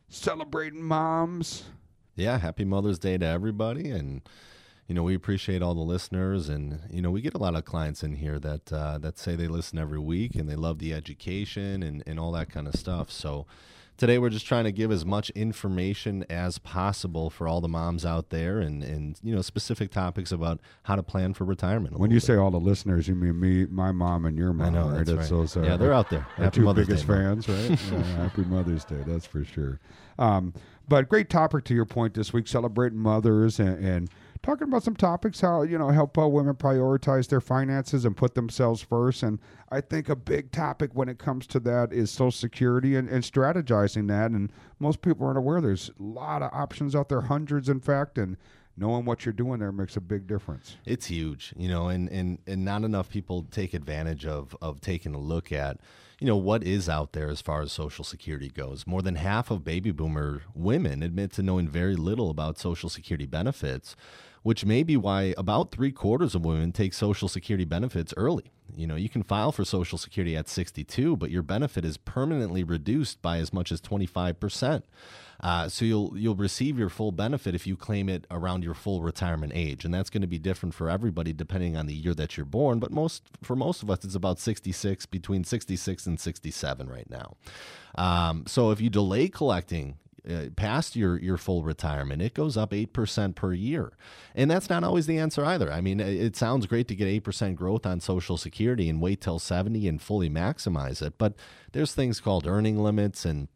celebrating 0.09 0.83
moms. 0.83 1.65
Yeah, 2.15 2.39
happy 2.39 2.65
Mother's 2.65 2.99
Day 2.99 3.19
to 3.19 3.27
everybody, 3.27 3.91
and 3.91 4.23
you 4.89 4.95
know 4.95 5.03
we 5.03 5.15
appreciate 5.15 5.61
all 5.61 5.75
the 5.75 5.81
listeners, 5.81 6.49
and 6.49 6.81
you 6.91 7.03
know 7.03 7.11
we 7.11 7.21
get 7.21 7.35
a 7.35 7.39
lot 7.39 7.55
of 7.55 7.67
clients 7.67 8.03
in 8.03 8.15
here 8.15 8.39
that 8.39 8.73
uh, 8.73 8.97
that 8.97 9.19
say 9.19 9.37
they 9.37 9.47
listen 9.47 9.79
every 9.79 9.99
week 9.99 10.35
and 10.37 10.49
they 10.49 10.57
love 10.57 10.79
the 10.79 10.95
education 10.95 11.83
and 11.83 12.03
and 12.07 12.19
all 12.19 12.33
that 12.33 12.49
kind 12.49 12.67
of 12.67 12.75
stuff. 12.75 13.11
So 13.11 13.47
today 13.97 14.19
we're 14.19 14.31
just 14.31 14.47
trying 14.47 14.65
to 14.65 14.73
give 14.73 14.91
as 14.91 15.05
much 15.05 15.31
information 15.31 16.25
as 16.29 16.59
possible 16.59 17.31
for 17.31 17.49
all 17.49 17.61
the 17.61 17.69
moms 17.69 18.05
out 18.05 18.31
there 18.31 18.59
and, 18.59 18.83
and 18.83 19.19
you 19.23 19.35
know 19.35 19.43
specific 19.43 19.91
topics 19.91 20.33
about 20.33 20.61
how 20.85 20.97
to 20.97 21.03
plan 21.03 21.35
for 21.35 21.45
retirement. 21.45 21.99
When 21.99 22.11
you 22.11 22.17
bit. 22.17 22.25
say 22.27 22.37
all 22.37 22.51
the 22.51 22.61
listeners, 22.61 23.09
you 23.09 23.15
mean 23.15 23.39
me, 23.41 23.67
my 23.67 23.93
mom, 23.93 24.27
and 24.27 24.37
your 24.37 24.53
mom, 24.53 24.67
I 24.67 24.71
know, 24.71 24.89
right? 24.91 25.07
That's 25.07 25.31
right. 25.31 25.49
So, 25.49 25.63
yeah, 25.63 25.77
they're 25.77 25.93
out 25.93 26.11
there. 26.11 26.27
Happy 26.37 26.61
two 26.61 26.65
Mother's 26.65 26.87
biggest 26.87 27.07
Day, 27.07 27.15
fans, 27.15 27.49
right? 27.49 27.71
yeah, 27.93 28.03
happy 28.17 28.45
Mother's 28.45 28.85
Day, 28.85 29.03
that's 29.07 29.27
for 29.27 29.45
sure. 29.45 29.81
Um, 30.19 30.55
but 30.89 31.09
great 31.09 31.29
topic 31.29 31.65
to 31.65 31.75
your 31.75 31.85
point 31.85 32.15
this 32.15 32.33
week, 32.33 32.49
celebrating 32.49 32.99
mothers 32.99 33.59
and, 33.59 33.85
and 33.85 34.11
talking 34.43 34.69
about 34.69 34.83
some 34.83 34.97
topics 34.97 35.41
how 35.41 35.63
you 35.63 35.79
know 35.79 35.89
help 35.89 36.17
uh, 36.19 36.27
women 36.27 36.55
prioritize 36.55 37.29
their 37.29 37.41
finances 37.41 38.05
and 38.05 38.17
put 38.17 38.35
themselves 38.35 38.83
first 38.83 39.23
and 39.23 39.39
i 39.71 39.81
think 39.81 40.09
a 40.09 40.17
big 40.17 40.51
topic 40.51 40.91
when 40.95 41.09
it 41.09 41.19
comes 41.19 41.47
to 41.47 41.61
that 41.61 41.93
is 41.93 42.11
social 42.11 42.31
security 42.31 42.97
and, 42.97 43.09
and 43.09 43.25
strategizing 43.25 44.09
that 44.09 44.31
and 44.31 44.53
most 44.79 45.03
people 45.03 45.27
aren't 45.27 45.39
aware 45.39 45.61
there's 45.61 45.91
a 45.99 46.03
lot 46.03 46.43
of 46.43 46.51
options 46.53 46.95
out 46.95 47.09
there 47.09 47.23
hundreds 47.23 47.69
in 47.69 47.81
fact 47.81 48.19
and 48.19 48.37
knowing 48.77 49.05
what 49.05 49.25
you're 49.25 49.33
doing 49.33 49.61
there 49.61 49.73
makes 49.73 49.97
a 49.97 50.01
big 50.01 50.27
difference. 50.27 50.77
It's 50.85 51.07
huge 51.07 51.53
you 51.57 51.69
know 51.69 51.89
and 51.89 52.09
and 52.11 52.39
and 52.47 52.65
not 52.65 52.85
enough 52.85 53.11
people 53.11 53.47
take 53.51 53.75
advantage 53.75 54.27
of 54.27 54.57
of 54.61 54.81
taking 54.81 55.15
a 55.15 55.19
look 55.19 55.53
at 55.53 55.79
you 56.19 56.27
know 56.27 56.37
what 56.37 56.65
is 56.65 56.89
out 56.89 57.13
there 57.13 57.29
as 57.29 57.41
far 57.41 57.61
as 57.63 57.73
social 57.73 58.05
security 58.05 58.49
goes. 58.49 58.87
More 58.87 59.03
than 59.03 59.17
half 59.17 59.51
of 59.51 59.65
baby 59.65 59.91
boomer 59.91 60.43
women 60.55 61.03
admit 61.03 61.33
to 61.33 61.43
knowing 61.43 61.69
very 61.69 61.97
little 61.97 62.31
about 62.31 62.59
social 62.59 62.89
security 62.89 63.27
benefits 63.27 63.97
which 64.47 64.65
may 64.65 64.85
be 64.85 64.97
why 64.97 65.35
about 65.37 65.73
three 65.73 65.91
quarters 65.91 66.37
of 66.37 66.45
women 66.45 66.71
take 66.71 66.95
Social 66.95 67.27
Security 67.27 67.65
benefits 67.65 68.15
early. 68.17 68.53
You 68.77 68.87
know, 68.87 68.95
you 68.95 69.09
can 69.09 69.25
file 69.25 69.51
for 69.51 69.65
Social 69.65 69.99
Security 69.99 70.37
at 70.37 70.49
62, 70.49 71.17
but 71.17 71.33
your 71.33 71.43
benefit 71.43 71.85
is 71.85 71.97
permanently 71.97 72.63
reduced 72.63 73.21
by 73.21 73.39
as 73.39 73.53
much 73.53 73.73
as 73.73 73.81
25%. 73.81 74.85
Uh, 75.41 75.69
so 75.69 75.85
you'll 75.85 76.17
you'll 76.17 76.37
receive 76.37 76.79
your 76.79 76.89
full 76.89 77.11
benefit 77.11 77.57
if 77.57 77.67
you 77.67 77.77
claim 77.77 78.09
it 78.09 78.25
around 78.31 78.63
your 78.63 78.73
full 78.75 79.03
retirement 79.03 79.53
age, 79.53 79.85
and 79.85 79.93
that's 79.93 80.11
going 80.11 80.23
to 80.23 80.29
be 80.29 80.39
different 80.39 80.77
for 80.77 80.89
everybody 80.89 81.33
depending 81.33 81.77
on 81.77 81.87
the 81.87 81.95
year 81.95 82.15
that 82.15 82.37
you're 82.37 82.47
born. 82.47 82.79
But 82.79 82.93
most 82.93 83.25
for 83.43 83.57
most 83.57 83.83
of 83.83 83.91
us, 83.91 84.05
it's 84.05 84.15
about 84.15 84.39
66, 84.39 85.07
between 85.07 85.43
66 85.43 86.07
and 86.07 86.21
67 86.21 86.89
right 86.89 87.11
now. 87.11 87.35
Um, 87.97 88.45
so 88.47 88.71
if 88.71 88.81
you 88.81 88.91
delay 88.91 89.29
collecting 89.29 89.97
uh, 90.29 90.51
past 90.57 90.97
your 90.97 91.19
your 91.19 91.37
full 91.37 91.63
retirement, 91.63 92.23
it 92.23 92.35
goes 92.35 92.57
up 92.57 92.73
eight 92.73 92.93
percent 92.93 93.37
per 93.37 93.53
year, 93.53 93.93
and 94.35 94.51
that's 94.51 94.69
not 94.69 94.85
always 94.85 95.07
the 95.07 95.19
answer 95.19 95.45
either. 95.45 95.73
I 95.73 95.81
mean, 95.81 96.01
it, 96.01 96.37
sounds 96.37 96.67
great 96.67 96.89
to 96.89 96.95
get 96.95 97.09
eight 97.09 97.25
percent 97.25 97.57
growth 97.57 97.87
on 97.87 98.01
Social 98.01 98.37
Security 98.37 98.89
and 98.89 99.01
wait 99.01 99.21
till 99.21 99.39
seventy 99.39 99.89
and 99.89 100.01
fully 100.01 100.29
maximize 100.31 101.01
it, 101.01 101.15
but 101.19 101.35
there's 101.73 101.95
things 101.95 102.21
called 102.21 102.47
earning 102.47 102.79
limits 102.79 103.25
and 103.25 103.49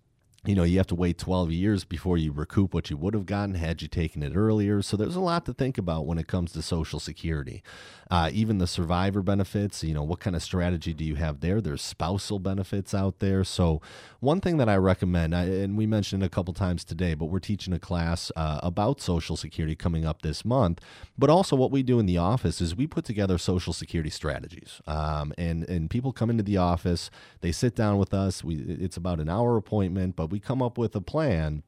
you 0.47 0.55
know, 0.55 0.63
you 0.63 0.79
have 0.79 0.87
to 0.87 0.95
wait 0.95 1.19
12 1.19 1.53
years 1.53 1.85
before 1.85 2.17
you 2.17 2.33
recoup 2.33 2.73
what 2.73 2.89
you 2.89 2.97
would 2.97 3.13
have 3.13 3.27
gotten 3.27 3.57
had 3.57 3.83
you 3.83 3.89
taken 3.89 4.23
it 4.23 4.35
earlier. 4.35 4.81
So 4.81 4.97
there's 4.97 5.17
a 5.17 5.21
lot 5.21 5.45
to 5.45 5.53
think 5.53 5.77
about 5.77 6.07
when 6.07 6.17
it 6.17 6.29
comes 6.29 6.53
to 6.53 6.63
Social 6.63 6.99
Security. 6.99 7.63
Uh, 8.11 8.29
even 8.33 8.59
the 8.59 8.67
survivor 8.67 9.23
benefits, 9.23 9.85
you 9.85 9.95
know, 9.95 10.03
what 10.03 10.19
kind 10.19 10.35
of 10.35 10.43
strategy 10.43 10.93
do 10.93 11.05
you 11.05 11.15
have 11.15 11.41
there? 11.41 11.61
There's 11.61 11.83
spousal 11.83 12.41
benefits 12.41 12.93
out 12.93 13.21
there. 13.21 13.45
So, 13.45 13.81
one 14.19 14.41
thing 14.41 14.57
that 14.57 14.69
I 14.69 14.77
recommend, 14.77 15.33
and 15.33 15.79
we 15.79 15.87
mentioned 15.87 16.25
a 16.25 16.29
couple 16.29 16.53
times 16.53 16.85
today, 16.85 17.15
but 17.15 17.27
we're 17.27 17.39
teaching 17.39 17.73
a 17.73 17.79
class 17.79 18.33
uh, 18.35 18.59
about 18.65 19.01
Social 19.01 19.37
Security 19.37 19.77
coming 19.77 20.05
up 20.05 20.23
this 20.23 20.45
month. 20.45 20.81
But 21.17 21.31
also, 21.31 21.55
what 21.55 21.71
we 21.71 21.85
do 21.85 22.01
in 22.01 22.07
the 22.07 22.19
office 22.19 22.61
is 22.61 22.75
we 22.75 22.89
put 22.89 23.05
together 23.05 23.39
Social 23.39 23.73
Security 23.73 24.11
strategies. 24.11 24.81
Um, 24.89 25.33
and, 25.39 25.69
and 25.69 25.89
people 25.89 26.13
come 26.13 26.31
into 26.31 26.43
the 26.43 26.57
office, 26.57 27.11
they 27.43 27.53
sit 27.53 27.77
down 27.77 27.97
with 27.97 28.13
us. 28.13 28.43
We, 28.43 28.57
it's 28.57 28.97
about 28.97 29.21
an 29.21 29.29
hour 29.29 29.57
appointment, 29.57 30.17
but 30.17 30.30
we 30.31 30.41
come 30.41 30.63
up 30.63 30.79
with 30.79 30.95
a 30.95 31.01
plan 31.01 31.63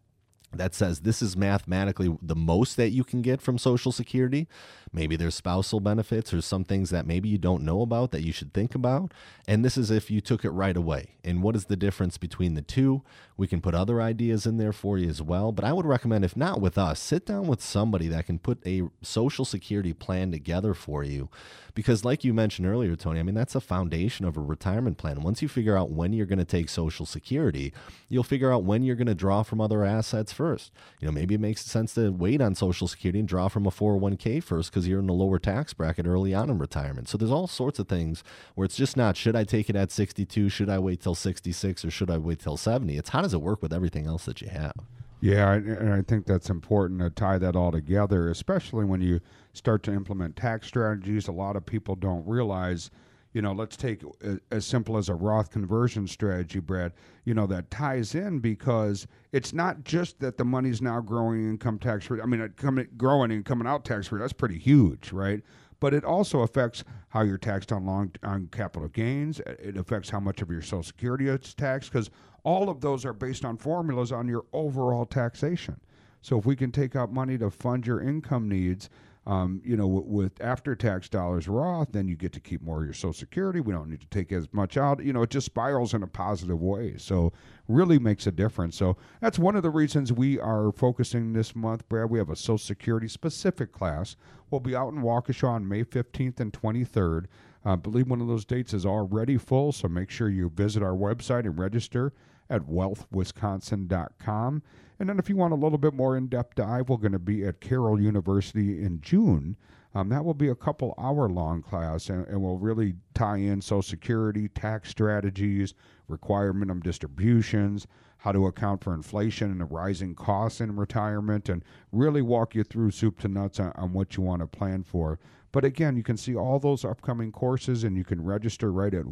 that 0.54 0.74
says 0.74 1.00
this 1.00 1.22
is 1.22 1.36
mathematically 1.36 2.16
the 2.20 2.36
most 2.36 2.76
that 2.76 2.90
you 2.90 3.04
can 3.04 3.22
get 3.22 3.40
from 3.40 3.58
Social 3.58 3.92
Security. 3.92 4.46
Maybe 4.92 5.16
there's 5.16 5.34
spousal 5.34 5.80
benefits 5.80 6.34
or 6.34 6.42
some 6.42 6.64
things 6.64 6.90
that 6.90 7.06
maybe 7.06 7.28
you 7.28 7.38
don't 7.38 7.64
know 7.64 7.80
about 7.80 8.10
that 8.12 8.22
you 8.22 8.32
should 8.32 8.52
think 8.52 8.74
about. 8.74 9.12
And 9.48 9.64
this 9.64 9.76
is 9.76 9.90
if 9.90 10.10
you 10.10 10.20
took 10.20 10.44
it 10.44 10.50
right 10.50 10.76
away. 10.76 11.16
And 11.24 11.42
what 11.42 11.56
is 11.56 11.66
the 11.66 11.76
difference 11.76 12.18
between 12.18 12.54
the 12.54 12.62
two? 12.62 13.02
We 13.42 13.48
can 13.48 13.60
put 13.60 13.74
other 13.74 14.00
ideas 14.00 14.46
in 14.46 14.58
there 14.58 14.72
for 14.72 14.96
you 14.96 15.08
as 15.08 15.20
well. 15.20 15.50
But 15.50 15.64
I 15.64 15.72
would 15.72 15.84
recommend, 15.84 16.24
if 16.24 16.36
not 16.36 16.60
with 16.60 16.78
us, 16.78 17.00
sit 17.00 17.26
down 17.26 17.48
with 17.48 17.60
somebody 17.60 18.06
that 18.06 18.26
can 18.26 18.38
put 18.38 18.64
a 18.64 18.82
Social 19.02 19.44
Security 19.44 19.92
plan 19.92 20.30
together 20.30 20.74
for 20.74 21.02
you. 21.02 21.28
Because, 21.74 22.04
like 22.04 22.22
you 22.22 22.34
mentioned 22.34 22.68
earlier, 22.68 22.94
Tony, 22.94 23.18
I 23.18 23.22
mean, 23.22 23.34
that's 23.34 23.54
a 23.54 23.60
foundation 23.60 24.26
of 24.26 24.36
a 24.36 24.40
retirement 24.40 24.98
plan. 24.98 25.22
Once 25.22 25.42
you 25.42 25.48
figure 25.48 25.76
out 25.76 25.90
when 25.90 26.12
you're 26.12 26.26
going 26.26 26.38
to 26.38 26.44
take 26.44 26.68
Social 26.68 27.06
Security, 27.06 27.72
you'll 28.08 28.22
figure 28.22 28.52
out 28.52 28.62
when 28.62 28.84
you're 28.84 28.94
going 28.94 29.06
to 29.06 29.14
draw 29.14 29.42
from 29.42 29.60
other 29.60 29.82
assets 29.82 30.32
first. 30.32 30.70
You 31.00 31.06
know, 31.06 31.12
maybe 31.12 31.34
it 31.34 31.40
makes 31.40 31.64
sense 31.64 31.94
to 31.94 32.10
wait 32.10 32.40
on 32.42 32.54
Social 32.54 32.86
Security 32.86 33.18
and 33.18 33.26
draw 33.26 33.48
from 33.48 33.66
a 33.66 33.70
401k 33.70 34.42
first 34.42 34.70
because 34.70 34.86
you're 34.86 35.00
in 35.00 35.08
a 35.08 35.14
lower 35.14 35.38
tax 35.38 35.72
bracket 35.72 36.06
early 36.06 36.34
on 36.34 36.50
in 36.50 36.58
retirement. 36.58 37.08
So 37.08 37.18
there's 37.18 37.30
all 37.32 37.48
sorts 37.48 37.78
of 37.78 37.88
things 37.88 38.22
where 38.54 38.66
it's 38.66 38.76
just 38.76 38.96
not 38.96 39.16
should 39.16 39.34
I 39.34 39.44
take 39.44 39.70
it 39.70 39.76
at 39.76 39.90
62, 39.90 40.50
should 40.50 40.68
I 40.68 40.78
wait 40.78 41.00
till 41.00 41.14
66, 41.14 41.86
or 41.86 41.90
should 41.90 42.10
I 42.10 42.18
wait 42.18 42.38
till 42.38 42.58
70? 42.58 42.98
It's 42.98 43.08
how 43.08 43.22
does 43.22 43.31
it 43.32 43.42
work 43.42 43.62
with 43.62 43.72
everything 43.72 44.06
else 44.06 44.24
that 44.24 44.40
you 44.40 44.48
have? 44.48 44.74
Yeah, 45.22 45.52
and 45.52 45.92
I 45.92 46.02
think 46.02 46.26
that's 46.26 46.50
important 46.50 47.00
to 47.00 47.08
tie 47.08 47.38
that 47.38 47.54
all 47.54 47.70
together, 47.70 48.28
especially 48.28 48.84
when 48.84 49.00
you 49.00 49.20
start 49.52 49.84
to 49.84 49.92
implement 49.92 50.34
tax 50.34 50.66
strategies. 50.66 51.28
A 51.28 51.32
lot 51.32 51.54
of 51.54 51.64
people 51.64 51.94
don't 51.94 52.26
realize, 52.26 52.90
you 53.32 53.40
know, 53.40 53.52
let's 53.52 53.76
take 53.76 54.02
as 54.50 54.66
simple 54.66 54.96
as 54.96 55.08
a 55.08 55.14
Roth 55.14 55.52
conversion 55.52 56.08
strategy, 56.08 56.58
Brad, 56.58 56.92
you 57.24 57.34
know, 57.34 57.46
that 57.46 57.70
ties 57.70 58.16
in 58.16 58.40
because 58.40 59.06
it's 59.30 59.52
not 59.52 59.84
just 59.84 60.18
that 60.18 60.38
the 60.38 60.44
money's 60.44 60.82
now 60.82 61.00
growing 61.00 61.48
income 61.48 61.78
tax 61.78 62.06
free. 62.06 62.20
I 62.20 62.26
mean, 62.26 62.40
uh, 62.40 62.48
coming, 62.56 62.88
growing 62.96 63.30
and 63.30 63.44
coming 63.44 63.68
out 63.68 63.84
tax 63.84 64.08
free, 64.08 64.18
that's 64.18 64.32
pretty 64.32 64.58
huge, 64.58 65.12
right? 65.12 65.40
But 65.82 65.94
it 65.94 66.04
also 66.04 66.42
affects 66.42 66.84
how 67.08 67.22
you're 67.22 67.36
taxed 67.36 67.72
on 67.72 67.84
long 67.84 68.12
on 68.22 68.46
capital 68.52 68.86
gains. 68.86 69.40
It 69.40 69.76
affects 69.76 70.10
how 70.10 70.20
much 70.20 70.40
of 70.40 70.48
your 70.48 70.62
Social 70.62 70.84
Security 70.84 71.26
is 71.26 71.54
taxed 71.54 71.90
because 71.90 72.08
all 72.44 72.70
of 72.70 72.80
those 72.80 73.04
are 73.04 73.12
based 73.12 73.44
on 73.44 73.56
formulas 73.56 74.12
on 74.12 74.28
your 74.28 74.44
overall 74.52 75.04
taxation. 75.04 75.80
So 76.20 76.38
if 76.38 76.46
we 76.46 76.54
can 76.54 76.70
take 76.70 76.94
out 76.94 77.12
money 77.12 77.36
to 77.36 77.50
fund 77.50 77.84
your 77.84 78.00
income 78.00 78.48
needs, 78.48 78.90
um, 79.26 79.60
you 79.64 79.76
know, 79.76 79.84
w- 79.84 80.04
with 80.04 80.32
after 80.40 80.74
tax 80.74 81.08
dollars 81.08 81.46
Roth, 81.46 81.92
then 81.92 82.08
you 82.08 82.16
get 82.16 82.32
to 82.32 82.40
keep 82.40 82.60
more 82.62 82.80
of 82.80 82.84
your 82.84 82.92
Social 82.92 83.12
Security. 83.12 83.60
We 83.60 83.72
don't 83.72 83.88
need 83.88 84.00
to 84.00 84.08
take 84.08 84.32
as 84.32 84.48
much 84.52 84.76
out. 84.76 85.04
You 85.04 85.12
know, 85.12 85.22
it 85.22 85.30
just 85.30 85.46
spirals 85.46 85.94
in 85.94 86.02
a 86.02 86.08
positive 86.08 86.60
way. 86.60 86.94
So, 86.96 87.32
really 87.68 88.00
makes 88.00 88.26
a 88.26 88.32
difference. 88.32 88.76
So, 88.76 88.96
that's 89.20 89.38
one 89.38 89.54
of 89.54 89.62
the 89.62 89.70
reasons 89.70 90.12
we 90.12 90.40
are 90.40 90.72
focusing 90.72 91.32
this 91.32 91.54
month, 91.54 91.88
Brad. 91.88 92.10
We 92.10 92.18
have 92.18 92.30
a 92.30 92.36
Social 92.36 92.58
Security 92.58 93.06
specific 93.06 93.70
class. 93.72 94.16
We'll 94.50 94.60
be 94.60 94.74
out 94.74 94.92
in 94.92 95.02
Waukesha 95.02 95.48
on 95.48 95.68
May 95.68 95.84
15th 95.84 96.40
and 96.40 96.52
23rd. 96.52 97.26
I 97.64 97.76
believe 97.76 98.10
one 98.10 98.20
of 98.20 98.26
those 98.26 98.44
dates 98.44 98.74
is 98.74 98.84
already 98.84 99.38
full, 99.38 99.70
so 99.70 99.86
make 99.86 100.10
sure 100.10 100.28
you 100.28 100.50
visit 100.50 100.82
our 100.82 100.96
website 100.96 101.46
and 101.46 101.56
register 101.56 102.12
at 102.50 102.62
wealthwisconsin.com. 102.62 104.62
And 105.02 105.08
then 105.08 105.18
if 105.18 105.28
you 105.28 105.34
want 105.34 105.52
a 105.52 105.56
little 105.56 105.78
bit 105.78 105.94
more 105.94 106.16
in-depth 106.16 106.54
dive, 106.54 106.88
we're 106.88 106.96
going 106.96 107.10
to 107.10 107.18
be 107.18 107.44
at 107.44 107.60
Carroll 107.60 108.00
University 108.00 108.84
in 108.84 109.00
June. 109.00 109.56
Um, 109.96 110.08
that 110.10 110.24
will 110.24 110.32
be 110.32 110.46
a 110.46 110.54
couple 110.54 110.94
hour 110.96 111.28
long 111.28 111.60
class 111.60 112.08
and, 112.08 112.24
and 112.28 112.40
will 112.40 112.60
really 112.60 112.94
tie 113.12 113.38
in 113.38 113.60
Social 113.60 113.82
Security, 113.82 114.46
tax 114.46 114.90
strategies, 114.90 115.74
require 116.06 116.52
minimum 116.52 116.82
distributions, 116.82 117.88
how 118.18 118.30
to 118.30 118.46
account 118.46 118.84
for 118.84 118.94
inflation 118.94 119.50
and 119.50 119.60
the 119.60 119.64
rising 119.64 120.14
costs 120.14 120.60
in 120.60 120.76
retirement, 120.76 121.48
and 121.48 121.64
really 121.90 122.22
walk 122.22 122.54
you 122.54 122.62
through 122.62 122.92
soup 122.92 123.18
to 123.18 123.26
nuts 123.26 123.58
on, 123.58 123.72
on 123.74 123.92
what 123.92 124.16
you 124.16 124.22
want 124.22 124.40
to 124.40 124.46
plan 124.46 124.84
for. 124.84 125.18
But 125.50 125.64
again, 125.64 125.96
you 125.96 126.04
can 126.04 126.16
see 126.16 126.36
all 126.36 126.60
those 126.60 126.84
upcoming 126.84 127.32
courses 127.32 127.82
and 127.82 127.96
you 127.96 128.04
can 128.04 128.22
register 128.22 128.70
right 128.70 128.94
at 128.94 129.06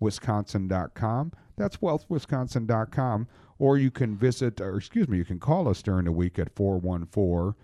wealthwisconsin.com. 0.00 1.32
That's 1.56 1.78
wealthwisconsin.com. 1.78 3.28
Or 3.58 3.78
you 3.78 3.90
can 3.90 4.16
visit, 4.16 4.60
or 4.60 4.76
excuse 4.76 5.08
me, 5.08 5.16
you 5.18 5.24
can 5.24 5.40
call 5.40 5.68
us 5.68 5.82
during 5.82 6.04
the 6.04 6.12
week 6.12 6.38
at 6.38 6.54
414 6.54 7.54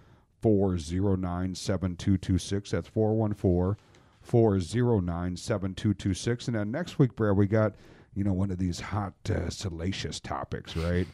409 0.40 1.54
7226. 1.54 2.70
That's 2.70 2.88
414 2.88 3.76
409 4.22 5.36
7226. 5.36 6.48
And 6.48 6.56
then 6.56 6.70
next 6.70 6.98
week, 6.98 7.14
Brad, 7.14 7.36
we 7.36 7.46
got, 7.46 7.74
you 8.14 8.24
know, 8.24 8.32
one 8.32 8.50
of 8.50 8.58
these 8.58 8.80
hot, 8.80 9.12
uh, 9.28 9.50
salacious 9.50 10.18
topics, 10.18 10.76
right? 10.76 11.06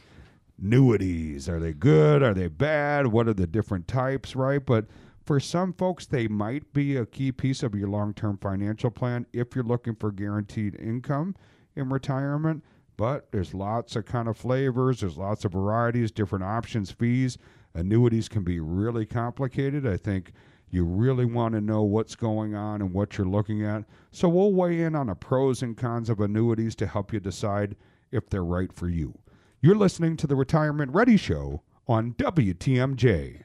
Annuities. 0.61 1.49
Are 1.49 1.59
they 1.59 1.73
good? 1.73 2.23
Are 2.23 2.33
they 2.33 2.47
bad? 2.47 3.07
What 3.07 3.27
are 3.27 3.33
the 3.33 3.47
different 3.47 3.87
types, 3.87 4.35
right? 4.35 4.65
But 4.65 4.85
for 5.29 5.39
some 5.39 5.73
folks, 5.73 6.07
they 6.07 6.27
might 6.27 6.73
be 6.73 6.95
a 6.95 7.05
key 7.05 7.31
piece 7.31 7.61
of 7.61 7.75
your 7.75 7.87
long 7.87 8.15
term 8.15 8.35
financial 8.39 8.89
plan 8.89 9.27
if 9.31 9.53
you're 9.53 9.63
looking 9.63 9.93
for 9.93 10.11
guaranteed 10.11 10.75
income 10.79 11.35
in 11.75 11.87
retirement. 11.87 12.63
But 12.97 13.31
there's 13.31 13.53
lots 13.53 13.95
of 13.95 14.05
kind 14.05 14.27
of 14.27 14.37
flavors, 14.37 15.01
there's 15.01 15.17
lots 15.17 15.45
of 15.45 15.51
varieties, 15.51 16.11
different 16.11 16.45
options, 16.45 16.89
fees. 16.89 17.37
Annuities 17.75 18.27
can 18.27 18.43
be 18.43 18.59
really 18.59 19.05
complicated. 19.05 19.85
I 19.85 19.97
think 19.97 20.31
you 20.71 20.83
really 20.83 21.25
want 21.25 21.53
to 21.53 21.61
know 21.61 21.83
what's 21.83 22.15
going 22.15 22.55
on 22.55 22.81
and 22.81 22.91
what 22.91 23.15
you're 23.15 23.27
looking 23.27 23.63
at. 23.63 23.83
So 24.09 24.27
we'll 24.27 24.53
weigh 24.53 24.81
in 24.81 24.95
on 24.95 25.05
the 25.05 25.15
pros 25.15 25.61
and 25.61 25.77
cons 25.77 26.09
of 26.09 26.19
annuities 26.21 26.75
to 26.77 26.87
help 26.87 27.13
you 27.13 27.19
decide 27.19 27.75
if 28.09 28.31
they're 28.31 28.43
right 28.43 28.73
for 28.73 28.89
you. 28.89 29.13
You're 29.61 29.75
listening 29.75 30.17
to 30.17 30.25
the 30.25 30.35
Retirement 30.35 30.91
Ready 30.91 31.17
Show 31.17 31.61
on 31.87 32.15
WTMJ. 32.15 33.37